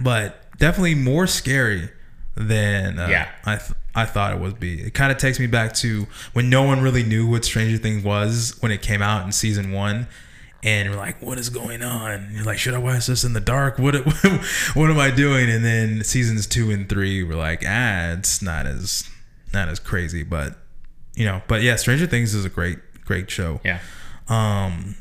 but 0.00 0.44
definitely 0.58 0.96
more 0.96 1.26
scary 1.28 1.90
than 2.34 2.98
uh, 2.98 3.08
Yeah. 3.08 3.28
I 3.44 3.56
th- 3.56 3.72
I 3.94 4.06
thought 4.06 4.32
it 4.32 4.40
would 4.40 4.58
be. 4.58 4.80
It 4.80 4.94
kind 4.94 5.12
of 5.12 5.18
takes 5.18 5.38
me 5.38 5.46
back 5.46 5.74
to 5.74 6.06
when 6.32 6.48
no 6.48 6.62
one 6.62 6.80
really 6.80 7.02
knew 7.02 7.28
what 7.28 7.44
Stranger 7.44 7.76
Things 7.76 8.02
was 8.02 8.56
when 8.60 8.72
it 8.72 8.80
came 8.80 9.02
out 9.02 9.26
in 9.26 9.32
season 9.32 9.70
one. 9.72 10.06
And 10.64 10.90
we're 10.90 10.96
like, 10.96 11.20
what 11.20 11.38
is 11.38 11.50
going 11.50 11.82
on? 11.82 12.12
And 12.12 12.32
you're 12.34 12.44
like, 12.44 12.56
should 12.58 12.72
I 12.72 12.78
watch 12.78 13.06
this 13.06 13.24
in 13.24 13.32
the 13.32 13.40
dark? 13.40 13.78
What 13.78 13.94
what 14.74 14.90
am 14.90 14.98
I 14.98 15.10
doing? 15.10 15.50
And 15.50 15.64
then 15.64 16.04
seasons 16.04 16.46
two 16.46 16.70
and 16.70 16.88
three 16.88 17.22
were 17.24 17.34
like, 17.34 17.62
ah, 17.66 18.12
it's 18.12 18.40
not 18.40 18.66
as 18.66 19.10
not 19.52 19.68
as 19.68 19.78
crazy, 19.78 20.22
but 20.22 20.56
you 21.16 21.26
know, 21.26 21.42
but 21.48 21.62
yeah, 21.62 21.76
Stranger 21.76 22.06
Things 22.06 22.32
is 22.32 22.44
a 22.44 22.48
great 22.48 22.78
great 23.04 23.30
show. 23.30 23.60
Yeah. 23.64 23.80
Um, 24.28 24.94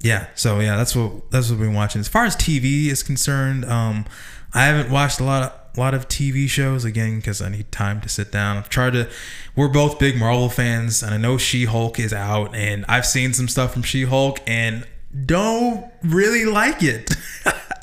yeah. 0.00 0.26
So 0.34 0.58
yeah, 0.58 0.76
that's 0.76 0.96
what 0.96 1.30
that's 1.30 1.50
what 1.50 1.58
we've 1.58 1.68
been 1.68 1.76
watching. 1.76 2.00
As 2.00 2.08
far 2.08 2.24
as 2.24 2.34
TV 2.34 2.86
is 2.86 3.02
concerned, 3.02 3.64
um, 3.66 4.06
I 4.54 4.64
haven't 4.64 4.90
watched 4.90 5.20
a 5.20 5.24
lot 5.24 5.42
of 5.42 5.52
a 5.76 5.80
lot 5.80 5.94
of 5.94 6.08
TV 6.08 6.48
shows 6.48 6.84
again 6.84 7.16
because 7.16 7.42
I 7.42 7.48
need 7.48 7.72
time 7.72 8.00
to 8.02 8.08
sit 8.08 8.30
down. 8.30 8.56
I've 8.56 8.68
tried 8.68 8.92
to. 8.92 9.08
We're 9.56 9.68
both 9.68 9.98
big 9.98 10.16
Marvel 10.16 10.48
fans, 10.48 11.02
and 11.02 11.14
I 11.14 11.16
know 11.16 11.36
She 11.38 11.64
Hulk 11.64 11.98
is 11.98 12.12
out, 12.12 12.54
and 12.54 12.84
I've 12.88 13.06
seen 13.06 13.32
some 13.32 13.48
stuff 13.48 13.72
from 13.72 13.82
She 13.82 14.04
Hulk, 14.04 14.40
and 14.46 14.86
don't 15.26 15.84
really 16.02 16.44
like 16.44 16.82
it. 16.82 17.10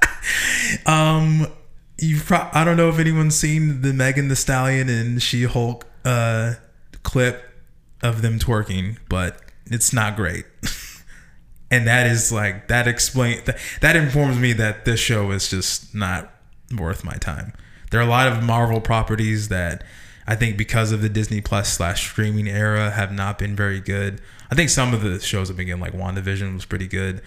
um, 0.86 1.48
you 1.98 2.20
pro- 2.20 2.50
I 2.54 2.64
don't 2.64 2.78
know 2.78 2.90
if 2.90 3.00
anyone's 3.00 3.36
seen 3.36 3.82
the 3.82 3.94
Megan 3.94 4.28
Thee 4.28 4.36
Stallion 4.36 4.90
and 4.90 5.22
She 5.22 5.44
Hulk 5.44 5.86
uh 6.04 6.54
clip 7.04 7.44
of 8.02 8.22
them 8.22 8.40
twerking, 8.40 8.98
but 9.10 9.42
it's 9.66 9.94
not 9.94 10.16
great. 10.16 10.46
and 11.72 11.88
that 11.88 12.08
is 12.08 12.32
like 12.32 12.68
that 12.68 12.88
explain 12.88 13.42
that, 13.46 13.58
that 13.82 13.96
informs 13.96 14.38
me 14.38 14.54
that 14.54 14.86
this 14.86 15.00
show 15.00 15.32
is 15.32 15.50
just 15.50 15.94
not 15.94 16.32
worth 16.78 17.04
my 17.04 17.14
time. 17.14 17.54
There 17.92 18.00
are 18.00 18.04
a 18.04 18.10
lot 18.10 18.28
of 18.28 18.42
Marvel 18.42 18.82
properties 18.82 19.50
that 19.50 19.84
I 20.26 20.36
think 20.36 20.58
because 20.58 20.92
of 20.92 21.02
the 21.02 21.10
Disney 21.10 21.42
Plus 21.42 21.72
slash 21.72 22.10
streaming 22.10 22.48
era 22.48 22.90
have 22.92 23.12
not 23.12 23.38
been 23.38 23.56
very 23.56 23.80
good. 23.80 24.22
I 24.50 24.56
think 24.56 24.70
some 24.70 24.94
of 24.94 25.02
the 25.02 25.20
shows 25.20 25.50
have 25.50 25.58
been 25.58 25.68
getting 25.68 25.82
like 25.82 25.94
WandaVision 25.94 26.54
was 26.54 26.66
pretty 26.66 26.88
good. 26.88 27.22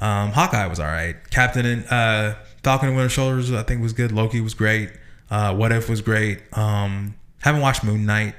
Um, 0.00 0.32
Hawkeye 0.32 0.66
was 0.66 0.80
all 0.80 0.86
right. 0.86 1.16
Captain 1.30 1.64
and 1.64 1.86
uh, 1.88 2.36
Falcon 2.62 2.88
and 2.88 2.96
Winter 2.96 3.10
Soldiers 3.10 3.52
I 3.52 3.62
think 3.62 3.82
was 3.82 3.92
good. 3.92 4.10
Loki 4.10 4.40
was 4.40 4.54
great. 4.54 4.90
Uh, 5.30 5.54
what 5.54 5.72
If 5.72 5.88
was 5.88 6.00
great. 6.00 6.40
Um, 6.56 7.14
haven't 7.40 7.60
watched 7.60 7.84
Moon 7.84 8.06
Knight 8.06 8.34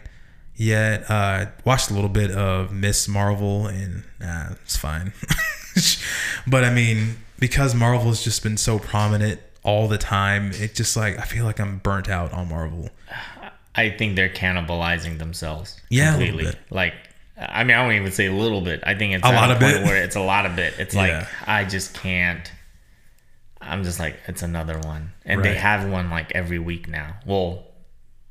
yet. 0.55 1.09
Uh, 1.09 1.47
watched 1.63 1.91
a 1.91 1.93
little 1.93 2.09
bit 2.09 2.31
of 2.31 2.71
Ms. 2.71 3.07
Marvel 3.07 3.67
and 3.67 4.03
it's 4.19 4.77
fine. 4.77 5.13
but 6.47 6.63
I 6.63 6.73
mean, 6.73 7.17
because 7.39 7.75
Marvel's 7.75 8.23
just 8.23 8.41
been 8.41 8.57
so 8.57 8.79
prominent 8.79 9.41
all 9.67 9.87
the 9.87 9.97
time, 9.99 10.51
it 10.53 10.73
just 10.73 10.95
like 10.97 11.19
I 11.19 11.23
feel 11.23 11.45
like 11.45 11.59
I'm 11.59 11.77
burnt 11.79 12.09
out 12.09 12.33
on 12.33 12.49
Marvel. 12.49 12.89
I 13.75 13.91
think 13.91 14.15
they're 14.15 14.29
cannibalizing 14.29 15.19
themselves. 15.19 15.79
Yeah, 15.89 16.11
completely. 16.13 16.51
Like, 16.71 16.95
I 17.37 17.63
mean, 17.63 17.77
I 17.77 17.83
don't 17.83 17.93
even 17.93 18.11
say 18.11 18.25
a 18.25 18.33
little 18.33 18.61
bit. 18.61 18.81
I 18.83 18.95
think 18.95 19.13
it's 19.13 19.23
A 19.23 19.31
lot 19.31 19.51
of 19.51 19.59
bit. 19.59 19.83
where 19.83 20.01
it's 20.03 20.15
a 20.15 20.21
lot 20.21 20.47
of 20.47 20.55
bit. 20.55 20.73
It's 20.79 20.95
Yeah. 20.95 21.01
like 21.19 21.27
I 21.47 21.63
just 21.65 21.93
can't. 21.93 22.51
I'm 23.61 23.83
just 23.83 23.99
like 23.99 24.15
it's 24.27 24.41
another 24.41 24.79
one, 24.79 25.11
and 25.25 25.43
they 25.43 25.55
have 25.55 25.87
one 25.89 26.09
like 26.09 26.31
every 26.33 26.59
week 26.59 26.87
now. 26.87 27.17
Well, 27.25 27.65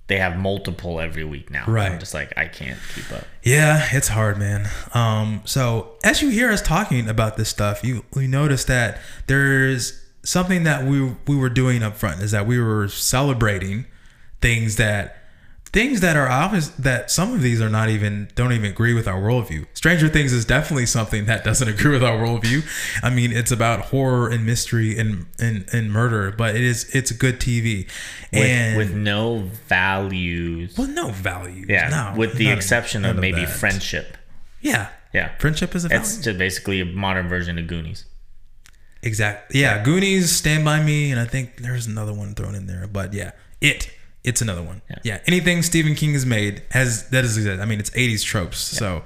they 0.08 0.18
have 0.18 0.38
multiple 0.38 1.00
every 1.00 1.24
week 1.24 1.50
now. 1.50 1.64
Right. 1.66 1.92
I'm 1.92 1.98
just 1.98 2.14
like 2.14 2.32
I 2.36 2.46
can't 2.46 2.78
keep 2.94 3.12
up. 3.12 3.24
Yeah, 3.42 3.86
it's 3.92 4.08
hard, 4.08 4.38
man. 4.38 4.68
Um, 4.94 5.42
so 5.44 5.92
as 6.02 6.22
you 6.22 6.30
hear 6.30 6.50
us 6.50 6.62
talking 6.62 7.08
about 7.08 7.36
this 7.36 7.48
stuff, 7.50 7.84
you 7.84 8.04
we 8.14 8.26
notice 8.26 8.64
that 8.64 8.98
there's 9.26 10.00
something 10.26 10.64
that 10.64 10.84
we 10.84 11.14
we 11.26 11.36
were 11.36 11.48
doing 11.50 11.82
up 11.82 11.96
front 11.96 12.20
is 12.20 12.30
that 12.32 12.46
we 12.46 12.58
were 12.60 12.88
celebrating 12.88 13.86
things 14.40 14.76
that 14.76 15.16
things 15.72 16.00
that 16.00 16.16
are 16.16 16.28
obvious 16.28 16.68
that 16.70 17.10
some 17.10 17.34
of 17.34 17.42
these 17.42 17.60
are 17.60 17.68
not 17.68 17.88
even 17.90 18.28
don't 18.34 18.52
even 18.52 18.70
agree 18.70 18.94
with 18.94 19.06
our 19.06 19.20
worldview. 19.20 19.66
Stranger 19.74 20.08
Things 20.08 20.32
is 20.32 20.44
definitely 20.46 20.86
something 20.86 21.26
that 21.26 21.44
doesn't 21.44 21.68
agree 21.74 21.90
with 21.92 22.02
our 22.04 22.16
worldview. 22.16 22.64
I 23.02 23.10
mean, 23.10 23.30
it's 23.32 23.50
about 23.50 23.80
horror 23.86 24.28
and 24.30 24.46
mystery 24.46 24.98
and 24.98 25.26
and, 25.38 25.66
and 25.72 25.92
murder, 25.92 26.30
but 26.32 26.54
it 26.56 26.62
is 26.62 26.88
it's 26.94 27.10
good 27.12 27.40
TV 27.40 27.86
With, 28.32 28.42
and 28.42 28.76
with 28.78 28.94
no 28.94 29.50
values. 29.68 30.76
well, 30.78 30.88
no 30.88 31.10
value. 31.10 31.66
yeah, 31.68 31.88
no, 31.88 32.18
with 32.18 32.34
the 32.34 32.48
exception 32.50 33.02
none 33.02 33.12
of 33.16 33.20
maybe 33.20 33.44
that. 33.44 33.48
friendship. 33.50 34.16
Yeah, 34.60 34.88
Yeah, 35.12 35.36
friendship 35.38 35.74
is 35.74 35.84
a 35.84 35.88
value. 35.88 36.00
it's 36.00 36.18
just 36.18 36.38
basically 36.38 36.80
a 36.80 36.84
modern 36.86 37.28
version 37.28 37.58
of 37.58 37.66
Goonies. 37.66 38.04
Exactly. 39.02 39.60
Yeah, 39.60 39.82
Goonies, 39.82 40.34
Stand 40.34 40.64
by 40.64 40.82
Me, 40.82 41.10
and 41.10 41.20
I 41.20 41.24
think 41.24 41.62
there's 41.62 41.86
another 41.86 42.12
one 42.12 42.34
thrown 42.34 42.54
in 42.54 42.66
there. 42.66 42.86
But 42.86 43.12
yeah, 43.12 43.32
it. 43.60 43.90
It's 44.24 44.42
another 44.42 44.62
one. 44.62 44.82
Yeah. 45.04 45.20
Anything 45.28 45.62
Stephen 45.62 45.94
King 45.94 46.12
has 46.14 46.26
made 46.26 46.64
has 46.72 47.10
that 47.10 47.24
is 47.24 47.46
I 47.46 47.64
mean, 47.64 47.78
it's 47.78 47.90
80s 47.90 48.24
tropes. 48.24 48.58
So, 48.58 49.04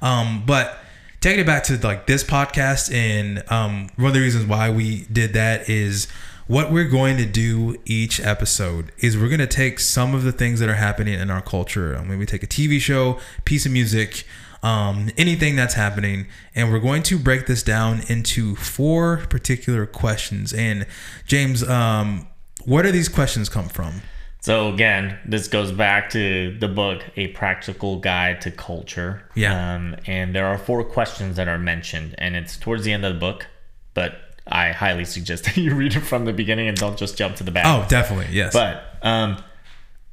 um, 0.00 0.44
but 0.46 0.78
taking 1.20 1.40
it 1.40 1.46
back 1.46 1.64
to 1.64 1.76
like 1.78 2.06
this 2.06 2.22
podcast, 2.22 2.94
and 2.94 3.42
um, 3.50 3.90
one 3.96 4.08
of 4.08 4.14
the 4.14 4.20
reasons 4.20 4.46
why 4.46 4.70
we 4.70 5.06
did 5.12 5.32
that 5.32 5.68
is 5.68 6.06
what 6.46 6.72
we're 6.72 6.88
going 6.88 7.16
to 7.16 7.26
do 7.26 7.76
each 7.84 8.18
episode 8.20 8.90
is 8.98 9.16
we're 9.16 9.28
going 9.28 9.38
to 9.38 9.46
take 9.46 9.78
some 9.78 10.14
of 10.14 10.24
the 10.24 10.32
things 10.32 10.58
that 10.58 10.68
are 10.68 10.74
happening 10.74 11.14
in 11.14 11.30
our 11.30 11.40
culture. 11.40 11.96
I 11.96 12.02
mean, 12.02 12.18
we 12.18 12.26
take 12.26 12.42
a 12.42 12.48
TV 12.48 12.80
show, 12.80 13.20
piece 13.44 13.66
of 13.66 13.72
music, 13.72 14.24
um, 14.62 15.10
anything 15.16 15.56
that's 15.56 15.74
happening, 15.74 16.26
and 16.54 16.70
we're 16.70 16.80
going 16.80 17.02
to 17.04 17.18
break 17.18 17.46
this 17.46 17.62
down 17.62 18.02
into 18.08 18.56
four 18.56 19.18
particular 19.28 19.86
questions. 19.86 20.52
And 20.52 20.86
James, 21.26 21.62
um, 21.62 22.28
where 22.64 22.82
do 22.82 22.92
these 22.92 23.08
questions 23.08 23.48
come 23.48 23.68
from? 23.68 24.02
So 24.42 24.72
again, 24.72 25.18
this 25.26 25.48
goes 25.48 25.70
back 25.70 26.10
to 26.10 26.56
the 26.58 26.68
book, 26.68 27.02
A 27.16 27.28
Practical 27.28 27.98
Guide 27.98 28.40
to 28.42 28.50
Culture. 28.50 29.28
Yeah. 29.34 29.74
Um, 29.74 29.96
and 30.06 30.34
there 30.34 30.46
are 30.46 30.56
four 30.56 30.82
questions 30.82 31.36
that 31.36 31.46
are 31.46 31.58
mentioned, 31.58 32.14
and 32.16 32.34
it's 32.34 32.56
towards 32.56 32.84
the 32.84 32.92
end 32.92 33.04
of 33.04 33.12
the 33.12 33.20
book, 33.20 33.46
but 33.92 34.14
I 34.46 34.72
highly 34.72 35.04
suggest 35.04 35.44
that 35.46 35.56
you 35.58 35.74
read 35.74 35.94
it 35.94 36.00
from 36.00 36.24
the 36.24 36.32
beginning 36.32 36.68
and 36.68 36.76
don't 36.76 36.96
just 36.96 37.18
jump 37.18 37.36
to 37.36 37.44
the 37.44 37.50
back. 37.50 37.66
Oh, 37.66 37.86
definitely, 37.88 38.34
yes. 38.34 38.52
But 38.54 38.82
um, 39.02 39.42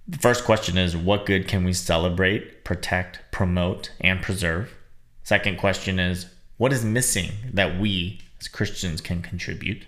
the 0.07 0.17
first 0.17 0.45
question 0.45 0.77
is 0.77 0.95
what 0.95 1.25
good 1.25 1.47
can 1.47 1.63
we 1.63 1.73
celebrate, 1.73 2.63
protect, 2.63 3.19
promote, 3.31 3.91
and 3.99 4.21
preserve? 4.21 4.73
Second 5.23 5.57
question 5.57 5.99
is 5.99 6.27
what 6.57 6.71
is 6.71 6.85
missing 6.85 7.31
that 7.53 7.79
we 7.79 8.21
as 8.39 8.47
Christians 8.47 9.01
can 9.01 9.21
contribute? 9.21 9.85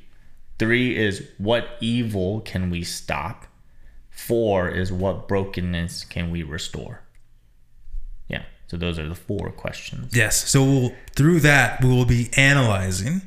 Three 0.57 0.97
is 0.97 1.25
what 1.37 1.69
evil 1.79 2.41
can 2.41 2.69
we 2.69 2.83
stop? 2.83 3.45
Four 4.09 4.69
is 4.69 4.91
what 4.91 5.27
brokenness 5.27 6.03
can 6.03 6.29
we 6.29 6.43
restore? 6.43 7.01
Yeah, 8.27 8.43
so 8.67 8.75
those 8.75 8.99
are 8.99 9.07
the 9.07 9.15
four 9.15 9.51
questions. 9.51 10.13
Yes. 10.13 10.49
So 10.49 10.63
we'll, 10.63 10.93
through 11.15 11.39
that, 11.41 11.81
we 11.81 11.89
will 11.89 12.05
be 12.05 12.29
analyzing 12.35 13.21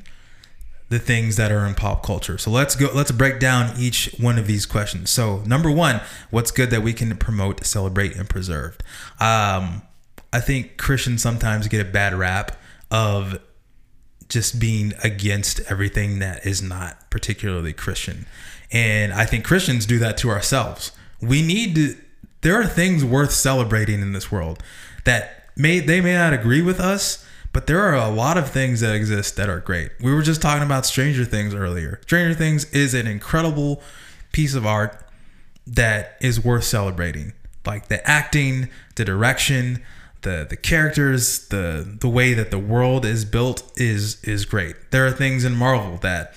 the 0.93 0.99
things 0.99 1.37
that 1.37 1.51
are 1.51 1.65
in 1.65 1.73
pop 1.73 2.05
culture. 2.05 2.37
So 2.37 2.51
let's 2.51 2.75
go. 2.75 2.87
Let's 2.93 3.11
break 3.11 3.39
down 3.39 3.73
each 3.79 4.13
one 4.19 4.37
of 4.37 4.45
these 4.45 4.67
questions. 4.67 5.09
So 5.09 5.39
number 5.39 5.71
one, 5.71 6.01
what's 6.29 6.51
good 6.51 6.69
that 6.69 6.83
we 6.83 6.93
can 6.93 7.17
promote, 7.17 7.65
celebrate, 7.65 8.15
and 8.15 8.29
preserve? 8.29 8.77
Um, 9.19 9.81
I 10.31 10.39
think 10.39 10.77
Christians 10.77 11.23
sometimes 11.23 11.67
get 11.67 11.81
a 11.81 11.89
bad 11.89 12.13
rap 12.13 12.55
of 12.91 13.39
just 14.29 14.59
being 14.59 14.93
against 15.03 15.59
everything 15.61 16.19
that 16.19 16.45
is 16.45 16.61
not 16.61 17.09
particularly 17.09 17.73
Christian. 17.73 18.27
And 18.71 19.13
I 19.13 19.25
think 19.25 19.43
Christians 19.43 19.87
do 19.87 19.97
that 19.97 20.15
to 20.17 20.29
ourselves. 20.29 20.91
We 21.21 21.41
need 21.41 21.73
to 21.75 21.95
there 22.41 22.59
are 22.59 22.67
things 22.67 23.03
worth 23.03 23.31
celebrating 23.31 24.01
in 24.01 24.13
this 24.13 24.31
world 24.31 24.61
that 25.05 25.49
may 25.55 25.79
they 25.79 26.01
may 26.01 26.13
not 26.13 26.33
agree 26.33 26.61
with 26.61 26.79
us, 26.79 27.25
but 27.53 27.67
there 27.67 27.79
are 27.81 27.95
a 27.95 28.09
lot 28.09 28.37
of 28.37 28.49
things 28.49 28.81
that 28.81 28.95
exist 28.95 29.35
that 29.37 29.47
are 29.47 29.59
great. 29.59 29.91
We 30.01 30.13
were 30.13 30.23
just 30.23 30.41
talking 30.41 30.63
about 30.63 30.87
Stranger 30.87 31.23
Things 31.23 31.53
earlier. 31.53 31.99
Stranger 32.01 32.33
Things 32.33 32.65
is 32.71 32.93
an 32.95 33.07
incredible 33.07 33.81
piece 34.31 34.55
of 34.55 34.65
art 34.65 34.99
that 35.67 36.17
is 36.19 36.43
worth 36.43 36.63
celebrating. 36.63 37.33
Like 37.65 37.87
the 37.87 38.05
acting, 38.09 38.69
the 38.95 39.05
direction, 39.05 39.81
the 40.23 40.45
the 40.49 40.57
characters, 40.57 41.47
the 41.47 41.97
the 41.99 42.09
way 42.09 42.33
that 42.33 42.51
the 42.51 42.59
world 42.59 43.05
is 43.05 43.23
built 43.23 43.71
is 43.77 44.21
is 44.23 44.45
great. 44.45 44.75
There 44.91 45.05
are 45.05 45.11
things 45.11 45.45
in 45.45 45.55
Marvel 45.55 45.97
that 45.97 46.33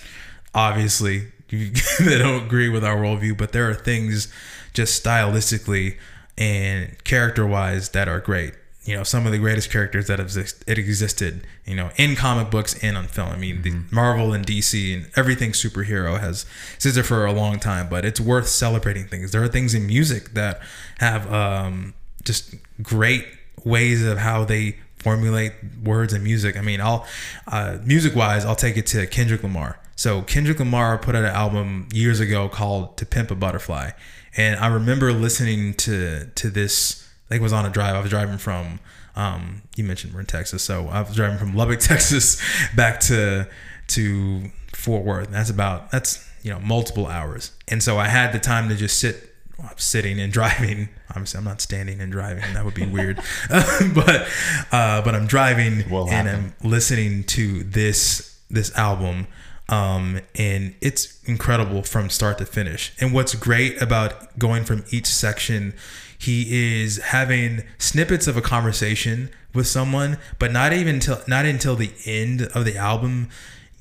obviously 0.54 1.32
they 1.50 2.18
don't 2.18 2.44
agree 2.44 2.68
with 2.68 2.84
our 2.84 2.96
worldview, 2.96 3.36
but 3.38 3.52
there 3.52 3.68
are 3.68 3.74
things 3.74 4.32
just 4.74 5.02
stylistically 5.02 5.96
and 6.36 7.02
character 7.04 7.46
wise 7.46 7.88
that 7.90 8.08
are 8.08 8.20
great. 8.20 8.54
You 8.86 8.96
know, 8.96 9.02
some 9.02 9.26
of 9.26 9.32
the 9.32 9.38
greatest 9.38 9.70
characters 9.70 10.06
that 10.06 10.18
have 10.18 10.28
exist, 10.28 10.64
it 10.66 10.78
existed, 10.78 11.46
you 11.64 11.74
know, 11.74 11.90
in 11.96 12.14
comic 12.14 12.50
books 12.50 12.78
and 12.82 12.96
on 12.96 13.08
film. 13.08 13.30
I 13.30 13.36
mean, 13.36 13.62
the 13.62 13.82
Marvel 13.90 14.32
and 14.32 14.46
DC 14.46 14.94
and 14.94 15.10
everything 15.16 15.50
superhero 15.52 16.20
has 16.20 16.46
existed 16.76 17.04
for 17.04 17.26
a 17.26 17.32
long 17.32 17.58
time, 17.58 17.88
but 17.88 18.04
it's 18.04 18.20
worth 18.20 18.48
celebrating 18.48 19.06
things. 19.06 19.32
There 19.32 19.42
are 19.42 19.48
things 19.48 19.74
in 19.74 19.86
music 19.86 20.34
that 20.34 20.60
have 20.98 21.30
um, 21.32 21.94
just 22.24 22.54
great 22.80 23.26
ways 23.64 24.04
of 24.04 24.18
how 24.18 24.44
they 24.44 24.76
formulate 24.96 25.52
words 25.84 26.12
and 26.12 26.24
music. 26.24 26.56
I 26.56 26.62
mean, 26.62 26.80
I'll 26.80 27.06
uh, 27.46 27.78
music 27.84 28.14
wise, 28.14 28.44
I'll 28.44 28.56
take 28.56 28.76
it 28.76 28.86
to 28.88 29.06
Kendrick 29.06 29.42
Lamar. 29.42 29.78
So 29.94 30.22
Kendrick 30.22 30.58
Lamar 30.58 30.98
put 30.98 31.14
out 31.14 31.24
an 31.24 31.30
album 31.30 31.88
years 31.92 32.20
ago 32.20 32.48
called 32.48 32.96
"To 32.98 33.06
Pimp 33.06 33.30
a 33.30 33.34
Butterfly," 33.34 33.92
and 34.36 34.58
I 34.60 34.66
remember 34.66 35.12
listening 35.12 35.74
to 35.74 36.26
to 36.34 36.50
this. 36.50 37.05
I 37.26 37.28
think 37.28 37.40
it 37.40 37.42
was 37.42 37.52
on 37.52 37.66
a 37.66 37.70
drive. 37.70 37.94
I 37.94 38.00
was 38.00 38.10
driving 38.10 38.38
from. 38.38 38.80
Um, 39.16 39.62
you 39.76 39.84
mentioned 39.84 40.12
we're 40.12 40.20
in 40.20 40.26
Texas, 40.26 40.62
so 40.62 40.88
I 40.88 41.00
was 41.00 41.16
driving 41.16 41.38
from 41.38 41.56
Lubbock, 41.56 41.80
Texas, 41.80 42.40
back 42.74 43.00
to 43.00 43.48
to 43.88 44.50
Fort 44.74 45.04
Worth. 45.04 45.30
That's 45.30 45.50
about 45.50 45.90
that's 45.90 46.28
you 46.42 46.52
know 46.52 46.60
multiple 46.60 47.06
hours, 47.06 47.52
and 47.68 47.82
so 47.82 47.98
I 47.98 48.08
had 48.08 48.32
the 48.32 48.38
time 48.38 48.68
to 48.68 48.76
just 48.76 49.00
sit 49.00 49.34
well, 49.58 49.68
I'm 49.70 49.78
sitting 49.78 50.20
and 50.20 50.32
driving. 50.32 50.88
Obviously, 51.10 51.38
I'm 51.38 51.44
not 51.44 51.60
standing 51.60 52.00
and 52.00 52.12
driving. 52.12 52.44
That 52.54 52.64
would 52.64 52.74
be 52.74 52.86
weird. 52.86 53.16
but 53.48 54.28
uh, 54.72 55.02
but 55.02 55.14
I'm 55.14 55.26
driving 55.26 55.88
Will 55.90 56.08
and 56.08 56.28
happen. 56.28 56.54
I'm 56.62 56.70
listening 56.70 57.24
to 57.24 57.64
this 57.64 58.38
this 58.50 58.76
album, 58.76 59.26
um, 59.68 60.20
and 60.34 60.74
it's 60.80 61.22
incredible 61.24 61.82
from 61.82 62.10
start 62.10 62.38
to 62.38 62.46
finish. 62.46 62.92
And 63.00 63.12
what's 63.12 63.34
great 63.34 63.80
about 63.80 64.38
going 64.38 64.64
from 64.64 64.84
each 64.90 65.06
section, 65.06 65.74
he 66.18 66.80
is 66.80 66.98
having 66.98 67.62
snippets 67.78 68.26
of 68.26 68.36
a 68.36 68.42
conversation 68.42 69.30
with 69.54 69.66
someone, 69.66 70.18
but 70.38 70.52
not 70.52 70.72
even 70.72 71.00
till 71.00 71.20
not 71.26 71.44
until 71.44 71.76
the 71.76 71.92
end 72.04 72.42
of 72.42 72.64
the 72.64 72.76
album, 72.76 73.28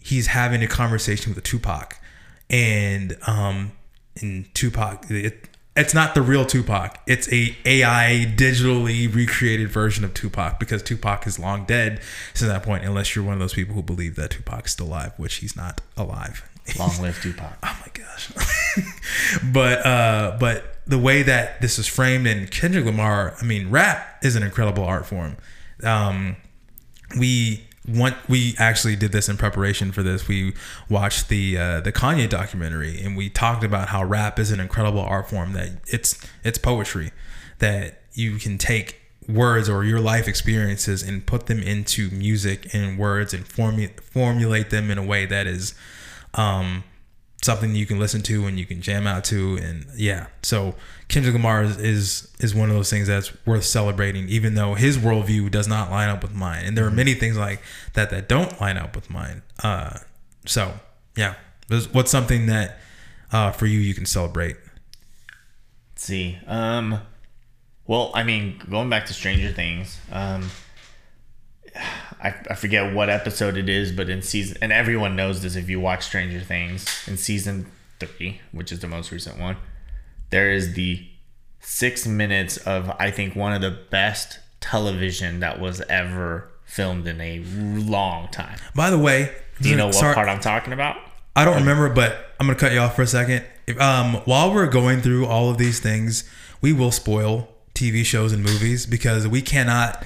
he's 0.01 0.27
having 0.27 0.63
a 0.63 0.67
conversation 0.67 1.31
with 1.31 1.37
a 1.37 1.47
Tupac, 1.47 1.99
and 2.49 3.17
um, 3.27 3.71
in 4.21 4.45
Tupac, 4.53 5.09
it, 5.09 5.49
it's 5.75 5.93
not 5.93 6.15
the 6.15 6.21
real 6.21 6.45
Tupac. 6.45 6.99
It's 7.05 7.31
a 7.31 7.55
AI 7.65 8.33
digitally 8.37 9.13
recreated 9.13 9.69
version 9.69 10.05
of 10.05 10.13
Tupac 10.13 10.57
because 10.59 10.81
Tupac 10.81 11.27
is 11.27 11.37
long 11.37 11.65
dead 11.65 11.99
since 12.33 12.49
that 12.49 12.63
point. 12.63 12.85
Unless 12.85 13.15
you're 13.15 13.25
one 13.25 13.33
of 13.33 13.39
those 13.39 13.53
people 13.53 13.75
who 13.75 13.83
believe 13.83 14.15
that 14.15 14.31
Tupac's 14.31 14.71
still 14.71 14.87
alive, 14.87 15.11
which 15.17 15.35
he's 15.35 15.55
not 15.55 15.81
alive. 15.97 16.47
Long 16.79 16.97
live 17.01 17.21
Tupac. 17.21 17.57
oh 17.63 17.84
gosh! 17.95 18.31
but 19.53 19.85
uh, 19.85 20.37
but 20.39 20.77
the 20.87 20.99
way 20.99 21.23
that 21.23 21.61
this 21.61 21.79
is 21.79 21.87
framed 21.87 22.27
and 22.27 22.49
Kendrick 22.51 22.85
Lamar, 22.85 23.35
I 23.41 23.43
mean, 23.43 23.69
rap 23.69 24.19
is 24.23 24.35
an 24.35 24.43
incredible 24.43 24.83
art 24.83 25.05
form. 25.05 25.37
Um, 25.83 26.35
we 27.19 27.65
want 27.87 28.15
we 28.27 28.55
actually 28.57 28.95
did 28.95 29.11
this 29.11 29.29
in 29.29 29.37
preparation 29.37 29.91
for 29.91 30.03
this. 30.03 30.27
We 30.27 30.53
watched 30.89 31.29
the 31.29 31.57
uh, 31.57 31.81
the 31.81 31.91
Kanye 31.91 32.29
documentary 32.29 33.01
and 33.01 33.15
we 33.15 33.29
talked 33.29 33.63
about 33.63 33.89
how 33.89 34.03
rap 34.03 34.39
is 34.39 34.51
an 34.51 34.59
incredible 34.59 35.01
art 35.01 35.29
form 35.29 35.53
that 35.53 35.69
it's 35.87 36.19
it's 36.43 36.57
poetry 36.57 37.11
that 37.59 38.01
you 38.13 38.37
can 38.37 38.57
take 38.57 39.01
words 39.27 39.69
or 39.69 39.83
your 39.83 39.99
life 39.99 40.27
experiences 40.27 41.01
and 41.01 41.25
put 41.25 41.47
them 41.47 41.59
into 41.59 42.09
music 42.11 42.73
and 42.73 42.97
words 42.97 43.33
and 43.33 43.45
formu- 43.45 43.99
formulate 44.01 44.69
them 44.69 44.91
in 44.91 44.97
a 44.97 45.03
way 45.03 45.25
that 45.25 45.47
is 45.47 45.73
um, 46.35 46.83
something 47.41 47.75
you 47.75 47.85
can 47.85 47.99
listen 47.99 48.21
to 48.23 48.45
and 48.47 48.57
you 48.57 48.65
can 48.65 48.81
jam 48.81 49.05
out 49.05 49.23
to 49.25 49.57
and 49.57 49.85
yeah. 49.95 50.27
So 50.41 50.75
kendrick 51.07 51.33
lamar 51.33 51.63
is, 51.63 51.77
is 51.77 52.33
is 52.39 52.55
one 52.55 52.69
of 52.69 52.75
those 52.75 52.89
things 52.89 53.07
that's 53.07 53.31
worth 53.45 53.63
celebrating 53.65 54.27
even 54.29 54.55
though 54.55 54.73
his 54.73 54.97
worldview 54.97 55.51
does 55.51 55.67
not 55.67 55.91
line 55.91 56.09
up 56.09 56.23
with 56.23 56.33
mine. 56.33 56.65
And 56.65 56.75
there 56.77 56.85
are 56.85 56.91
many 56.91 57.13
things 57.13 57.37
like 57.37 57.61
that 57.93 58.09
that 58.09 58.27
don't 58.27 58.59
line 58.59 58.77
up 58.77 58.95
with 58.95 59.09
mine. 59.09 59.43
Uh, 59.63 59.99
so 60.45 60.73
yeah. 61.15 61.35
There's- 61.67 61.87
what's 61.91 62.11
something 62.11 62.45
that 62.47 62.79
uh, 63.31 63.51
for 63.51 63.65
you 63.65 63.79
you 63.79 63.93
can 63.93 64.05
celebrate? 64.05 64.55
Let's 65.93 66.03
see. 66.03 66.37
Um, 66.47 66.99
well, 67.87 68.11
I 68.13 68.23
mean, 68.23 68.61
going 68.69 68.89
back 68.89 69.05
to 69.07 69.13
Stranger 69.13 69.51
Things, 69.51 69.99
um, 70.11 70.49
I, 72.23 72.33
I 72.49 72.55
forget 72.55 72.93
what 72.93 73.09
episode 73.09 73.57
it 73.57 73.69
is, 73.69 73.91
but 73.91 74.09
in 74.09 74.21
season, 74.21 74.57
and 74.61 74.71
everyone 74.71 75.15
knows 75.15 75.41
this 75.41 75.55
if 75.55 75.69
you 75.69 75.79
watch 75.79 76.03
Stranger 76.05 76.39
Things, 76.39 76.85
in 77.07 77.17
season 77.17 77.71
three, 77.99 78.41
which 78.51 78.71
is 78.71 78.79
the 78.79 78.87
most 78.87 79.11
recent 79.11 79.39
one, 79.39 79.57
there 80.29 80.51
is 80.51 80.73
the 80.73 81.05
six 81.59 82.05
minutes 82.05 82.57
of, 82.57 82.91
I 82.99 83.11
think, 83.11 83.35
one 83.35 83.53
of 83.53 83.61
the 83.61 83.71
best 83.89 84.39
television 84.59 85.39
that 85.41 85.59
was 85.59 85.81
ever 85.81 86.49
filmed 86.65 87.07
in 87.07 87.21
a 87.21 87.39
long 87.79 88.27
time. 88.29 88.57
by 88.73 88.89
the 88.89 88.97
way 88.97 89.31
Do 89.61 89.69
you 89.69 89.75
know 89.75 89.85
what 89.87 89.95
sorry- 89.95 90.15
part 90.15 90.27
I'm 90.27 90.39
talking 90.39 90.73
about? 90.73 90.97
I 91.35 91.45
don't 91.45 91.57
remember, 91.57 91.89
but 91.89 92.33
I'm 92.39 92.47
gonna 92.47 92.57
cut 92.57 92.71
you 92.71 92.79
off 92.79 92.95
for 92.95 93.01
a 93.01 93.07
second. 93.07 93.43
If, 93.67 93.79
um, 93.79 94.15
while 94.25 94.53
we're 94.53 94.67
going 94.67 95.01
through 95.01 95.25
all 95.25 95.49
of 95.49 95.57
these 95.57 95.79
things, 95.79 96.23
we 96.61 96.71
will 96.73 96.91
spoil 96.91 97.49
TV 97.73 98.05
shows 98.05 98.31
and 98.31 98.41
movies 98.41 98.85
because 98.85 99.27
we 99.27 99.41
cannot 99.41 100.03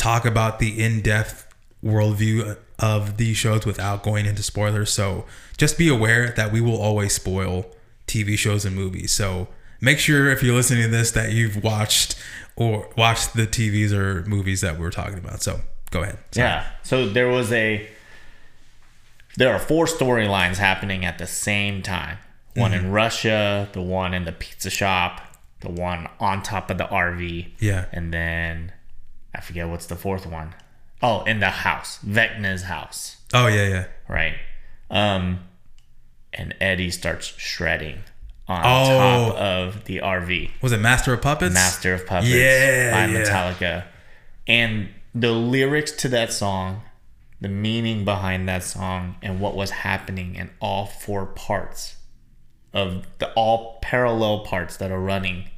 talk 0.00 0.24
about 0.24 0.58
the 0.58 0.82
in-depth 0.82 1.46
worldview 1.84 2.56
of 2.78 3.18
these 3.18 3.36
shows 3.36 3.66
without 3.66 4.02
going 4.02 4.24
into 4.24 4.42
spoilers. 4.42 4.90
So 4.90 5.26
just 5.58 5.76
be 5.76 5.88
aware 5.88 6.30
that 6.36 6.50
we 6.50 6.60
will 6.62 6.80
always 6.80 7.12
spoil 7.12 7.66
TV 8.06 8.38
shows 8.38 8.64
and 8.64 8.74
movies. 8.74 9.12
So 9.12 9.48
make 9.80 9.98
sure 9.98 10.30
if 10.30 10.42
you're 10.42 10.54
listening 10.54 10.84
to 10.84 10.88
this 10.88 11.10
that 11.12 11.32
you've 11.32 11.62
watched 11.62 12.16
or 12.56 12.88
watched 12.96 13.34
the 13.34 13.46
TVs 13.46 13.92
or 13.92 14.24
movies 14.26 14.62
that 14.62 14.78
we're 14.78 14.90
talking 14.90 15.18
about. 15.18 15.42
So 15.42 15.60
go 15.90 16.02
ahead. 16.02 16.18
Sorry. 16.32 16.48
Yeah. 16.48 16.66
So 16.82 17.06
there 17.08 17.28
was 17.28 17.52
a 17.52 17.86
there 19.36 19.52
are 19.52 19.58
four 19.58 19.84
storylines 19.84 20.56
happening 20.56 21.04
at 21.04 21.18
the 21.18 21.26
same 21.26 21.82
time. 21.82 22.18
One 22.56 22.72
Mm-hmm. 22.72 22.86
in 22.86 22.92
Russia, 22.92 23.68
the 23.72 23.82
one 23.82 24.12
in 24.14 24.24
the 24.24 24.32
pizza 24.32 24.70
shop, 24.70 25.20
the 25.60 25.70
one 25.70 26.08
on 26.18 26.42
top 26.42 26.70
of 26.70 26.78
the 26.78 26.84
RV. 26.84 27.52
Yeah. 27.60 27.84
And 27.92 28.12
then 28.14 28.72
I 29.34 29.40
forget 29.40 29.68
what's 29.68 29.86
the 29.86 29.96
fourth 29.96 30.26
one. 30.26 30.54
Oh, 31.02 31.22
in 31.24 31.40
the 31.40 31.50
house. 31.50 31.98
Vecna's 32.04 32.64
house. 32.64 33.18
Oh 33.32 33.46
yeah, 33.46 33.68
yeah. 33.68 33.84
Right. 34.08 34.34
Um 34.90 35.40
and 36.32 36.54
Eddie 36.60 36.90
starts 36.90 37.26
shredding 37.26 38.00
on 38.46 38.60
Oh. 38.64 39.30
top 39.32 39.36
of 39.36 39.84
the 39.84 39.98
RV. 39.98 40.50
Was 40.60 40.72
it 40.72 40.78
Master 40.80 41.12
of 41.12 41.22
Puppets? 41.22 41.54
Master 41.54 41.94
of 41.94 42.06
Puppets 42.06 42.30
Yeah, 42.30 42.90
by 42.92 43.06
yeah. 43.12 43.22
Metallica. 43.24 43.84
And 44.46 44.88
the 45.14 45.30
lyrics 45.32 45.92
to 45.92 46.08
that 46.08 46.32
song, 46.32 46.82
the 47.40 47.48
meaning 47.48 48.04
behind 48.04 48.48
that 48.48 48.62
song, 48.62 49.16
and 49.22 49.40
what 49.40 49.54
was 49.56 49.70
happening 49.70 50.34
in 50.36 50.50
all 50.60 50.86
four 50.86 51.26
parts 51.26 51.96
of 52.72 53.06
the 53.18 53.32
all 53.32 53.78
parallel 53.82 54.44
parts 54.44 54.76
that 54.76 54.90
are 54.92 55.00
running 55.00 55.48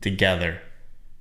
together 0.00 0.60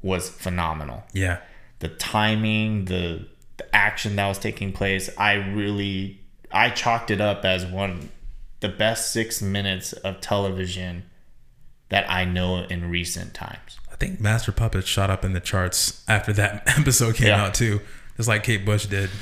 was 0.02 0.30
phenomenal. 0.30 1.04
Yeah. 1.14 1.40
The 1.80 1.90
timing, 1.90 2.86
the, 2.86 3.26
the 3.58 3.76
action 3.76 4.16
that 4.16 4.28
was 4.28 4.40
taking 4.40 4.72
place, 4.72 5.10
I 5.18 5.34
really 5.34 6.22
I 6.52 6.70
chalked 6.70 7.12
it 7.12 7.20
up 7.22 7.44
as 7.46 7.66
one 7.66 8.10
the 8.62 8.70
best 8.70 9.12
six 9.12 9.42
minutes 9.42 9.94
of 9.94 10.22
television 10.22 11.04
that 11.90 12.10
I 12.10 12.26
know 12.26 12.64
in 12.64 12.90
recent 12.90 13.34
times. 13.34 13.78
I 13.92 13.96
think 13.98 14.20
Master 14.20 14.52
Puppets 14.52 14.88
shot 14.88 15.10
up 15.10 15.24
in 15.24 15.34
the 15.34 15.40
charts 15.40 16.04
after 16.08 16.34
that 16.34 16.64
episode 16.80 17.16
came 17.16 17.28
Yeah. 17.28 17.44
out 17.46 17.54
too, 17.54 17.82
just 18.18 18.28
like 18.28 18.44
Kate 18.44 18.66
Bush 18.66 18.86
did. 18.86 19.10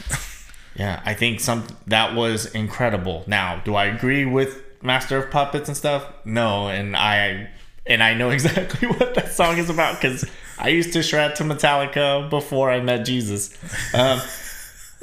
Yeah, 0.76 1.04
I 1.06 1.14
think 1.14 1.39
some 1.39 1.68
that 1.86 2.16
was 2.16 2.47
incredible. 2.47 3.24
Now, 3.28 3.62
do 3.64 3.76
I 3.76 3.86
agree 3.86 4.26
with 4.26 4.60
Master 4.82 5.20
of 5.24 5.30
Puppets 5.30 5.68
and 5.68 5.78
stuff? 5.78 6.04
No, 6.26 6.68
and 6.68 6.95
I 6.97 7.51
and 7.86 8.01
I 8.01 8.16
know 8.16 8.30
exactly 8.32 8.88
what 8.88 9.14
that 9.14 9.32
song 9.34 9.60
is 9.60 9.70
about 9.70 10.01
because 10.01 10.26
I 10.58 10.70
used 10.70 10.93
to 10.93 11.04
shred 11.04 11.36
to 11.38 11.43
Metallica 11.43 12.30
before 12.30 12.72
I 12.72 12.80
met 12.80 13.06
Jesus. 13.06 13.58
Um, 13.93 14.22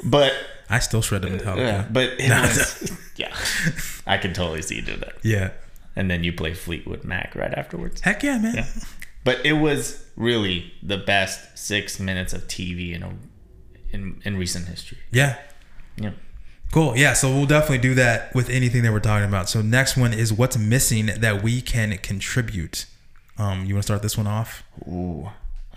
but 0.03 0.33
I 0.69 0.79
still 0.79 1.01
shred 1.01 1.21
to 1.23 1.27
Metallica. 1.29 1.57
yeah, 1.57 1.87
but 1.91 2.09
it 2.19 2.29
was, 2.29 2.91
yeah, 3.15 3.35
I 4.07 4.17
can 4.17 4.33
totally 4.33 4.61
see 4.61 4.75
you 4.75 4.81
do 4.81 4.97
that. 4.97 5.15
Yeah. 5.23 5.51
And 5.95 6.09
then 6.09 6.23
you 6.23 6.31
play 6.31 6.53
Fleetwood 6.53 7.03
Mac 7.03 7.35
right 7.35 7.53
afterwards. 7.53 8.01
Heck 8.01 8.23
yeah, 8.23 8.37
man. 8.37 8.55
Yeah. 8.55 8.67
But 9.23 9.45
it 9.45 9.53
was 9.53 10.05
really 10.15 10.73
the 10.81 10.97
best 10.97 11.57
six 11.57 11.99
minutes 11.99 12.33
of 12.33 12.47
TV 12.47 12.95
in 12.95 13.03
a, 13.03 13.13
in 13.91 14.21
in 14.23 14.37
recent 14.37 14.67
history. 14.67 14.97
Yeah. 15.11 15.37
Yeah. 15.97 16.11
Cool. 16.71 16.95
Yeah. 16.95 17.13
So 17.13 17.29
we'll 17.29 17.45
definitely 17.45 17.79
do 17.79 17.93
that 17.95 18.33
with 18.33 18.49
anything 18.49 18.83
that 18.83 18.93
we're 18.93 19.01
talking 19.01 19.27
about. 19.27 19.49
So 19.49 19.61
next 19.61 19.97
one 19.97 20.13
is 20.13 20.31
what's 20.31 20.57
missing 20.57 21.07
that 21.07 21.43
we 21.43 21.61
can 21.61 21.95
contribute. 21.97 22.85
Um, 23.37 23.65
you 23.65 23.75
want 23.75 23.83
to 23.83 23.87
start 23.87 24.01
this 24.01 24.17
one 24.17 24.27
off? 24.27 24.63
Ooh. 24.87 25.29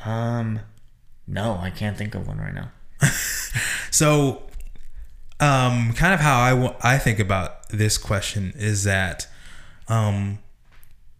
Um. 0.04 0.60
No, 1.26 1.58
I 1.60 1.70
can't 1.70 1.96
think 1.96 2.14
of 2.14 2.26
one 2.26 2.38
right 2.38 2.54
now. 2.54 2.70
So, 3.94 4.42
um, 5.38 5.92
kind 5.92 6.12
of 6.12 6.18
how 6.18 6.40
I 6.40 6.94
I 6.94 6.98
think 6.98 7.20
about 7.20 7.68
this 7.68 7.96
question 7.96 8.52
is 8.56 8.82
that, 8.82 9.28
um, 9.86 10.40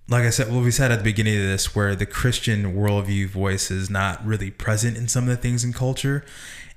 like 0.09 0.25
I 0.25 0.31
said, 0.31 0.53
what 0.53 0.65
we 0.65 0.73
said 0.73 0.91
at 0.91 0.99
the 0.99 1.05
beginning 1.05 1.37
of 1.37 1.45
this, 1.45 1.77
where 1.77 1.95
the 1.95 2.05
Christian 2.05 2.75
worldview 2.75 3.29
voice 3.29 3.71
is 3.71 3.89
not 3.89 4.27
really 4.27 4.51
present 4.51 4.97
in 4.97 5.07
some 5.07 5.23
of 5.23 5.31
the 5.31 5.37
things 5.37 5.63
in 5.63 5.73
culture, 5.73 6.25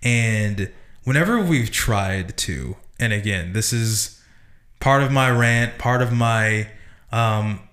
and 0.04 0.72
whenever 1.04 1.42
we've 1.42 1.72
tried 1.72 2.38
to, 2.38 2.76
and 3.00 3.12
again, 3.12 3.54
this 3.54 3.74
is 3.74 4.22
part 4.80 5.02
of 5.02 5.12
my 5.12 5.32
rant, 5.32 5.80
part 5.80 6.04
of 6.04 6.14
my 6.14 6.68
um, 7.12 7.67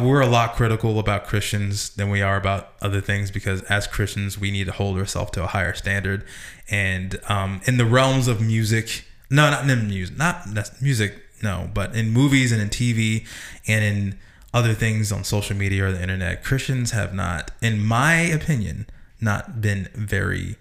we're 0.00 0.20
a 0.20 0.26
lot 0.26 0.54
critical 0.54 0.98
about 0.98 1.26
Christians 1.26 1.90
than 1.90 2.08
we 2.08 2.22
are 2.22 2.36
about 2.36 2.72
other 2.80 3.00
things 3.00 3.30
because 3.30 3.62
as 3.64 3.86
Christians 3.86 4.38
we 4.38 4.50
need 4.50 4.66
to 4.66 4.72
hold 4.72 4.98
ourselves 4.98 5.32
to 5.32 5.44
a 5.44 5.46
higher 5.46 5.74
standard. 5.74 6.24
And 6.70 7.18
um, 7.28 7.60
in 7.64 7.76
the 7.76 7.84
realms 7.84 8.28
of 8.28 8.40
music, 8.40 9.04
no, 9.28 9.50
not 9.50 9.68
in 9.68 9.88
music, 9.88 10.16
not 10.16 10.46
music, 10.80 11.22
no, 11.42 11.70
but 11.74 11.94
in 11.94 12.10
movies 12.10 12.52
and 12.52 12.62
in 12.62 12.68
TV 12.68 13.26
and 13.66 13.84
in 13.84 14.18
other 14.54 14.74
things 14.74 15.10
on 15.10 15.24
social 15.24 15.56
media 15.56 15.86
or 15.86 15.92
the 15.92 16.02
internet, 16.02 16.44
Christians 16.44 16.92
have 16.92 17.12
not, 17.14 17.50
in 17.60 17.84
my 17.84 18.14
opinion, 18.14 18.86
not 19.20 19.60
been 19.60 19.88
very 19.94 20.56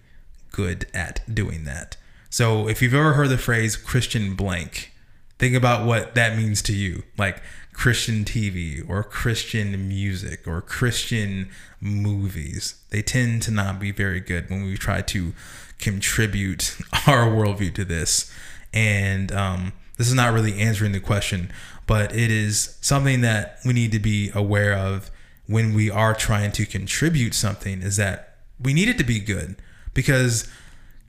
good 0.51 0.87
at 0.93 1.21
doing 1.33 1.63
that. 1.65 1.97
So 2.29 2.67
if 2.67 2.81
you've 2.81 2.93
ever 2.93 3.13
heard 3.13 3.29
the 3.29 3.37
phrase 3.37 3.75
Christian 3.75 4.35
blank, 4.35 4.93
think 5.37 5.55
about 5.55 5.85
what 5.85 6.15
that 6.15 6.37
means 6.37 6.61
to 6.63 6.73
you 6.73 7.03
like 7.17 7.41
christian 7.73 8.25
tv 8.25 8.87
or 8.89 9.03
christian 9.03 9.87
music 9.87 10.47
or 10.47 10.61
christian 10.61 11.49
movies. 11.79 12.75
They 12.89 13.01
tend 13.01 13.41
to 13.43 13.51
not 13.51 13.79
be 13.79 13.91
very 13.91 14.19
good 14.19 14.49
when 14.49 14.65
we 14.65 14.77
try 14.77 15.01
to 15.01 15.33
contribute 15.79 16.77
our 17.07 17.25
worldview 17.25 17.73
to 17.75 17.85
this. 17.85 18.31
And 18.71 19.31
um, 19.31 19.73
this 19.97 20.07
is 20.07 20.13
not 20.13 20.33
really 20.33 20.59
answering 20.59 20.91
the 20.91 20.99
question 20.99 21.51
but 21.91 22.15
it 22.15 22.31
is 22.31 22.77
something 22.79 23.19
that 23.19 23.59
we 23.65 23.73
need 23.73 23.91
to 23.91 23.99
be 23.99 24.31
aware 24.33 24.73
of 24.73 25.11
when 25.47 25.73
we 25.73 25.89
are 25.89 26.13
trying 26.13 26.49
to 26.49 26.65
contribute 26.65 27.33
something 27.33 27.81
is 27.81 27.97
that 27.97 28.37
we 28.61 28.73
need 28.73 28.87
it 28.87 28.97
to 28.97 29.03
be 29.03 29.19
good 29.19 29.57
because 29.93 30.49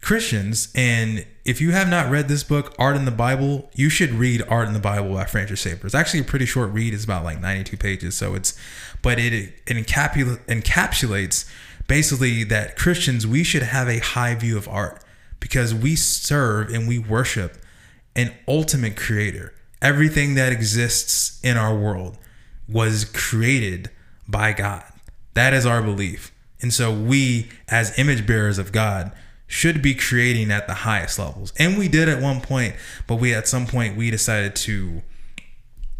Christians, 0.02 0.68
and 0.74 1.24
if 1.44 1.60
you 1.60 1.70
have 1.70 1.88
not 1.88 2.10
read 2.10 2.26
this 2.26 2.42
book, 2.42 2.74
Art 2.76 2.96
in 2.96 3.04
the 3.04 3.12
Bible, 3.12 3.70
you 3.72 3.88
should 3.88 4.10
read 4.10 4.42
Art 4.48 4.66
in 4.66 4.74
the 4.74 4.80
Bible 4.80 5.14
by 5.14 5.24
Francis 5.24 5.60
Schaeffer. 5.60 5.86
It's 5.86 5.94
actually 5.94 6.20
a 6.20 6.24
pretty 6.24 6.44
short 6.44 6.72
read. 6.72 6.92
It's 6.92 7.04
about 7.04 7.22
like 7.22 7.40
92 7.40 7.76
pages. 7.76 8.16
So 8.16 8.34
it's, 8.34 8.58
but 9.00 9.20
it, 9.20 9.32
it 9.32 9.54
encapsula- 9.68 10.44
encapsulates 10.46 11.48
basically 11.86 12.42
that 12.44 12.76
Christians, 12.76 13.28
we 13.28 13.44
should 13.44 13.62
have 13.62 13.88
a 13.88 14.00
high 14.00 14.34
view 14.34 14.56
of 14.56 14.68
art 14.68 15.04
because 15.38 15.72
we 15.72 15.94
serve 15.94 16.68
and 16.70 16.88
we 16.88 16.98
worship 16.98 17.58
an 18.16 18.32
ultimate 18.48 18.96
creator. 18.96 19.54
Everything 19.80 20.34
that 20.34 20.52
exists 20.52 21.40
in 21.44 21.56
our 21.56 21.76
world 21.76 22.18
was 22.68 23.04
created 23.04 23.88
by 24.26 24.52
God. 24.52 24.84
That 25.34 25.54
is 25.54 25.64
our 25.64 25.80
belief. 25.80 26.32
And 26.60 26.72
so 26.72 26.92
we, 26.92 27.50
as 27.68 27.98
image 27.98 28.26
bearers 28.26 28.58
of 28.58 28.72
God, 28.72 29.12
should 29.52 29.82
be 29.82 29.94
creating 29.94 30.50
at 30.50 30.66
the 30.66 30.72
highest 30.72 31.18
levels. 31.18 31.52
And 31.58 31.76
we 31.76 31.86
did 31.86 32.08
at 32.08 32.22
one 32.22 32.40
point, 32.40 32.74
but 33.06 33.16
we 33.16 33.34
at 33.34 33.46
some 33.46 33.66
point 33.66 33.98
we 33.98 34.10
decided 34.10 34.56
to 34.56 35.02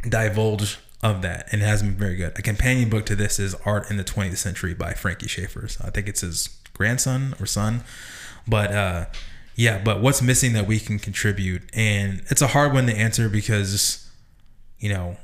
divulge 0.09 0.78
of 1.03 1.20
that 1.20 1.48
and 1.53 1.61
it 1.61 1.64
hasn't 1.66 1.90
been 1.90 1.98
very 1.98 2.16
good. 2.16 2.32
A 2.38 2.40
companion 2.40 2.88
book 2.88 3.05
to 3.07 3.14
this 3.14 3.38
is 3.38 3.55
Art 3.66 3.90
in 3.90 3.98
the 3.98 4.05
20th 4.05 4.38
Century 4.38 4.72
by 4.72 4.94
Franky 4.94 5.28
Schaeffer. 5.28 5.68
So 5.68 5.84
I 5.86 5.90
think 5.90 6.09
it's 6.09 6.22
his 6.22 6.48
grandson 6.72 7.34
or 7.38 7.44
son. 7.44 7.84
But 8.48 8.72
uh, 8.72 9.05
yeah, 9.55 9.82
but 9.84 10.00
what's 10.00 10.22
missing 10.22 10.55
that 10.55 10.66
we 10.66 10.80
can 10.80 10.98
contribute? 10.98 11.62
And 11.74 12.22
it's 12.30 12.40
a 12.40 12.48
hard 12.48 12.72
one 12.72 12.86
to 12.86 12.96
answer 12.96 13.28
because, 13.28 14.11
you 14.78 14.88
know, 14.88 15.18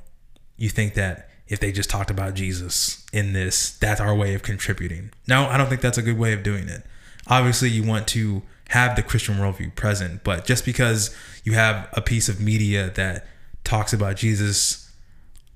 you 0.58 0.68
think 0.68 0.92
that 0.94 1.30
if 1.46 1.60
they 1.60 1.72
just 1.72 1.88
talked 1.88 2.10
about 2.10 2.34
Jesus 2.34 3.06
in 3.10 3.32
this, 3.32 3.70
that's 3.78 4.02
our 4.02 4.14
way 4.14 4.34
of 4.34 4.42
contributing. 4.42 5.12
No, 5.26 5.46
I 5.46 5.56
don't 5.56 5.70
think 5.70 5.80
that's 5.80 5.96
a 5.96 6.02
good 6.02 6.18
way 6.18 6.34
of 6.34 6.42
doing 6.42 6.68
it. 6.68 6.84
Obviously, 7.28 7.68
you 7.68 7.82
want 7.82 8.08
to 8.08 8.42
have 8.70 8.96
the 8.96 9.02
Christian 9.02 9.36
worldview 9.36 9.74
present, 9.74 10.24
but 10.24 10.44
just 10.44 10.64
because 10.64 11.14
you 11.44 11.52
have 11.52 11.88
a 11.92 12.00
piece 12.00 12.28
of 12.28 12.40
media 12.40 12.90
that 12.94 13.26
talks 13.64 13.92
about 13.92 14.16
Jesus 14.16 14.90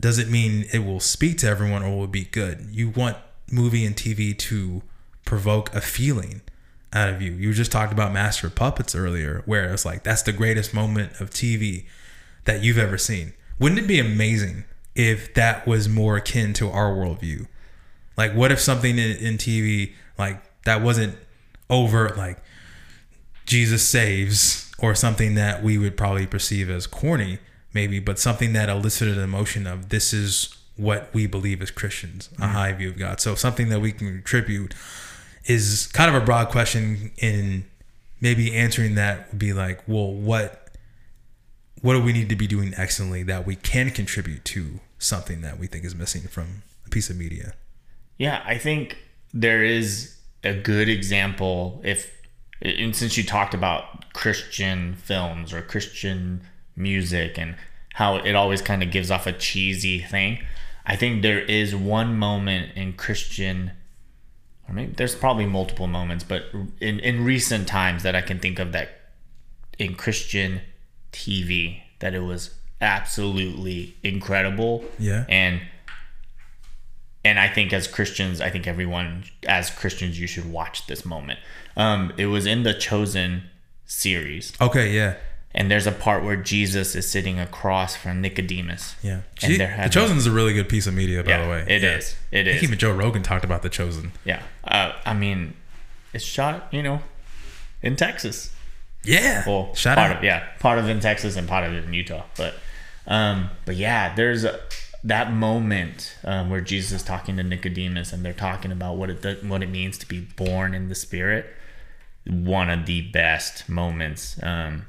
doesn't 0.01 0.31
mean 0.31 0.67
it 0.73 0.81
will 0.81 1.01
speak 1.01 1.39
to 1.39 1.47
everyone 1.47 1.83
or 1.83 1.97
will 1.97 2.07
be 2.07 2.25
good. 2.25 2.69
You 2.71 2.91
want 2.91 3.17
movie 3.51 3.85
and 3.85 3.95
TV 3.95 4.37
to 4.37 4.83
provoke 5.25 5.75
a 5.75 5.81
feeling 5.81 6.43
out 6.93 7.09
of 7.09 7.23
you. 7.23 7.33
You 7.33 7.53
just 7.53 7.73
talked 7.73 7.93
about 7.93 8.13
Master 8.13 8.49
of 8.49 8.55
Puppets 8.55 8.95
earlier, 8.95 9.43
where 9.47 9.73
it's 9.73 9.85
like 9.85 10.03
that's 10.03 10.23
the 10.23 10.33
greatest 10.33 10.75
moment 10.75 11.21
of 11.21 11.31
TV 11.31 11.85
that 12.45 12.63
you've 12.63 12.79
ever 12.79 12.99
seen. 12.99 13.33
Wouldn't 13.59 13.81
it 13.81 13.87
be 13.87 13.99
amazing 13.99 14.65
if 14.95 15.33
that 15.35 15.67
was 15.67 15.89
more 15.89 16.17
akin 16.17 16.53
to 16.55 16.69
our 16.71 16.91
worldview? 16.91 17.47
Like, 18.17 18.35
what 18.35 18.53
if 18.53 18.61
something 18.61 18.99
in, 18.99 19.17
in 19.17 19.39
TV 19.39 19.93
like 20.19 20.43
that 20.65 20.83
wasn't 20.83 21.17
overt, 21.73 22.17
like 22.17 22.39
Jesus 23.47 23.89
saves, 23.89 24.71
or 24.79 24.95
something 24.95 25.35
that 25.35 25.63
we 25.63 25.79
would 25.79 25.97
probably 25.97 26.27
perceive 26.27 26.71
as 26.71 26.87
corny, 26.87 27.39
maybe, 27.73 27.99
but 27.99 28.19
something 28.19 28.53
that 28.53 28.69
elicited 28.69 29.17
an 29.17 29.25
emotion 29.25 29.67
of 29.67 29.89
this 29.89 30.13
is 30.13 30.57
what 30.77 31.13
we 31.13 31.27
believe 31.27 31.63
as 31.63 31.71
Christians, 31.71 32.29
a 32.33 32.43
mm-hmm. 32.43 32.53
high 32.53 32.73
view 32.73 32.91
of 32.91 32.99
God. 32.99 33.21
So 33.21 33.35
something 33.35 33.69
that 33.71 33.81
we 33.81 33.93
can 33.93 34.09
contribute 34.09 34.75
is 35.45 35.89
kind 35.93 36.15
of 36.15 36.21
a 36.21 36.25
broad 36.25 36.49
question 36.51 37.13
in 37.19 37.65
maybe 38.21 38.55
answering 38.55 38.95
that 38.95 39.31
would 39.31 39.39
be 39.39 39.53
like, 39.53 39.83
well, 39.87 40.13
what 40.13 40.59
what 41.81 41.95
do 41.95 42.03
we 42.03 42.13
need 42.13 42.29
to 42.29 42.37
be 42.37 42.47
doing 42.47 42.73
excellently 42.77 43.25
that 43.25 43.45
we 43.45 43.57
can 43.57 43.91
contribute 43.91 44.45
to 44.45 44.79
something 44.99 45.41
that 45.41 45.59
we 45.59 45.67
think 45.67 45.85
is 45.85 45.97
missing 45.97 46.23
from 46.23 46.63
a 46.87 46.91
piece 46.91 47.11
of 47.11 47.17
media? 47.17 47.55
Yeah, 48.19 48.41
I 48.47 48.57
think 48.57 48.97
there 49.35 49.65
is 49.65 50.12
a 50.45 50.55
good 50.55 50.89
example 50.89 51.81
if 51.85 52.11
and 52.61 52.95
since 52.95 53.17
you 53.17 53.25
talked 53.25 53.55
about 53.55 54.13
Christian 54.13 54.95
films 54.95 55.53
or 55.53 55.63
Christian 55.63 56.43
music 56.77 57.37
and 57.37 57.57
how 57.95 58.17
it 58.17 58.35
always 58.35 58.63
kind 58.63 58.83
of 58.83 58.91
gives 58.91 59.11
off 59.11 59.27
a 59.27 59.33
cheesy 59.33 59.99
thing, 59.99 60.39
I 60.87 60.97
think 60.97 61.23
there 61.23 61.41
is 61.41 61.75
one 61.75 62.17
moment 62.17 62.77
in 62.77 62.93
Christian 62.93 63.73
I 64.69 64.73
mean, 64.73 64.95
there's 64.97 65.15
probably 65.15 65.45
multiple 65.45 65.87
moments, 65.87 66.25
but 66.25 66.45
in, 66.81 67.01
in 67.01 67.25
recent 67.25 67.69
times 67.69 68.05
that 68.05 68.15
I 68.15 68.23
can 68.23 68.39
think 68.39 68.59
of 68.59 68.73
that 68.73 68.89
in 69.79 69.97
Christian 69.97 70.63
TV 71.13 71.83
that 71.99 72.15
it 72.15 72.21
was 72.21 72.55
absolutely 72.81 73.97
incredible. 74.03 74.85
Yeah. 74.99 75.27
And 75.29 75.61
and 77.25 77.39
I 77.39 77.49
think 77.49 77.73
as 77.73 77.87
Christians, 77.87 78.41
I 78.41 78.51
think 78.51 78.67
everyone 78.67 79.25
as 79.47 79.71
Christians 79.71 80.19
you 80.19 80.27
should 80.27 80.51
watch 80.51 80.87
this 80.87 81.05
moment. 81.05 81.39
Um, 81.77 82.13
it 82.17 82.27
was 82.27 82.47
in 82.47 82.63
the 82.65 82.75
Chosen 82.75 83.45
series. 83.87 84.53
Okay, 84.61 84.91
yeah. 84.93 85.17
And 85.55 85.71
there's 85.71 85.87
a 85.87 85.93
part 85.93 86.25
where 86.25 86.37
Jesus 86.37 86.95
is 86.95 87.11
sitting 87.11 87.39
across 87.39 87.95
from 87.95 88.23
Nicodemus. 88.23 88.95
Yeah. 89.03 89.21
And 89.43 89.61
the 89.85 89.89
Chosen 89.91 90.17
is 90.17 90.27
a 90.27 90.31
really 90.31 90.55
good 90.55 90.69
piece 90.69 90.87
of 90.87 90.95
media, 90.95 91.23
by 91.23 91.31
Yeah, 91.33 91.43
the 91.45 91.51
way. 91.51 91.65
it 91.69 91.83
yeah. 91.83 91.97
is. 91.97 92.17
It 92.31 92.41
I 92.41 92.45
think 92.45 92.57
is. 92.57 92.63
even 92.63 92.79
Joe 92.79 92.93
Rogan 92.93 93.23
talked 93.23 93.45
about 93.45 93.61
The 93.63 93.69
Chosen. 93.69 94.13
Yeah. 94.25 94.43
Uh, 94.65 94.93
I 95.05 95.13
mean, 95.13 95.53
it's 96.15 96.25
shot, 96.25 96.69
you 96.71 96.83
know, 96.83 97.03
in 97.83 97.97
Texas. 97.97 98.51
Yeah. 99.05 99.43
Well, 99.47 99.75
Shout 99.75 99.99
part 99.99 100.13
out. 100.13 100.17
Of, 100.19 100.25
yeah, 100.25 100.43
part 100.61 100.79
of 100.79 100.87
it 100.89 100.91
in 100.91 101.01
Texas 101.01 101.37
and 101.37 101.47
part 101.47 101.65
of 101.67 101.75
it 101.75 101.85
in 101.85 101.93
Utah. 101.93 102.25
But, 102.37 102.55
um, 103.07 103.51
but 103.67 103.77
yeah, 103.77 104.15
there's 104.15 104.45
a, 104.45 104.59
that 105.05 105.33
moment 105.33 106.17
um, 106.25 106.49
where 106.51 106.61
Jesus 106.61 106.93
is 106.93 107.03
talking 107.03 107.37
to 107.37 107.43
Nicodemus 107.43 108.13
and 108.13 108.25
they're 108.25 108.33
talking 108.33 108.71
about 108.73 108.97
what 108.97 109.11
it 109.11 109.45
what 109.45 109.63
it 109.63 109.69
means 109.71 109.99
to 109.99 110.07
be 110.09 110.21
born 110.21 110.75
in 110.75 110.89
the 110.89 110.95
Spirit. 110.95 111.47
One 112.25 112.71
of 112.71 112.87
the 112.87 113.03
best 113.11 113.69
moments, 113.69 114.41
um, 114.45 114.87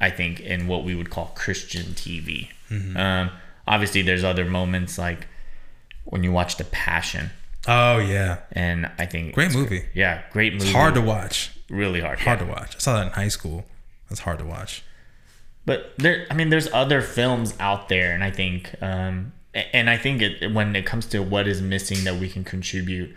I 0.00 0.10
think, 0.10 0.38
in 0.40 0.68
what 0.68 0.84
we 0.84 0.94
would 0.94 1.10
call 1.10 1.32
Christian 1.34 1.86
TV. 1.94 2.50
Mm-hmm. 2.70 2.96
Um, 2.96 3.30
obviously, 3.66 4.02
there's 4.02 4.22
other 4.22 4.44
moments 4.44 4.96
like 4.98 5.26
when 6.04 6.22
you 6.22 6.30
watch 6.30 6.56
The 6.58 6.64
Passion, 6.64 7.30
Oh, 7.66 7.98
yeah. 7.98 8.38
and 8.52 8.88
I 8.98 9.06
think 9.06 9.34
Great 9.34 9.52
movie. 9.52 9.86
Yeah, 9.94 10.22
great 10.30 10.52
movie. 10.52 10.66
It's 10.66 10.72
hard 10.74 10.94
to 10.94 11.00
watch. 11.00 11.50
really 11.68 12.00
hard. 12.00 12.20
Hard 12.20 12.38
yeah. 12.38 12.46
to 12.46 12.52
watch. 12.52 12.76
I 12.76 12.78
saw 12.78 12.94
that 12.98 13.06
in 13.08 13.12
high 13.14 13.26
school. 13.28 13.66
That's 14.08 14.20
hard 14.20 14.38
to 14.38 14.44
watch. 14.44 14.84
But 15.64 15.94
there, 15.98 16.26
I 16.30 16.34
mean, 16.34 16.50
there's 16.50 16.68
other 16.72 17.02
films 17.02 17.54
out 17.58 17.88
there, 17.88 18.12
and 18.14 18.22
I 18.22 18.30
think, 18.30 18.72
um, 18.80 19.32
and 19.72 19.88
I 19.88 19.96
think 19.96 20.22
it, 20.22 20.52
when 20.52 20.76
it 20.76 20.84
comes 20.84 21.06
to 21.06 21.20
what 21.20 21.48
is 21.48 21.62
missing 21.62 22.04
that 22.04 22.16
we 22.16 22.28
can 22.28 22.44
contribute, 22.44 23.14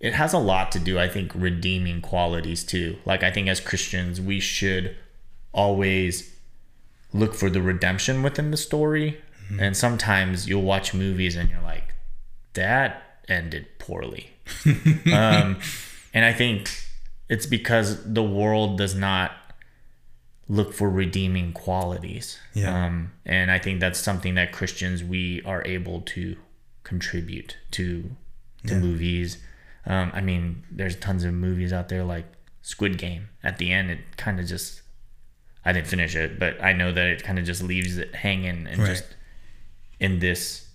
it 0.00 0.14
has 0.14 0.32
a 0.32 0.38
lot 0.38 0.72
to 0.72 0.78
do. 0.78 0.98
I 0.98 1.08
think 1.08 1.32
redeeming 1.34 2.00
qualities 2.00 2.64
too. 2.64 2.98
Like 3.04 3.22
I 3.22 3.30
think 3.30 3.48
as 3.48 3.60
Christians, 3.60 4.20
we 4.20 4.40
should 4.40 4.96
always 5.52 6.34
look 7.12 7.34
for 7.34 7.48
the 7.48 7.62
redemption 7.62 8.22
within 8.22 8.50
the 8.50 8.56
story. 8.56 9.20
And 9.60 9.76
sometimes 9.76 10.48
you'll 10.48 10.62
watch 10.62 10.92
movies 10.92 11.36
and 11.36 11.48
you're 11.48 11.62
like, 11.62 11.94
that 12.54 13.20
ended 13.28 13.66
poorly. 13.78 14.30
um, 15.12 15.60
and 16.12 16.24
I 16.24 16.32
think 16.32 16.68
it's 17.28 17.46
because 17.46 18.12
the 18.12 18.24
world 18.24 18.76
does 18.76 18.94
not 18.94 19.32
look 20.48 20.72
for 20.72 20.88
redeeming 20.88 21.52
qualities. 21.52 22.38
Yeah. 22.54 22.86
Um, 22.86 23.12
and 23.24 23.50
I 23.50 23.58
think 23.58 23.80
that's 23.80 23.98
something 23.98 24.34
that 24.36 24.52
Christians 24.52 25.02
we 25.02 25.42
are 25.42 25.62
able 25.66 26.00
to 26.02 26.36
contribute 26.84 27.56
to 27.72 28.10
to 28.66 28.74
movies. 28.76 29.38
Um, 29.86 30.10
I 30.14 30.20
mean, 30.20 30.64
there's 30.70 30.96
tons 30.96 31.22
of 31.24 31.32
movies 31.34 31.72
out 31.72 31.88
there 31.88 32.02
like 32.04 32.26
Squid 32.62 32.98
Game. 32.98 33.28
At 33.44 33.58
the 33.58 33.70
end, 33.72 33.90
it 33.90 34.00
kind 34.16 34.40
of 34.40 34.46
just 34.46 34.82
I 35.64 35.72
didn't 35.72 35.88
finish 35.88 36.14
it, 36.14 36.38
but 36.38 36.62
I 36.62 36.72
know 36.72 36.92
that 36.92 37.06
it 37.06 37.22
kind 37.24 37.38
of 37.40 37.44
just 37.44 37.62
leaves 37.62 37.98
it 37.98 38.14
hanging 38.14 38.66
and 38.68 38.78
Right. 38.78 38.86
just 38.88 39.04
in 39.98 40.20
this 40.20 40.68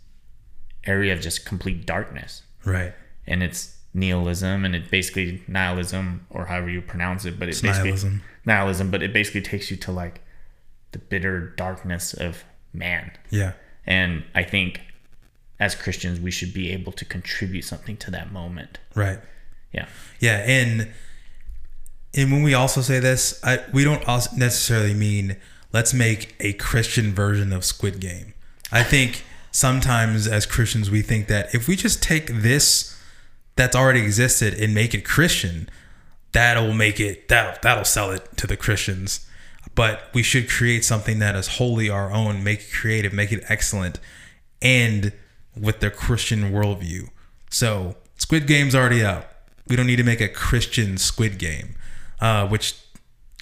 area 0.85 1.13
of 1.13 1.21
just 1.21 1.45
complete 1.45 1.85
darkness 1.85 2.41
Right. 2.65 2.93
and 3.27 3.43
it's 3.43 3.77
nihilism 3.93 4.65
and 4.65 4.75
it 4.75 4.89
basically 4.89 5.43
nihilism 5.47 6.25
or 6.29 6.45
however 6.47 6.69
you 6.69 6.81
pronounce 6.81 7.23
it 7.25 7.37
but 7.37 7.47
it 7.47 7.51
It's 7.51 7.61
basically 7.61 7.89
nihilism. 7.91 8.21
Nihilism 8.45 8.89
but 8.91 9.01
it 9.03 9.13
basically 9.13 9.41
takes 9.41 9.69
you 9.71 9.77
to 9.77 9.91
like 9.91 10.21
the 10.91 10.99
bitter 10.99 11.49
darkness 11.57 12.13
of 12.13 12.43
man 12.73 13.11
Yeah. 13.29 13.53
and 13.85 14.23
i 14.35 14.43
think 14.43 14.81
as 15.59 15.75
christians 15.75 16.19
we 16.19 16.31
should 16.31 16.53
be 16.53 16.71
able 16.71 16.91
to 16.93 17.05
contribute 17.05 17.63
something 17.63 17.97
to 17.97 18.11
that 18.11 18.31
moment 18.31 18.79
Right. 18.95 19.19
yeah 19.71 19.87
Yeah, 20.19 20.37
and 20.45 20.89
and 22.13 22.29
when 22.31 22.43
we 22.43 22.53
also 22.53 22.81
say 22.81 22.99
this, 22.99 23.39
I, 23.41 23.59
we 23.71 23.85
don't 23.85 24.05
also 24.05 24.35
necessarily 24.35 24.93
mean 24.93 25.37
let's 25.71 25.93
make 25.93 26.35
a 26.41 26.51
Christian 26.53 27.13
version 27.13 27.53
of 27.53 27.63
Squid 27.63 28.01
Game. 28.01 28.33
I 28.69 28.83
think 28.83 29.23
sometimes 29.49 30.27
as 30.27 30.45
Christians 30.45 30.91
we 30.91 31.01
think 31.01 31.27
that 31.29 31.55
if 31.55 31.69
we 31.69 31.77
just 31.77 32.03
take 32.03 32.27
this 32.27 32.99
that's 33.55 33.77
already 33.77 34.01
existed 34.01 34.53
and 34.55 34.73
make 34.75 34.93
it 34.93 35.05
Christian, 35.05 35.69
that'll 36.33 36.73
make 36.73 36.99
it 36.99 37.27
that 37.27 37.61
that'll 37.61 37.85
sell 37.85 38.11
it 38.11 38.37
to 38.37 38.47
the 38.47 38.57
Christians. 38.57 39.27
But 39.73 40.09
we 40.13 40.23
should 40.23 40.49
create 40.49 40.83
something 40.83 41.19
that 41.19 41.35
is 41.35 41.47
wholly 41.47 41.89
our 41.89 42.11
own, 42.11 42.43
make 42.43 42.61
it 42.61 42.71
creative, 42.73 43.13
make 43.13 43.31
it 43.31 43.43
excellent, 43.47 43.99
and 44.61 45.13
with 45.59 45.79
the 45.79 45.89
Christian 45.89 46.51
worldview. 46.51 47.09
So 47.49 47.95
Squid 48.17 48.47
Game's 48.47 48.75
already 48.75 49.03
out. 49.03 49.25
We 49.67 49.75
don't 49.75 49.87
need 49.87 49.97
to 49.97 50.03
make 50.03 50.19
a 50.19 50.27
Christian 50.27 50.97
Squid 50.97 51.37
Game, 51.37 51.75
uh, 52.19 52.47
which 52.47 52.75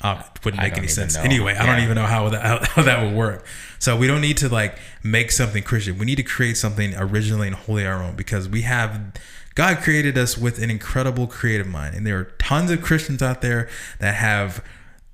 uh, 0.01 0.21
wouldn't 0.43 0.61
make 0.61 0.77
any 0.77 0.87
sense. 0.87 1.15
know. 1.15 1.21
Anyway, 1.21 1.55
I 1.55 1.65
don't 1.65 1.83
even 1.83 1.95
know 1.95 2.05
how 2.05 2.29
that 2.29 2.41
how, 2.41 2.59
how 2.63 2.83
that 2.83 3.03
would 3.03 3.15
work. 3.15 3.45
So 3.79 3.97
we 3.97 4.07
don't 4.07 4.21
need 4.21 4.37
to 4.37 4.49
like 4.49 4.77
make 5.03 5.31
something 5.31 5.63
Christian. 5.63 5.97
We 5.97 6.05
need 6.05 6.17
to 6.17 6.23
create 6.23 6.57
something 6.57 6.93
originally 6.95 7.47
and 7.47 7.55
wholly 7.55 7.85
our 7.85 8.03
own 8.03 8.15
because 8.15 8.47
we 8.47 8.61
have 8.63 9.13
God 9.59 9.79
created 9.79 10.17
us 10.17 10.37
with 10.37 10.63
an 10.63 10.71
incredible 10.71 11.27
creative 11.27 11.67
mind, 11.67 11.93
and 11.93 12.07
there 12.07 12.17
are 12.17 12.31
tons 12.39 12.71
of 12.71 12.81
Christians 12.81 13.21
out 13.21 13.41
there 13.41 13.67
that 13.99 14.15
have 14.15 14.63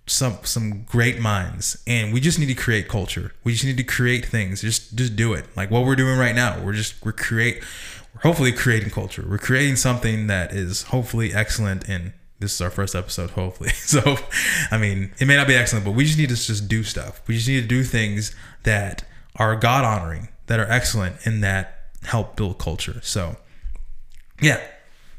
some 0.05 0.37
some 0.43 0.83
great 0.83 1.19
minds, 1.19 1.81
and 1.87 2.13
we 2.13 2.19
just 2.19 2.37
need 2.37 2.45
to 2.45 2.53
create 2.53 2.87
culture. 2.87 3.33
We 3.43 3.53
just 3.53 3.65
need 3.65 3.77
to 3.77 3.83
create 3.83 4.23
things. 4.23 4.61
Just 4.61 4.93
just 4.93 5.15
do 5.15 5.33
it. 5.33 5.45
Like 5.55 5.71
what 5.71 5.83
we're 5.83 5.95
doing 5.95 6.19
right 6.19 6.35
now. 6.35 6.63
We're 6.63 6.73
just 6.73 7.03
we're 7.03 7.11
create. 7.11 7.63
We're 8.13 8.21
hopefully 8.21 8.51
creating 8.51 8.91
culture. 8.91 9.25
We're 9.27 9.39
creating 9.39 9.77
something 9.77 10.27
that 10.27 10.53
is 10.53 10.83
hopefully 10.83 11.33
excellent 11.33 11.89
and 11.89 12.13
this 12.37 12.53
is 12.53 12.61
our 12.61 12.69
first 12.69 12.93
episode, 12.93 13.31
hopefully. 13.31 13.71
So, 13.73 14.17
I 14.69 14.77
mean, 14.77 15.11
it 15.17 15.25
may 15.25 15.37
not 15.37 15.47
be 15.47 15.55
excellent, 15.55 15.85
but 15.85 15.93
we 15.93 16.05
just 16.05 16.19
need 16.19 16.29
to 16.29 16.35
just 16.35 16.67
do 16.67 16.83
stuff. 16.83 17.19
We 17.25 17.33
just 17.33 17.47
need 17.47 17.61
to 17.61 17.67
do 17.67 17.83
things 17.83 18.35
that 18.61 19.05
are 19.37 19.55
God 19.55 19.83
honoring, 19.83 20.27
that 20.45 20.59
are 20.59 20.69
excellent, 20.69 21.15
and 21.25 21.43
that 21.43 21.89
help 22.03 22.35
build 22.35 22.59
culture. 22.59 22.99
So, 23.01 23.37
yeah. 24.41 24.61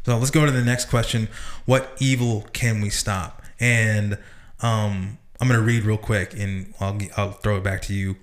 So 0.05 0.17
let's 0.17 0.31
go 0.31 0.47
to 0.47 0.53
the 0.53 0.63
next 0.63 0.87
question. 0.87 1.29
What 1.65 1.91
evil 1.99 2.47
can 2.53 2.81
we 2.81 2.91
stop? 2.91 3.43
And 3.59 4.19
um, 4.61 5.19
I'm 5.41 5.49
going 5.49 5.59
to 5.59 5.67
read 5.67 5.85
real 5.85 5.99
quick 5.99 6.33
and 6.35 6.73
I'll, 6.81 6.99
I'll 7.17 7.33
throw 7.33 7.57
it 7.57 7.65
back 7.65 7.83
to 7.83 7.95
you 7.95 8.17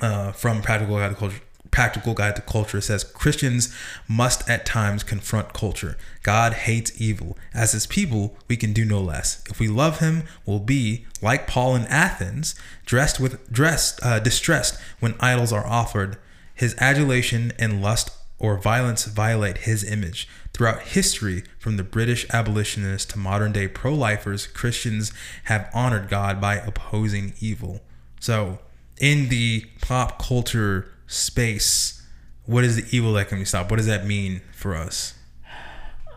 uh, 0.00 0.32
from 0.32 0.62
Practical 0.62 0.96
Guide 0.96 1.10
to 1.10 1.14
Culture. 1.14 1.40
Practical 1.70 2.14
Guide 2.14 2.36
to 2.36 2.42
Culture 2.42 2.80
says 2.80 3.04
Christians 3.04 3.74
must 4.08 4.48
at 4.48 4.64
times 4.64 5.02
confront 5.02 5.52
culture. 5.52 5.98
God 6.22 6.52
hates 6.54 6.98
evil. 6.98 7.36
As 7.52 7.72
his 7.72 7.86
people, 7.86 8.36
we 8.48 8.56
can 8.56 8.72
do 8.72 8.84
no 8.84 9.00
less. 9.00 9.42
If 9.50 9.60
we 9.60 9.68
love 9.68 9.98
him, 9.98 10.22
we'll 10.46 10.60
be 10.60 11.04
like 11.20 11.46
Paul 11.46 11.76
in 11.76 11.82
Athens, 11.82 12.54
dressed 12.86 13.20
with 13.20 13.52
dressed 13.52 14.00
uh, 14.02 14.20
distressed 14.20 14.80
when 15.00 15.16
idols 15.20 15.52
are 15.52 15.66
offered. 15.66 16.16
His 16.54 16.74
adulation 16.78 17.52
and 17.58 17.82
lust 17.82 18.10
or 18.38 18.58
violence 18.58 19.04
violate 19.04 19.58
his 19.58 19.84
image. 19.84 20.28
Throughout 20.52 20.82
history, 20.82 21.44
from 21.58 21.76
the 21.76 21.82
British 21.82 22.26
abolitionists 22.30 23.12
to 23.12 23.18
modern 23.18 23.52
day 23.52 23.68
pro 23.68 23.94
lifers, 23.94 24.46
Christians 24.46 25.12
have 25.44 25.70
honored 25.74 26.08
God 26.08 26.40
by 26.40 26.56
opposing 26.56 27.34
evil. 27.40 27.80
So, 28.20 28.58
in 28.98 29.28
the 29.28 29.66
pop 29.80 30.22
culture 30.22 30.90
space, 31.06 32.02
what 32.44 32.64
is 32.64 32.76
the 32.76 32.96
evil 32.96 33.12
that 33.14 33.28
can 33.28 33.38
be 33.38 33.44
stopped? 33.44 33.70
What 33.70 33.76
does 33.76 33.86
that 33.86 34.06
mean 34.06 34.40
for 34.52 34.74
us? 34.74 35.14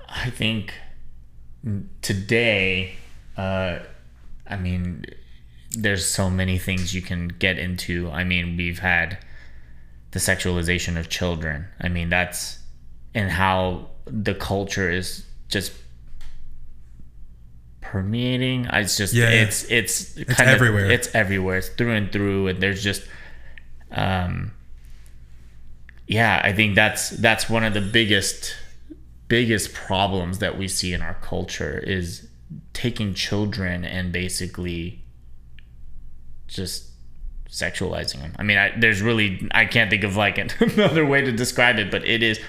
I 0.08 0.30
think 0.30 0.74
today, 2.02 2.96
uh, 3.38 3.80
I 4.48 4.58
mean, 4.58 5.06
there's 5.72 6.06
so 6.06 6.30
many 6.30 6.58
things 6.58 6.96
you 6.96 7.02
can 7.02 7.28
get 7.28 7.58
into. 7.60 8.10
I 8.10 8.24
mean, 8.24 8.58
we've 8.58 8.80
had 8.80 9.20
the 10.12 10.20
sexualization 10.20 10.98
of 10.98 11.10
children. 11.10 11.68
I 11.82 11.88
mean, 11.90 12.10
that's 12.10 12.60
and 13.14 13.30
how 13.30 13.90
the 14.06 14.34
culture 14.36 14.90
is 14.90 15.26
just 15.50 15.72
permeating. 17.82 18.66
It's 18.72 18.98
just 18.98 19.14
Yeah, 19.14 19.30
it's 19.30 19.64
it's 19.70 20.18
It's 20.18 20.34
kind 20.34 20.50
of 20.50 20.56
everywhere. 20.56 20.92
it's 20.92 21.14
everywhere. 21.16 21.58
It's 21.58 21.70
through 21.70 21.94
and 21.94 22.12
through, 22.12 22.48
and 22.48 22.62
there's 22.62 22.84
just 22.84 23.04
um 23.92 24.52
yeah, 26.08 26.42
I 26.44 26.54
think 26.54 26.76
that's 26.76 27.12
that's 27.12 27.50
one 27.50 27.64
of 27.64 27.74
the 27.74 27.82
biggest 27.82 28.56
biggest 29.28 29.74
problems 29.74 30.40
that 30.40 30.58
we 30.58 30.68
see 30.68 30.92
in 30.94 31.02
our 31.04 31.14
culture 31.22 31.78
is 31.80 32.28
taking 32.74 33.14
children 33.14 33.86
and 33.86 34.12
basically 34.12 35.04
just 36.48 36.88
sexualizing 37.50 38.22
them. 38.22 38.34
I 38.38 38.44
mean, 38.44 38.58
I, 38.58 38.72
there's 38.78 39.02
really 39.02 39.48
I 39.52 39.66
can't 39.66 39.90
think 39.90 40.04
of 40.04 40.16
like 40.16 40.38
another 40.62 41.06
way 41.06 41.22
to 41.22 41.32
describe 41.32 41.78
it, 41.80 41.90
but 41.92 42.06
it 42.06 42.22
is 42.24 42.40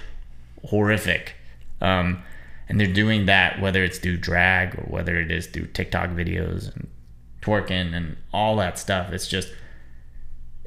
horrific. 0.66 1.34
Um, 1.80 2.22
and 2.68 2.78
they're 2.78 2.92
doing 2.92 3.26
that 3.26 3.60
whether 3.60 3.82
it's 3.82 3.98
through 3.98 4.18
drag 4.18 4.74
or 4.78 4.82
whether 4.82 5.18
it 5.18 5.30
is 5.30 5.46
through 5.46 5.66
TikTok 5.68 6.10
videos 6.10 6.72
and 6.74 6.88
twerking 7.42 7.94
and 7.94 8.16
all 8.32 8.56
that 8.56 8.78
stuff. 8.78 9.10
It's 9.12 9.26
just 9.26 9.48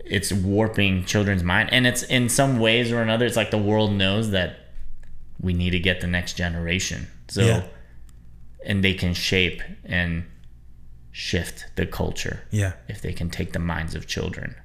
it's 0.05 0.33
warping 0.33 1.05
children's 1.05 1.43
mind, 1.43 1.69
and 1.71 1.87
it's 1.87 2.03
in 2.03 2.27
some 2.27 2.59
ways 2.59 2.91
or 2.91 3.01
another. 3.01 3.25
It's 3.25 3.37
like 3.37 3.51
the 3.51 3.57
world 3.57 3.93
knows 3.93 4.31
that 4.31 4.57
we 5.39 5.53
need 5.53 5.69
to 5.71 5.79
get 5.79 6.01
the 6.01 6.07
next 6.07 6.33
generation, 6.33 7.07
so 7.29 7.41
Yeah. 7.41 7.63
and 8.65 8.83
they 8.83 8.93
can 8.93 9.13
shape 9.13 9.61
and 9.85 10.25
shift 11.13 11.67
the 11.75 11.85
culture 11.85 12.43
Yeah. 12.51 12.73
if 12.89 13.01
they 13.01 13.13
can 13.13 13.29
take 13.29 13.53
the 13.53 13.59
minds 13.59 13.95
of 13.95 14.07
children. 14.07 14.55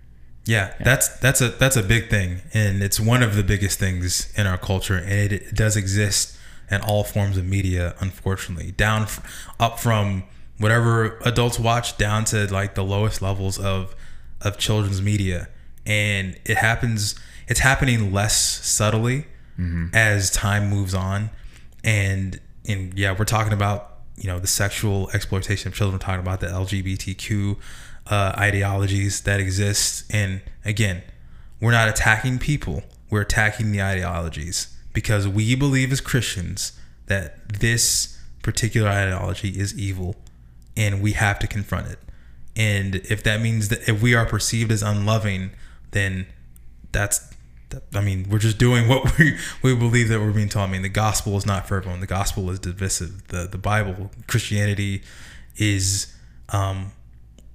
Yeah, 0.45 0.73
that's 0.81 1.09
that's 1.19 1.43
a 1.43 1.51
that's 1.51 1.77
a 1.77 1.83
big 1.83 2.09
thing, 2.09 2.41
and 2.55 2.83
it's 2.83 2.99
one 2.99 3.23
of 3.23 3.37
the 3.37 3.43
biggest 3.43 3.79
things 3.79 4.33
in 4.35 4.47
our 4.47 4.57
culture, 4.57 4.97
and 4.97 5.13
it, 5.13 5.33
it 5.33 5.55
does 5.55 5.77
exist 5.77 6.39
in 6.71 6.81
all 6.81 7.05
forms 7.05 7.37
of 7.37 7.45
media. 7.45 7.95
Unfortunately, 8.01 8.73
down 8.73 9.03
f- 9.03 9.53
up 9.61 9.79
from 9.79 10.25
whatever 10.57 11.19
adults 11.23 11.59
watch 11.59 11.99
down 11.99 12.25
to 12.25 12.51
like 12.51 12.75
the 12.77 12.83
lowest 12.85 13.21
levels 13.21 13.59
of 13.59 13.95
of 14.41 14.57
children's 14.57 15.03
media, 15.03 15.49
and 15.85 16.41
it 16.47 16.57
happens. 16.57 17.15
It's 17.47 17.61
happening 17.61 18.11
less 18.11 18.35
subtly 18.67 19.27
mm-hmm. 19.59 19.89
as 19.93 20.31
time 20.31 20.71
moves 20.71 20.95
on, 20.95 21.29
and 21.85 22.41
and 22.67 22.99
yeah, 22.99 23.15
we're 23.19 23.27
talking 23.27 23.53
about 23.53 23.88
you 24.21 24.29
know 24.29 24.39
the 24.39 24.47
sexual 24.47 25.11
exploitation 25.13 25.69
of 25.69 25.75
children. 25.75 25.99
Talking 25.99 26.21
about 26.21 26.41
the 26.41 26.47
LGBTQ 26.47 27.57
uh, 28.07 28.33
ideologies 28.37 29.23
that 29.23 29.41
exist, 29.41 30.05
and 30.11 30.41
again, 30.65 31.03
we're 31.61 31.73
not 31.73 31.89
attacking 31.89 32.39
people. 32.39 32.83
We're 33.11 33.23
attacking 33.23 33.73
the 33.73 33.83
ideologies 33.83 34.77
because 34.93 35.27
we 35.27 35.55
believe 35.55 35.93
as 35.93 36.01
Christians 36.01 36.73
that 37.07 37.49
this 37.61 38.19
particular 38.43 38.89
ideology 38.89 39.59
is 39.59 39.79
evil, 39.79 40.17
and 40.77 41.03
we 41.03 41.13
have 41.13 41.39
to 41.41 41.47
confront 41.47 41.89
it. 41.89 41.99
And 42.57 42.97
if 42.97 43.23
that 43.23 43.41
means 43.41 43.69
that 43.69 43.89
if 43.89 44.03
we 44.03 44.15
are 44.15 44.27
perceived 44.27 44.73
as 44.73 44.83
unloving, 44.83 45.51
then 45.93 46.27
that's 46.93 47.33
that- 47.71 47.85
I 47.95 48.01
mean, 48.01 48.27
we're 48.31 48.39
just 48.39 48.59
doing 48.59 48.89
what 48.89 49.19
we 49.19 49.37
we 49.63 49.75
believe 49.75 50.09
that 50.09 50.21
we're 50.21 50.33
being 50.33 50.49
taught. 50.49 50.69
I 50.69 50.73
mean, 50.73 50.83
the 50.83 50.89
gospel 50.89 51.37
is 51.37 51.45
not 51.47 51.67
for 51.69 51.77
everyone. 51.77 52.01
The 52.01 52.07
gospel 52.07 52.51
is 52.51 52.59
divisive. 52.59 53.29
The 53.29 53.47
the 53.47 53.59
Bible, 53.59 54.11
Christianity, 54.27 55.03
is 55.57 56.13
um, 56.51 56.93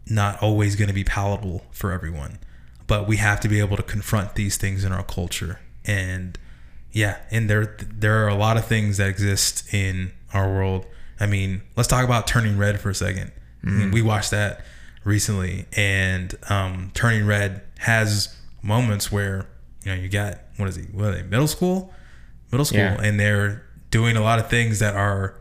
not 0.08 0.42
always 0.42 0.76
going 0.76 0.88
to 0.90 0.94
be 0.94 1.04
palatable 1.04 1.66
for 1.72 1.92
everyone. 1.92 2.40
But 2.86 3.08
we 3.08 3.18
have 3.18 3.40
to 3.42 3.48
be 3.48 3.60
able 3.60 3.78
to 3.78 3.84
confront 3.84 4.36
these 4.36 4.58
things 4.58 4.84
in 4.84 4.92
our 4.92 5.04
culture. 5.04 5.60
And 5.86 6.38
yeah, 6.92 7.18
and 7.32 7.50
there 7.50 7.78
there 7.80 8.24
are 8.24 8.28
a 8.28 8.36
lot 8.36 8.58
of 8.58 8.66
things 8.66 8.98
that 8.98 9.08
exist 9.10 9.74
in 9.74 10.12
our 10.34 10.48
world. 10.52 10.86
I 11.20 11.26
mean, 11.26 11.62
let's 11.78 11.88
talk 11.88 12.04
about 12.04 12.28
Turning 12.28 12.58
Red 12.58 12.80
for 12.80 12.90
a 12.90 12.96
second. 12.96 13.32
I 13.66 13.70
mean, 13.70 13.92
we 13.92 14.02
watched 14.02 14.32
that 14.32 14.66
recently, 15.06 15.66
and 15.72 16.36
um, 16.50 16.92
Turning 16.94 17.26
Red 17.26 17.62
has 17.80 18.36
moments 18.62 19.10
where 19.10 19.48
you 19.84 19.92
know 19.96 20.02
you 20.02 20.10
got 20.10 20.40
what 20.58 20.70
is 20.70 20.76
he? 20.76 20.84
What 20.84 21.06
are 21.06 21.12
they? 21.16 21.24
Middle 21.24 21.48
school, 21.48 21.94
middle 22.52 22.66
school, 22.66 22.80
Yeah. 22.80 23.02
and 23.02 23.20
they're 23.20 23.64
doing 23.92 24.16
a 24.18 24.22
lot 24.22 24.40
of 24.40 24.50
things 24.50 24.80
that 24.80 24.96
are 24.96 25.36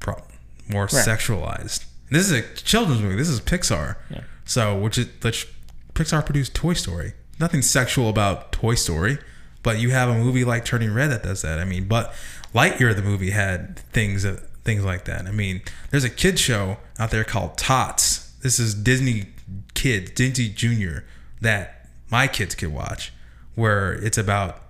pro- 0.00 0.22
more 0.68 0.86
sexualized. 0.86 1.84
This 2.10 2.30
is 2.30 2.32
a 2.32 2.42
children's 2.56 3.00
movie. 3.02 3.16
This 3.16 3.28
is 3.28 3.40
Pixar. 3.40 3.96
Yeah. 4.10 4.20
So, 4.44 4.78
which 4.78 4.98
is 4.98 5.08
which 5.22 5.48
Pixar 5.94 6.24
produced 6.24 6.54
Toy 6.54 6.74
Story. 6.74 7.12
Nothing 7.40 7.62
sexual 7.62 8.08
about 8.08 8.52
Toy 8.52 8.74
Story, 8.74 9.18
but 9.62 9.78
you 9.78 9.90
have 9.90 10.08
a 10.08 10.14
movie 10.14 10.44
like 10.44 10.64
Turning 10.64 10.92
Red 10.92 11.10
that 11.10 11.22
does 11.22 11.42
that. 11.42 11.58
I 11.58 11.64
mean, 11.64 11.86
but 11.88 12.14
Lightyear 12.54 12.94
the 12.94 13.02
movie 13.02 13.30
had 13.30 13.78
things 13.92 14.22
that 14.24 14.40
things 14.64 14.84
like 14.84 15.06
that. 15.06 15.26
I 15.26 15.30
mean, 15.30 15.62
there's 15.90 16.04
a 16.04 16.10
kid 16.10 16.38
show 16.38 16.76
out 16.98 17.10
there 17.10 17.24
called 17.24 17.56
Tots. 17.58 18.30
This 18.42 18.58
is 18.60 18.74
Disney 18.74 19.26
Kids, 19.74 20.10
Disney 20.12 20.48
Junior 20.48 21.04
that 21.40 21.88
my 22.10 22.26
kids 22.28 22.54
could 22.54 22.72
watch, 22.72 23.12
where 23.54 23.92
it's 23.92 24.18
about 24.18 24.62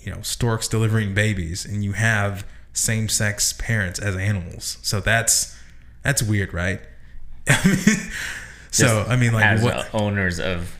you 0.00 0.12
know 0.12 0.22
storks 0.22 0.68
delivering 0.68 1.14
babies, 1.14 1.64
and 1.64 1.84
you 1.84 1.92
have 1.92 2.46
same-sex 2.72 3.54
parents 3.54 3.98
as 3.98 4.16
animals. 4.16 4.78
So 4.82 5.00
that's 5.00 5.56
that's 6.02 6.22
weird, 6.22 6.52
right? 6.54 6.80
I 7.48 7.66
mean, 7.66 7.96
so 8.70 9.06
I 9.08 9.16
mean, 9.16 9.32
like 9.32 9.44
As 9.44 9.62
what? 9.62 9.88
owners 9.94 10.38
of 10.38 10.76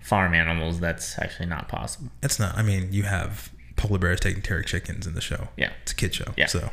farm 0.00 0.34
animals, 0.34 0.80
that's 0.80 1.18
actually 1.18 1.46
not 1.46 1.68
possible. 1.68 2.10
That's 2.20 2.38
not. 2.38 2.56
I 2.56 2.62
mean, 2.62 2.92
you 2.92 3.04
have 3.04 3.50
polar 3.76 3.98
bears 3.98 4.20
taking 4.20 4.42
terry 4.42 4.64
chickens 4.64 5.06
in 5.06 5.14
the 5.14 5.20
show. 5.20 5.48
Yeah. 5.56 5.72
it's 5.82 5.92
a 5.92 5.94
kid 5.94 6.14
show. 6.14 6.32
Yeah. 6.36 6.46
So, 6.46 6.70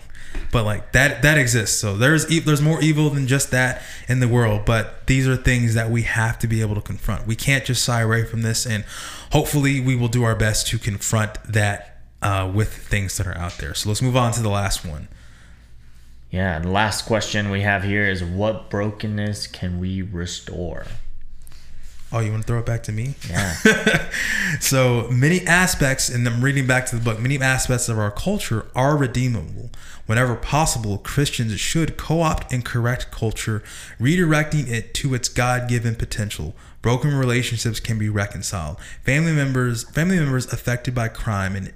but 0.51 0.65
like 0.65 0.91
that 0.91 1.21
that 1.23 1.37
exists. 1.37 1.77
So 1.77 1.97
there's 1.97 2.27
there's 2.43 2.61
more 2.61 2.81
evil 2.81 3.09
than 3.09 3.27
just 3.27 3.51
that 3.51 3.81
in 4.07 4.19
the 4.19 4.27
world. 4.27 4.65
But 4.65 5.07
these 5.07 5.27
are 5.27 5.35
things 5.35 5.73
that 5.73 5.89
we 5.89 6.03
have 6.03 6.37
to 6.39 6.47
be 6.47 6.61
able 6.61 6.75
to 6.75 6.81
confront. 6.81 7.25
We 7.25 7.35
can't 7.35 7.65
just 7.65 7.85
shy 7.85 8.01
away 8.01 8.25
from 8.25 8.41
this. 8.41 8.65
And 8.65 8.85
hopefully, 9.31 9.79
we 9.79 9.95
will 9.95 10.07
do 10.07 10.23
our 10.23 10.35
best 10.35 10.67
to 10.67 10.77
confront 10.77 11.41
that 11.43 12.01
uh, 12.21 12.49
with 12.53 12.73
things 12.73 13.17
that 13.17 13.27
are 13.27 13.37
out 13.37 13.57
there. 13.57 13.73
So 13.73 13.89
let's 13.89 14.01
move 14.01 14.15
on 14.15 14.31
to 14.33 14.41
the 14.41 14.49
last 14.49 14.85
one. 14.85 15.07
Yeah, 16.29 16.55
and 16.55 16.65
the 16.65 16.71
last 16.71 17.05
question 17.05 17.49
we 17.49 17.61
have 17.61 17.83
here 17.83 18.07
is 18.07 18.23
what 18.23 18.69
brokenness 18.69 19.47
can 19.47 19.79
we 19.79 20.01
restore? 20.01 20.85
Oh, 22.13 22.19
you 22.19 22.31
want 22.31 22.43
to 22.43 22.47
throw 22.47 22.59
it 22.59 22.65
back 22.65 22.83
to 22.83 22.91
me? 22.91 23.15
Yeah. 23.29 23.55
So 24.59 25.07
many 25.09 25.41
aspects, 25.47 26.09
and 26.09 26.27
I'm 26.27 26.43
reading 26.43 26.67
back 26.67 26.85
to 26.87 26.97
the 26.97 27.01
book, 27.01 27.19
many 27.19 27.39
aspects 27.39 27.87
of 27.87 27.97
our 27.97 28.11
culture 28.11 28.65
are 28.75 28.97
redeemable. 28.97 29.69
Whenever 30.05 30.35
possible, 30.35 30.97
Christians 30.97 31.57
should 31.59 31.95
co 31.95 32.21
opt 32.21 32.51
and 32.51 32.65
correct 32.65 33.11
culture, 33.11 33.63
redirecting 33.99 34.69
it 34.69 34.93
to 34.95 35.13
its 35.13 35.29
God 35.29 35.69
given 35.69 35.95
potential. 35.95 36.53
Broken 36.81 37.13
relationships 37.13 37.79
can 37.79 37.99
be 37.99 38.09
reconciled. 38.09 38.79
Family 39.03 39.33
members, 39.33 39.83
family 39.83 40.17
members 40.17 40.51
affected 40.51 40.95
by 40.95 41.07
crime 41.07 41.55
and 41.55 41.73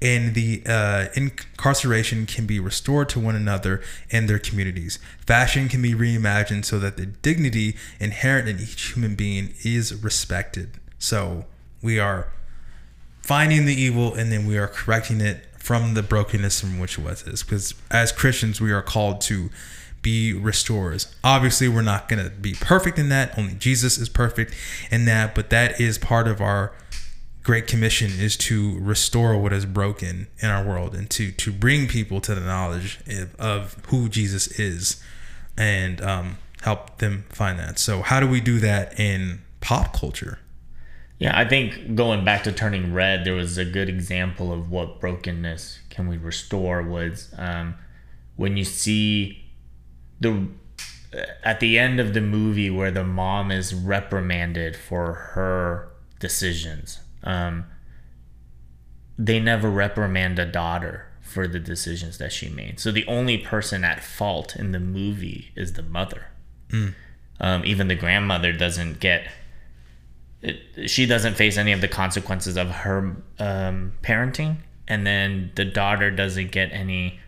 and 0.00 0.34
the 0.34 0.62
uh, 0.64 1.06
incarceration 1.14 2.24
can 2.24 2.46
be 2.46 2.60
restored 2.60 3.08
to 3.08 3.18
one 3.18 3.34
another 3.34 3.82
and 4.12 4.28
their 4.28 4.38
communities. 4.38 5.00
Fashion 5.26 5.68
can 5.68 5.82
be 5.82 5.92
reimagined 5.92 6.64
so 6.64 6.78
that 6.78 6.96
the 6.96 7.06
dignity 7.06 7.76
inherent 7.98 8.48
in 8.48 8.60
each 8.60 8.92
human 8.92 9.16
being 9.16 9.54
is 9.64 9.92
respected. 10.02 10.78
So 11.00 11.46
we 11.82 11.98
are 11.98 12.32
finding 13.22 13.66
the 13.66 13.74
evil 13.74 14.14
and 14.14 14.30
then 14.30 14.46
we 14.46 14.56
are 14.56 14.68
correcting 14.68 15.20
it 15.20 15.44
from 15.58 15.94
the 15.94 16.02
brokenness 16.02 16.60
from 16.60 16.78
which 16.78 16.98
it 16.98 17.04
was 17.04 17.22
because 17.42 17.74
as 17.90 18.10
Christians 18.12 18.60
we 18.60 18.72
are 18.72 18.80
called 18.80 19.20
to 19.22 19.50
be 20.08 20.32
restorers. 20.32 21.14
Obviously, 21.22 21.68
we're 21.68 21.82
not 21.82 22.08
going 22.08 22.24
to 22.24 22.30
be 22.30 22.54
perfect 22.54 22.98
in 22.98 23.10
that. 23.10 23.38
Only 23.38 23.52
Jesus 23.52 23.98
is 23.98 24.08
perfect 24.08 24.54
in 24.90 25.04
that, 25.04 25.34
but 25.34 25.50
that 25.50 25.78
is 25.78 25.98
part 25.98 26.26
of 26.26 26.40
our 26.40 26.72
great 27.42 27.66
commission 27.66 28.10
is 28.18 28.34
to 28.34 28.78
restore 28.80 29.36
what 29.36 29.52
is 29.52 29.66
broken 29.66 30.26
in 30.40 30.48
our 30.48 30.64
world 30.64 30.94
and 30.94 31.10
to 31.10 31.30
to 31.32 31.52
bring 31.52 31.86
people 31.86 32.22
to 32.22 32.34
the 32.34 32.40
knowledge 32.40 33.00
of, 33.06 33.34
of 33.36 33.76
who 33.88 34.08
Jesus 34.08 34.46
is 34.58 35.02
and 35.58 36.00
um, 36.00 36.38
help 36.62 36.96
them 36.98 37.26
find 37.28 37.58
that. 37.58 37.78
So, 37.78 38.00
how 38.00 38.18
do 38.18 38.26
we 38.26 38.40
do 38.40 38.58
that 38.60 38.98
in 38.98 39.42
pop 39.60 39.92
culture? 39.92 40.38
Yeah, 41.18 41.38
I 41.38 41.46
think 41.46 41.94
going 41.94 42.24
back 42.24 42.44
to 42.44 42.52
turning 42.52 42.94
red, 42.94 43.26
there 43.26 43.34
was 43.34 43.58
a 43.58 43.64
good 43.66 43.90
example 43.90 44.54
of 44.54 44.70
what 44.70 45.00
brokenness 45.00 45.80
can 45.90 46.08
we 46.08 46.16
restore 46.16 46.82
was 46.82 47.34
um, 47.36 47.74
when 48.36 48.56
you 48.56 48.64
see 48.64 49.44
the 50.20 50.48
at 51.42 51.60
the 51.60 51.78
end 51.78 52.00
of 52.00 52.12
the 52.14 52.20
movie 52.20 52.70
where 52.70 52.90
the 52.90 53.04
mom 53.04 53.50
is 53.50 53.74
reprimanded 53.74 54.76
for 54.76 55.14
her 55.14 55.88
decisions. 56.20 57.00
Um, 57.24 57.64
they 59.18 59.40
never 59.40 59.70
reprimand 59.70 60.38
a 60.38 60.46
daughter 60.46 61.06
for 61.20 61.48
the 61.48 61.58
decisions 61.58 62.18
that 62.18 62.32
she 62.32 62.48
made. 62.48 62.78
So 62.78 62.92
the 62.92 63.06
only 63.06 63.38
person 63.38 63.84
at 63.84 64.02
fault 64.02 64.56
in 64.56 64.72
the 64.72 64.80
movie 64.80 65.52
is 65.56 65.74
the 65.74 65.82
mother. 65.82 66.26
Mm. 66.70 66.94
Um, 67.40 67.64
even 67.64 67.88
the 67.88 67.94
grandmother 67.94 68.52
doesn't 68.52 69.00
get. 69.00 69.28
It, 70.40 70.88
she 70.88 71.06
doesn't 71.06 71.34
face 71.34 71.56
any 71.56 71.72
of 71.72 71.80
the 71.80 71.88
consequences 71.88 72.56
of 72.56 72.70
her 72.70 73.16
um, 73.38 73.92
parenting, 74.02 74.58
and 74.86 75.06
then 75.06 75.52
the 75.54 75.64
daughter 75.64 76.10
doesn't 76.10 76.52
get 76.52 76.72
any 76.72 77.18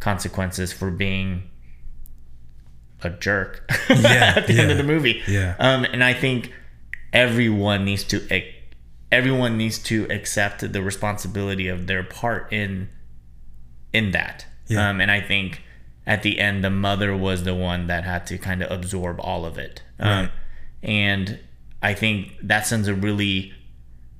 consequences 0.00 0.72
for 0.72 0.90
being 0.90 1.50
a 3.06 3.10
jerk 3.10 3.64
yeah, 3.90 4.34
at 4.36 4.46
the 4.46 4.54
yeah, 4.54 4.62
end 4.62 4.70
of 4.70 4.76
the 4.76 4.84
movie. 4.84 5.22
Yeah. 5.26 5.56
Um, 5.58 5.84
and 5.84 6.04
I 6.04 6.12
think 6.12 6.52
everyone 7.12 7.84
needs 7.84 8.04
to 8.04 8.42
everyone 9.10 9.56
needs 9.56 9.78
to 9.78 10.06
accept 10.10 10.72
the 10.72 10.82
responsibility 10.82 11.68
of 11.68 11.86
their 11.86 12.02
part 12.02 12.52
in 12.52 12.88
in 13.92 14.10
that. 14.10 14.46
Yeah. 14.66 14.90
Um, 14.90 15.00
and 15.00 15.10
I 15.10 15.20
think 15.20 15.62
at 16.06 16.22
the 16.22 16.38
end, 16.38 16.62
the 16.62 16.70
mother 16.70 17.16
was 17.16 17.42
the 17.42 17.54
one 17.54 17.88
that 17.88 18.04
had 18.04 18.26
to 18.28 18.38
kind 18.38 18.62
of 18.62 18.70
absorb 18.70 19.20
all 19.20 19.44
of 19.44 19.58
it. 19.58 19.82
Um, 19.98 20.08
right. 20.08 20.30
And 20.82 21.40
I 21.82 21.94
think 21.94 22.34
that 22.42 22.66
sends 22.66 22.86
a 22.86 22.94
really, 22.94 23.52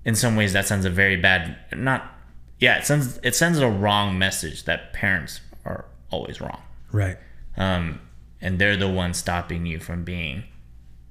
in 0.05 0.15
some 0.15 0.35
ways, 0.35 0.53
that 0.53 0.67
sends 0.67 0.85
a 0.85 0.91
very 0.91 1.17
bad, 1.17 1.57
not, 1.75 2.13
yeah, 2.59 2.79
it 2.79 2.87
sends 2.87 3.19
it 3.23 3.35
sends 3.35 3.59
a 3.59 3.69
wrong 3.69 4.19
message 4.19 4.65
that 4.65 4.93
parents 4.93 5.41
are 5.65 5.85
always 6.11 6.41
wrong. 6.41 6.61
Right. 6.91 7.19
Um, 7.57 8.01
and 8.47 8.61
they're 8.61 8.77
the 8.77 8.89
ones 8.89 9.17
stopping 9.17 9.67
you 9.67 9.81
from 9.81 10.05
being 10.05 10.45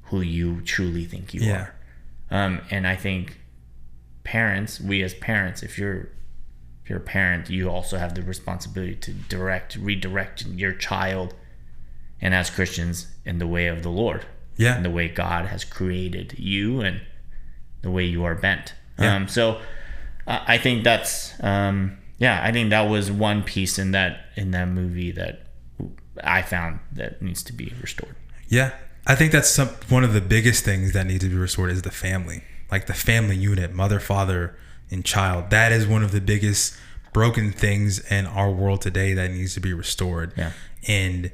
who 0.04 0.22
you 0.22 0.62
truly 0.62 1.04
think 1.04 1.34
you 1.34 1.42
yeah. 1.42 1.54
are. 1.54 1.76
Um, 2.32 2.62
and 2.72 2.88
I 2.88 2.96
think 2.96 3.42
parents, 4.24 4.80
we 4.80 5.04
as 5.04 5.14
parents, 5.14 5.62
if 5.62 5.78
you're 5.78 6.08
if 6.82 6.90
you're 6.90 7.00
a 7.00 7.02
parent, 7.02 7.50
you 7.50 7.70
also 7.70 7.98
have 7.98 8.16
the 8.16 8.22
responsibility 8.22 8.96
to 8.96 9.12
direct, 9.12 9.76
redirect 9.76 10.46
your 10.46 10.72
child, 10.72 11.34
and 12.22 12.34
as 12.34 12.50
Christians, 12.50 13.08
in 13.26 13.40
the 13.40 13.48
way 13.48 13.68
of 13.68 13.84
the 13.84 13.90
Lord. 13.90 14.26
Yeah. 14.56 14.78
In 14.78 14.84
the 14.84 14.90
way 14.90 15.10
God 15.10 15.48
has 15.48 15.66
created 15.66 16.36
you 16.40 16.80
and 16.80 17.02
the 17.82 17.92
way 17.92 18.06
you 18.06 18.24
are 18.24 18.36
bent. 18.36 18.76
Yeah. 18.98 19.14
Um, 19.14 19.28
so 19.28 19.60
uh, 20.26 20.40
I 20.48 20.58
think 20.58 20.86
that's 20.86 21.34
um, 21.44 21.98
yeah, 22.18 22.40
I 22.42 22.54
think 22.54 22.70
that 22.70 22.84
was 22.84 23.12
one 23.12 23.44
piece 23.44 23.78
in 23.78 23.92
that 23.92 24.28
in 24.38 24.52
that 24.52 24.70
movie 24.70 25.12
that 25.12 25.45
I 26.24 26.42
found 26.42 26.80
that 26.92 27.22
needs 27.22 27.44
to 27.44 27.54
be 27.54 27.74
restored. 27.82 28.16
Yeah, 28.48 28.74
I 29.08 29.16
think 29.16 29.32
that's 29.32 29.50
some, 29.50 29.70
one 29.90 30.04
of 30.04 30.14
the 30.14 30.22
biggest 30.22 30.64
things 30.64 30.94
that 30.94 31.06
needs 31.06 31.24
to 31.24 31.30
be 31.30 31.36
restored 31.36 31.72
is 31.72 31.82
the 31.84 31.92
family, 31.92 32.44
like 32.72 32.88
the 32.88 32.94
family 32.94 33.36
unit, 33.36 33.74
mother, 33.74 34.00
father, 34.00 34.58
and 34.90 35.04
child. 35.04 35.50
That 35.50 35.72
is 35.72 35.88
one 35.88 36.04
of 36.04 36.12
the 36.12 36.22
biggest 36.22 36.76
broken 37.14 37.52
things 37.52 38.00
in 38.12 38.26
our 38.26 38.52
world 38.52 38.82
today 38.82 39.14
that 39.14 39.32
needs 39.32 39.54
to 39.54 39.60
be 39.60 39.74
restored. 39.74 40.34
Yeah. 40.36 40.52
And 40.88 41.32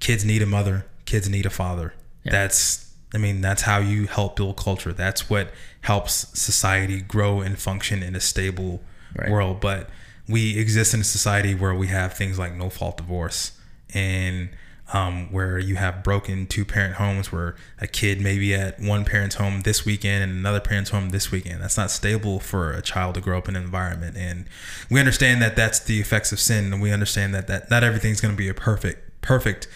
kids 0.00 0.24
need 0.24 0.42
a 0.42 0.46
mother, 0.46 0.86
kids 1.06 1.28
need 1.28 1.46
a 1.46 1.50
father. 1.50 1.94
Yeah. 2.24 2.32
That's 2.32 2.84
I 3.14 3.18
mean, 3.18 3.40
that's 3.40 3.62
how 3.62 3.78
you 3.78 4.06
help 4.06 4.36
build 4.36 4.56
culture. 4.56 4.92
That's 4.92 5.30
what 5.30 5.52
helps 5.82 6.38
society 6.38 7.00
grow 7.00 7.40
and 7.40 7.56
function 7.56 8.02
in 8.02 8.16
a 8.16 8.20
stable 8.20 8.82
right. 9.16 9.30
world. 9.30 9.60
But 9.60 9.88
we 10.28 10.58
exist 10.58 10.94
in 10.94 11.00
a 11.00 11.04
society 11.04 11.54
where 11.54 11.74
we 11.74 11.86
have 11.88 12.14
things 12.14 12.40
like 12.40 12.54
no 12.54 12.70
fault 12.70 12.96
divorce 12.96 13.52
and 13.94 14.50
um, 14.92 15.32
where 15.32 15.58
you 15.58 15.76
have 15.76 16.04
broken 16.04 16.46
two 16.46 16.64
parent 16.64 16.96
homes 16.96 17.32
where 17.32 17.56
a 17.80 17.86
kid 17.86 18.20
may 18.20 18.38
be 18.38 18.54
at 18.54 18.78
one 18.78 19.04
parent's 19.04 19.36
home 19.36 19.62
this 19.62 19.84
weekend 19.86 20.22
and 20.22 20.32
another 20.32 20.60
parent's 20.60 20.90
home 20.90 21.08
this 21.08 21.32
weekend. 21.32 21.62
That's 21.62 21.78
not 21.78 21.90
stable 21.90 22.38
for 22.38 22.72
a 22.72 22.82
child 22.82 23.14
to 23.14 23.20
grow 23.20 23.38
up 23.38 23.48
in 23.48 23.56
an 23.56 23.64
environment. 23.64 24.16
And 24.16 24.44
we 24.90 25.00
understand 25.00 25.40
that 25.40 25.56
that's 25.56 25.80
the 25.80 26.00
effects 26.00 26.32
of 26.32 26.40
sin, 26.40 26.72
and 26.72 26.82
we 26.82 26.92
understand 26.92 27.34
that 27.34 27.46
that 27.46 27.70
not 27.70 27.82
everything's 27.82 28.20
going 28.20 28.34
to 28.34 28.38
be 28.38 28.48
a 28.48 28.54
perfect 28.54 29.22
perfect, 29.22 29.66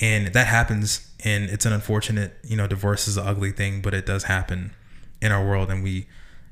and 0.00 0.28
that 0.28 0.48
happens. 0.48 1.10
And 1.24 1.48
it's 1.48 1.64
an 1.64 1.72
unfortunate, 1.72 2.36
you 2.44 2.56
know, 2.56 2.66
divorce 2.66 3.08
is 3.08 3.16
an 3.16 3.26
ugly 3.26 3.50
thing, 3.50 3.80
but 3.80 3.94
it 3.94 4.04
does 4.04 4.24
happen 4.24 4.72
in 5.22 5.32
our 5.32 5.44
world, 5.44 5.70
and 5.70 5.82
we, 5.82 6.06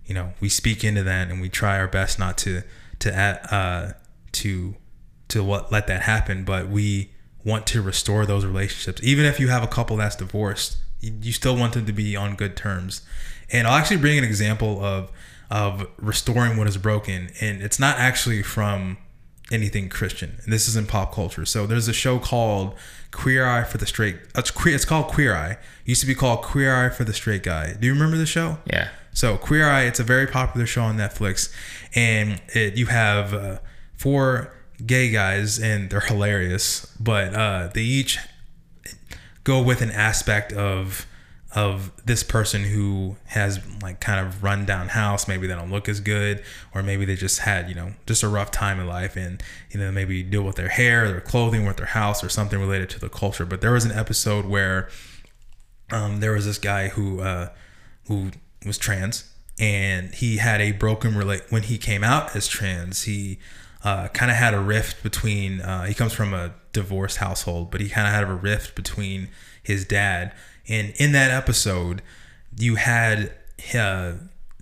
you 0.07 0.15
know, 0.15 0.33
we 0.41 0.49
speak 0.49 0.85
into 0.85 1.03
that, 1.03 1.31
and 1.31 1.41
we 1.41 1.49
try 1.49 1.79
our 1.79 1.89
best 1.89 2.19
not 2.19 2.39
to 2.39 2.63
to 3.01 3.13
uh, 3.13 3.93
to 4.33 4.77
to 5.29 5.43
what 5.43 5.73
let 5.73 5.89
that 5.89 6.03
happen, 6.03 6.45
but 6.45 6.69
we 6.69 7.11
want 7.45 7.67
to 7.69 7.83
restore 7.83 8.27
those 8.27 8.45
relationships. 8.45 9.03
Even 9.03 9.25
if 9.25 9.39
you 9.39 9.49
have 9.49 9.63
a 9.63 9.67
couple 9.67 9.97
that's 9.97 10.17
divorced, 10.17 10.79
you, 11.01 11.33
still 11.33 11.57
want 11.57 11.75
them 11.75 11.87
to 11.87 11.93
be 11.93 12.17
on 12.17 12.35
good 12.35 12.57
terms. 12.57 13.03
And 13.51 13.67
I'll 13.67 13.75
actually 13.75 13.99
bring 13.99 14.19
an 14.19 14.25
example 14.25 14.83
of 14.83 15.11
of 15.51 15.87
restoring 15.99 16.57
what 16.57 16.67
is 16.67 16.79
broken, 16.79 17.31
and 17.41 17.63
it's 17.63 17.79
not 17.79 17.99
actually 17.99 18.43
from 18.43 18.97
anything 19.53 19.91
Christian. 19.91 20.39
And 20.43 20.53
this 20.53 20.67
is 20.67 20.75
in 20.75 20.87
pop 20.87 21.15
culture. 21.15 21.45
So 21.45 21.67
there's 21.67 21.87
a 21.87 21.93
show 21.93 22.19
called 22.19 22.75
Queer 23.11 23.47
Eye 23.47 23.65
for 23.65 23.79
the 23.79 23.87
Straight. 23.87 24.17
It's 24.35 24.51
queer. 24.51 24.75
It's 24.75 24.87
called 24.87 25.09
Queer 25.09 25.37
Eye. 25.37 25.53
It 25.53 25.59
used 25.85 26.01
to 26.01 26.07
be 26.07 26.15
called 26.15 26.43
Queer 26.43 26.75
Eye 26.75 26.89
for 26.89 27.05
the 27.05 27.13
Straight 27.13 27.43
Guy. 27.43 27.75
Do 27.75 27.87
you 27.87 27.93
remember 27.93 28.17
the 28.17 28.27
show? 28.27 28.59
Yeah. 28.65 28.89
So 29.13 29.37
Queer 29.37 29.69
Eye. 29.69 29.83
It's 29.83 30.01
a 30.01 30.05
very 30.05 30.27
popular 30.27 30.67
show 30.67 30.83
on 30.83 30.97
Netflix, 30.97 31.53
and 31.95 32.41
it, 32.49 32.77
you 32.77 32.87
have 32.87 33.35
uh, 33.35 33.59
four 33.93 34.53
gay 34.87 35.11
guys 35.11 35.59
and 35.59 35.91
they're 35.91 36.01
hilarious, 36.01 36.87
but 36.99 37.35
uh, 37.35 37.69
they 37.73 37.83
each 37.83 38.19
go 39.45 39.63
with 39.63 39.81
an 39.83 39.91
aspect 39.91 40.53
of 40.53 41.07
of 41.55 41.93
this 42.05 42.25
person 42.25 42.65
who 42.65 43.15
has 43.27 43.61
like 43.81 44.01
kind 44.01 44.27
of 44.27 44.43
run 44.43 44.65
down 44.65 44.89
house. 44.89 45.29
Maybe 45.29 45.47
they 45.47 45.55
don't 45.55 45.71
look 45.71 45.89
as 45.89 46.01
good 46.01 46.43
or 46.75 46.83
maybe 46.83 47.05
they 47.05 47.15
just 47.15 47.41
had 47.41 47.69
you 47.69 47.75
know 47.75 47.93
just 48.07 48.23
a 48.23 48.29
rough 48.29 48.51
time 48.51 48.81
in 48.81 48.89
life 48.89 49.17
and 49.17 49.43
you 49.71 49.79
know 49.79 49.93
maybe 49.93 50.23
deal 50.23 50.43
with 50.43 50.57
their 50.57 50.69
hair 50.69 51.07
their 51.07 51.21
clothing 51.21 51.65
with 51.65 51.77
their 51.77 51.87
house 51.87 52.25
or 52.25 52.29
something 52.29 52.59
related 52.59 52.91
to 52.91 53.01
the 53.01 53.09
culture. 53.09 53.47
But 53.47 53.61
there 53.61 53.73
was 53.73 53.85
an 53.85 53.93
episode 53.93 54.47
where 54.47 54.89
um, 55.93 56.21
there 56.21 56.33
was 56.33 56.45
this 56.45 56.59
guy 56.59 56.89
who 56.89 57.21
uh, 57.21 57.51
who 58.09 58.33
was 58.67 58.79
trans 58.79 59.31
and 59.59 60.13
he 60.15 60.39
had 60.39 60.61
a 60.61 60.73
broken 60.73 61.17
relate 61.17 61.43
when 61.51 61.63
he 61.63 61.79
came 61.79 62.03
out 62.03 62.35
as 62.35 62.49
trans 62.49 63.03
he 63.03 63.39
uh, 63.85 64.09
kind 64.09 64.31
of 64.31 64.37
had 64.37 64.55
a 64.55 64.61
rift 64.61 65.03
between. 65.03 65.61
Uh, 65.61 65.85
he 65.85 65.95
comes 65.95 66.13
from 66.13 66.33
a 66.35 66.55
divorced 66.73 67.19
household, 67.19 67.71
but 67.71 67.81
he 67.81 67.89
kind 67.89 68.07
of 68.07 68.15
had 68.15 68.25
a 68.25 68.35
rift 68.35 68.75
between 68.75 69.29
his 69.63 69.85
dad. 69.85 70.33
And 70.67 70.95
in 70.97 71.13
that 71.13 71.31
episode, 71.31 72.03
you 72.59 72.77
had 72.77 73.33
uh, 73.75 74.15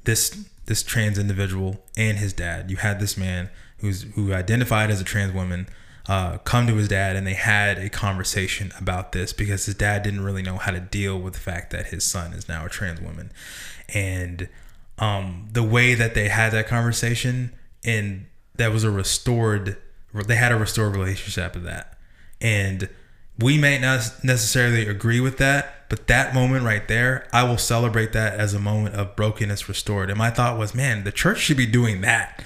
this 0.05 0.45
this 0.67 0.83
trans 0.83 1.19
individual 1.19 1.83
and 1.97 2.19
his 2.19 2.33
dad. 2.33 2.71
You 2.71 2.77
had 2.77 3.01
this 3.01 3.17
man 3.17 3.51
who's 3.79 4.03
who 4.15 4.35
identified 4.35 4.91
as 4.91 5.01
a 5.01 5.05
trans 5.05 5.33
woman 5.33 5.69
uh, 6.09 6.39
come 6.39 6.67
to 6.67 6.75
his 6.75 6.89
dad, 6.89 7.15
and 7.15 7.25
they 7.27 7.35
had 7.35 7.79
a 7.79 7.89
conversation 7.89 8.73
about 8.79 9.13
this 9.13 9.33
because 9.33 9.67
his 9.67 9.77
dad 9.77 10.03
didn't 10.03 10.25
really 10.25 10.43
know 10.43 10.57
how 10.57 10.73
to 10.73 10.81
deal 10.81 11.19
with 11.21 11.35
the 11.35 11.41
fact 11.41 11.71
that 11.71 11.87
his 11.87 12.03
son 12.03 12.33
is 12.33 12.49
now 12.49 12.67
a 12.67 12.69
trans 12.69 13.01
woman, 13.01 13.31
and 13.89 14.49
um, 14.99 15.49
the 15.53 15.63
way 15.63 15.95
that 15.95 16.15
they 16.15 16.29
had 16.29 16.53
that 16.53 16.67
conversation 16.67 17.53
and 17.85 18.27
that 18.63 18.73
was 18.73 18.85
a 18.85 18.91
restored 18.91 19.77
they 20.27 20.37
had 20.37 20.53
a 20.53 20.57
restored 20.57 20.95
relationship 20.95 21.57
of 21.57 21.63
that. 21.63 21.97
And 22.41 22.89
we 23.39 23.57
may 23.57 23.79
not 23.79 24.23
necessarily 24.23 24.87
agree 24.87 25.21
with 25.21 25.39
that 25.39 25.89
but 25.89 26.07
that 26.07 26.35
moment 26.35 26.65
right 26.65 26.87
there 26.87 27.27
i 27.33 27.43
will 27.43 27.57
celebrate 27.57 28.13
that 28.13 28.39
as 28.39 28.53
a 28.53 28.59
moment 28.59 28.95
of 28.95 29.17
brokenness 29.17 29.69
restored. 29.69 30.11
And 30.11 30.19
my 30.19 30.31
thought 30.31 30.59
was 30.59 30.75
man 30.75 31.05
the 31.05 31.13
church 31.13 31.39
should 31.39 31.57
be 31.57 31.67
doing 31.67 32.01
that. 32.03 32.43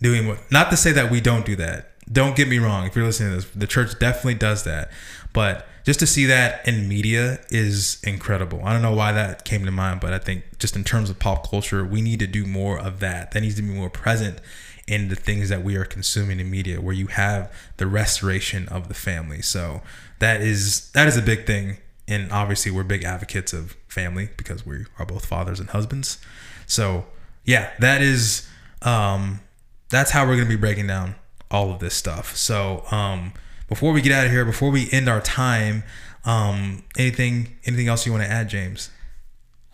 Doing 0.00 0.28
what 0.28 0.38
not 0.50 0.70
to 0.70 0.76
say 0.76 0.92
that 0.92 1.10
we 1.10 1.20
don't 1.20 1.46
do 1.46 1.56
that. 1.56 1.92
Don't 2.10 2.36
get 2.36 2.48
me 2.48 2.58
wrong 2.58 2.86
if 2.86 2.94
you're 2.94 3.04
listening 3.04 3.30
to 3.30 3.36
this 3.36 3.50
the 3.54 3.66
church 3.66 3.98
definitely 3.98 4.34
does 4.34 4.64
that. 4.64 4.90
But 5.32 5.66
just 5.84 6.00
to 6.00 6.06
see 6.06 6.26
that 6.26 6.66
in 6.66 6.88
media 6.88 7.38
is 7.48 8.00
incredible. 8.02 8.60
I 8.64 8.72
don't 8.72 8.82
know 8.82 8.94
why 8.94 9.12
that 9.12 9.44
came 9.44 9.64
to 9.64 9.70
mind, 9.70 10.00
but 10.00 10.12
I 10.12 10.18
think 10.18 10.58
just 10.58 10.74
in 10.74 10.82
terms 10.82 11.10
of 11.10 11.20
pop 11.20 11.48
culture, 11.48 11.84
we 11.84 12.02
need 12.02 12.18
to 12.18 12.26
do 12.26 12.44
more 12.44 12.76
of 12.76 12.98
that. 13.00 13.30
That 13.30 13.42
needs 13.42 13.54
to 13.54 13.62
be 13.62 13.68
more 13.68 13.88
present 13.88 14.40
in 14.86 15.08
the 15.08 15.16
things 15.16 15.48
that 15.48 15.64
we 15.64 15.76
are 15.76 15.84
consuming 15.84 16.38
in 16.38 16.50
media, 16.50 16.80
where 16.80 16.94
you 16.94 17.08
have 17.08 17.52
the 17.76 17.86
restoration 17.86 18.68
of 18.68 18.88
the 18.88 18.94
family. 18.94 19.42
So 19.42 19.82
that 20.18 20.40
is 20.40 20.90
that 20.92 21.08
is 21.08 21.16
a 21.16 21.22
big 21.22 21.46
thing, 21.46 21.78
and 22.06 22.30
obviously 22.30 22.70
we're 22.70 22.84
big 22.84 23.04
advocates 23.04 23.52
of 23.52 23.76
family 23.88 24.30
because 24.36 24.64
we 24.64 24.84
are 24.98 25.06
both 25.06 25.26
fathers 25.26 25.60
and 25.60 25.70
husbands. 25.70 26.18
So 26.66 27.06
yeah, 27.44 27.70
that 27.80 28.02
is 28.02 28.48
um, 28.82 29.40
that's 29.88 30.10
how 30.10 30.26
we're 30.26 30.36
gonna 30.36 30.48
be 30.48 30.56
breaking 30.56 30.86
down 30.86 31.16
all 31.50 31.70
of 31.70 31.80
this 31.80 31.94
stuff. 31.94 32.36
So 32.36 32.84
um, 32.90 33.32
before 33.68 33.92
we 33.92 34.00
get 34.00 34.12
out 34.12 34.26
of 34.26 34.32
here, 34.32 34.44
before 34.44 34.70
we 34.70 34.88
end 34.92 35.08
our 35.08 35.20
time, 35.20 35.82
um, 36.24 36.84
anything 36.96 37.56
anything 37.64 37.88
else 37.88 38.06
you 38.06 38.12
want 38.12 38.24
to 38.24 38.30
add, 38.30 38.48
James? 38.48 38.90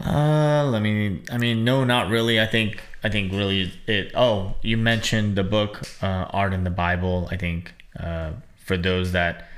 Uh, 0.04 0.64
let 0.70 0.82
me. 0.82 1.22
I 1.30 1.38
mean, 1.38 1.64
no, 1.64 1.84
not 1.84 2.08
really. 2.08 2.40
I 2.40 2.46
think. 2.46 2.82
I 3.04 3.08
think 3.08 3.32
really 3.32 3.72
it. 3.86 4.12
Oh, 4.14 4.54
you 4.62 4.76
mentioned 4.76 5.36
the 5.36 5.44
book, 5.44 5.82
uh, 6.02 6.26
Art 6.30 6.54
and 6.54 6.64
the 6.64 6.70
Bible. 6.70 7.28
I 7.30 7.36
think 7.36 7.74
uh, 7.98 8.32
for 8.56 8.76
those 8.76 9.12
that 9.12 9.48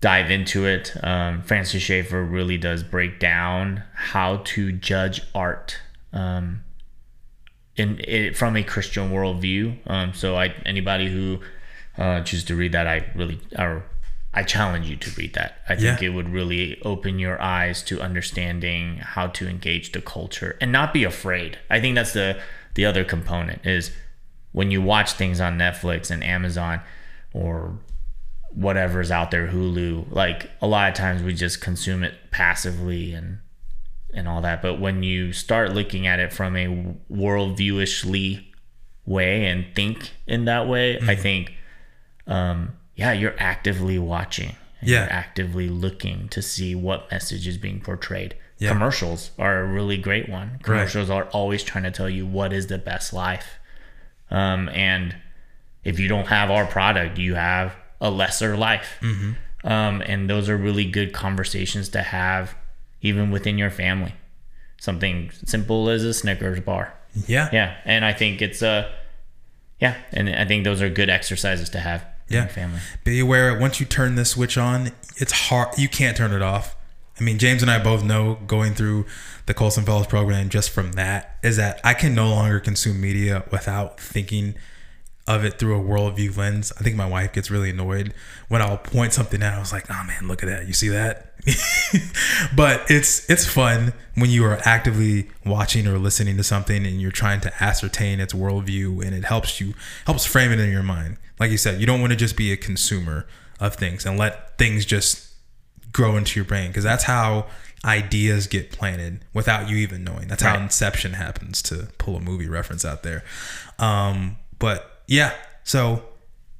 dive 0.00 0.30
into 0.30 0.66
it, 0.66 0.94
um, 1.02 1.42
Francis 1.42 1.82
Schaeffer 1.82 2.22
really 2.22 2.58
does 2.58 2.82
break 2.82 3.18
down 3.18 3.82
how 3.94 4.42
to 4.44 4.72
judge 4.72 5.22
art. 5.34 5.80
Um, 6.12 6.64
in 7.78 8.00
it 8.00 8.36
from 8.36 8.56
a 8.56 8.62
Christian 8.62 9.10
worldview. 9.10 9.78
Um, 9.86 10.12
so 10.12 10.36
I 10.36 10.54
anybody 10.66 11.10
who 11.10 11.40
uh, 11.96 12.22
chooses 12.22 12.44
to 12.46 12.56
read 12.56 12.72
that, 12.72 12.86
I 12.86 13.06
really 13.14 13.40
or 13.56 13.84
I 14.34 14.42
challenge 14.42 14.88
you 14.88 14.96
to 14.96 15.10
read 15.16 15.34
that. 15.34 15.62
I 15.68 15.74
think 15.74 16.00
yeah. 16.00 16.08
it 16.08 16.14
would 16.14 16.28
really 16.28 16.80
open 16.82 17.18
your 17.18 17.40
eyes 17.40 17.82
to 17.84 18.00
understanding 18.00 18.98
how 18.98 19.28
to 19.28 19.48
engage 19.48 19.92
the 19.92 20.02
culture 20.02 20.56
and 20.60 20.70
not 20.70 20.92
be 20.92 21.04
afraid. 21.04 21.58
I 21.70 21.80
think 21.80 21.94
that's 21.94 22.12
the 22.12 22.40
the 22.74 22.84
other 22.84 23.04
component 23.04 23.66
is 23.66 23.90
when 24.52 24.70
you 24.70 24.80
watch 24.82 25.12
things 25.12 25.40
on 25.40 25.58
Netflix 25.58 26.10
and 26.10 26.22
Amazon 26.22 26.80
or 27.32 27.78
whatever's 28.52 29.10
out 29.10 29.30
there, 29.30 29.48
Hulu, 29.48 30.12
like 30.12 30.50
a 30.60 30.66
lot 30.66 30.88
of 30.88 30.94
times 30.94 31.22
we 31.22 31.34
just 31.34 31.60
consume 31.60 32.02
it 32.02 32.14
passively 32.30 33.12
and 33.12 33.40
and 34.14 34.26
all 34.26 34.40
that. 34.42 34.62
But 34.62 34.80
when 34.80 35.02
you 35.02 35.32
start 35.32 35.74
looking 35.74 36.06
at 36.06 36.18
it 36.18 36.32
from 36.32 36.56
a 36.56 36.94
worldviewishly 37.12 38.44
way 39.04 39.46
and 39.46 39.66
think 39.74 40.12
in 40.26 40.46
that 40.46 40.66
way, 40.66 40.96
mm-hmm. 40.96 41.10
I 41.10 41.16
think, 41.16 41.52
um, 42.26 42.77
yeah, 42.98 43.12
you're 43.12 43.36
actively 43.38 43.96
watching. 43.96 44.56
yeah. 44.82 45.04
You're 45.04 45.12
actively 45.12 45.68
looking 45.68 46.28
to 46.30 46.42
see 46.42 46.74
what 46.74 47.10
message 47.12 47.46
is 47.46 47.56
being 47.56 47.80
portrayed. 47.80 48.34
Yeah. 48.58 48.70
Commercials 48.70 49.30
are 49.38 49.60
a 49.60 49.66
really 49.66 49.96
great 49.96 50.28
one. 50.28 50.58
Commercials 50.64 51.08
right. 51.08 51.18
are 51.18 51.28
always 51.28 51.62
trying 51.62 51.84
to 51.84 51.92
tell 51.92 52.10
you 52.10 52.26
what 52.26 52.52
is 52.52 52.66
the 52.66 52.76
best 52.76 53.12
life. 53.12 53.60
Um, 54.32 54.68
and 54.70 55.14
if 55.84 56.00
you 56.00 56.08
don't 56.08 56.26
have 56.26 56.50
our 56.50 56.66
product, 56.66 57.18
you 57.18 57.36
have 57.36 57.76
a 58.00 58.10
lesser 58.10 58.56
life. 58.56 58.98
Mm-hmm. 59.00 59.32
Um, 59.64 60.02
and 60.04 60.28
those 60.28 60.48
are 60.48 60.56
really 60.56 60.84
good 60.84 61.12
conversations 61.12 61.88
to 61.90 62.02
have 62.02 62.56
even 63.00 63.30
within 63.30 63.58
your 63.58 63.70
family. 63.70 64.14
Something 64.80 65.30
simple 65.44 65.88
as 65.88 66.02
a 66.02 66.12
Snickers 66.12 66.60
bar. 66.60 66.94
Yeah. 67.28 67.48
Yeah. 67.52 67.76
And 67.84 68.04
I 68.04 68.12
think 68.12 68.42
it's 68.42 68.60
a, 68.60 68.68
uh, 68.68 68.90
yeah. 69.78 69.94
And 70.12 70.28
I 70.28 70.44
think 70.44 70.64
those 70.64 70.82
are 70.82 70.88
good 70.88 71.08
exercises 71.08 71.70
to 71.70 71.78
have 71.78 72.04
yeah. 72.28 72.46
family. 72.46 72.80
Be 73.04 73.20
aware 73.20 73.58
once 73.58 73.80
you 73.80 73.86
turn 73.86 74.14
this 74.14 74.30
switch 74.30 74.58
on, 74.58 74.92
it's 75.16 75.32
hard. 75.32 75.78
You 75.78 75.88
can't 75.88 76.16
turn 76.16 76.32
it 76.32 76.42
off. 76.42 76.76
I 77.20 77.24
mean, 77.24 77.38
James 77.38 77.62
and 77.62 77.70
I 77.70 77.82
both 77.82 78.04
know 78.04 78.38
going 78.46 78.74
through 78.74 79.06
the 79.46 79.54
Colson 79.54 79.84
Fellows 79.84 80.06
program 80.06 80.48
just 80.48 80.70
from 80.70 80.92
that 80.92 81.36
is 81.42 81.56
that 81.56 81.80
I 81.82 81.94
can 81.94 82.14
no 82.14 82.28
longer 82.28 82.60
consume 82.60 83.00
media 83.00 83.44
without 83.50 83.98
thinking 83.98 84.54
of 85.28 85.44
it 85.44 85.58
through 85.58 85.78
a 85.78 85.82
worldview 85.82 86.34
lens. 86.36 86.72
I 86.78 86.82
think 86.82 86.96
my 86.96 87.06
wife 87.06 87.32
gets 87.32 87.50
really 87.50 87.70
annoyed 87.70 88.14
when 88.48 88.62
I'll 88.62 88.78
point 88.78 89.12
something 89.12 89.42
out. 89.42 89.56
I 89.56 89.60
was 89.60 89.72
like, 89.72 89.84
"Oh 89.90 90.02
man, 90.06 90.26
look 90.26 90.42
at 90.42 90.48
that! 90.48 90.66
You 90.66 90.72
see 90.72 90.88
that?" 90.88 91.34
but 92.56 92.90
it's 92.90 93.28
it's 93.28 93.44
fun 93.44 93.92
when 94.14 94.30
you 94.30 94.44
are 94.44 94.58
actively 94.64 95.28
watching 95.44 95.86
or 95.86 95.98
listening 95.98 96.36
to 96.38 96.42
something 96.42 96.86
and 96.86 97.00
you're 97.00 97.10
trying 97.10 97.40
to 97.42 97.62
ascertain 97.62 98.20
its 98.20 98.32
worldview, 98.32 99.04
and 99.04 99.14
it 99.14 99.26
helps 99.26 99.60
you 99.60 99.74
helps 100.06 100.24
frame 100.24 100.50
it 100.50 100.60
in 100.60 100.70
your 100.70 100.82
mind. 100.82 101.18
Like 101.38 101.50
you 101.50 101.56
said, 101.56 101.80
you 101.80 101.86
don't 101.86 102.00
want 102.00 102.12
to 102.12 102.16
just 102.16 102.36
be 102.36 102.52
a 102.52 102.56
consumer 102.56 103.26
of 103.60 103.74
things 103.76 104.04
and 104.06 104.18
let 104.18 104.56
things 104.58 104.84
just 104.84 105.32
grow 105.92 106.16
into 106.16 106.38
your 106.38 106.44
brain 106.44 106.68
because 106.68 106.84
that's 106.84 107.04
how 107.04 107.46
ideas 107.84 108.46
get 108.46 108.70
planted 108.72 109.24
without 109.32 109.68
you 109.68 109.76
even 109.76 110.04
knowing. 110.04 110.28
That's 110.28 110.42
right. 110.42 110.56
how 110.56 110.62
Inception 110.62 111.14
happens 111.14 111.62
to 111.62 111.88
pull 111.98 112.16
a 112.16 112.20
movie 112.20 112.48
reference 112.48 112.84
out 112.84 113.02
there. 113.02 113.24
Um, 113.78 114.36
but 114.58 115.02
yeah. 115.06 115.34
So 115.64 116.02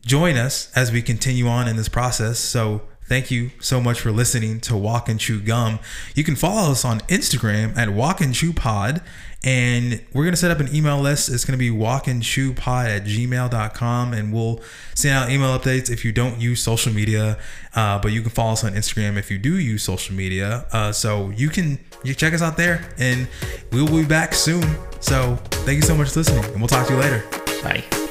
join 0.02 0.36
us 0.36 0.70
as 0.76 0.92
we 0.92 1.02
continue 1.02 1.48
on 1.48 1.68
in 1.68 1.76
this 1.76 1.88
process. 1.88 2.38
So 2.38 2.82
thank 3.08 3.30
you 3.30 3.50
so 3.60 3.80
much 3.80 4.00
for 4.00 4.12
listening 4.12 4.60
to 4.60 4.76
Walk 4.76 5.08
and 5.08 5.18
Chew 5.18 5.40
Gum. 5.40 5.78
You 6.14 6.24
can 6.24 6.36
follow 6.36 6.72
us 6.72 6.84
on 6.84 7.00
Instagram 7.00 7.76
at 7.76 7.90
Walk 7.90 8.20
and 8.20 8.34
Chew 8.34 8.52
Pod. 8.52 9.02
And 9.44 10.04
we're 10.12 10.24
going 10.24 10.32
to 10.32 10.38
set 10.38 10.50
up 10.50 10.58
an 10.58 10.74
email 10.74 11.00
list. 11.00 11.28
It's 11.28 11.44
going 11.44 11.56
to 11.56 11.58
be 11.58 11.70
walkandchewpod 11.70 12.86
at 12.88 13.04
gmail.com. 13.04 14.12
And 14.12 14.32
we'll 14.32 14.60
send 14.94 15.14
out 15.14 15.30
email 15.30 15.56
updates 15.56 15.90
if 15.90 16.04
you 16.04 16.12
don't 16.12 16.40
use 16.40 16.60
social 16.60 16.92
media. 16.92 17.38
Uh, 17.74 18.00
but 18.00 18.10
you 18.10 18.20
can 18.20 18.30
follow 18.30 18.52
us 18.52 18.64
on 18.64 18.72
Instagram 18.72 19.16
if 19.16 19.30
you 19.30 19.38
do 19.38 19.58
use 19.58 19.84
social 19.84 20.14
media. 20.16 20.66
Uh, 20.72 20.90
so 20.90 21.30
you 21.30 21.48
can 21.50 21.78
you 22.02 22.14
check 22.14 22.34
us 22.34 22.42
out 22.42 22.56
there. 22.56 22.92
And 22.98 23.28
we'll 23.70 23.86
be 23.86 24.04
back 24.04 24.34
soon. 24.34 24.64
So 25.00 25.36
thank 25.50 25.76
you 25.76 25.82
so 25.82 25.94
much 25.94 26.10
for 26.10 26.18
listening. 26.18 26.44
And 26.46 26.56
we'll 26.56 26.68
talk 26.68 26.88
to 26.88 26.94
you 26.94 26.98
later. 26.98 27.24
Bye. 27.62 28.07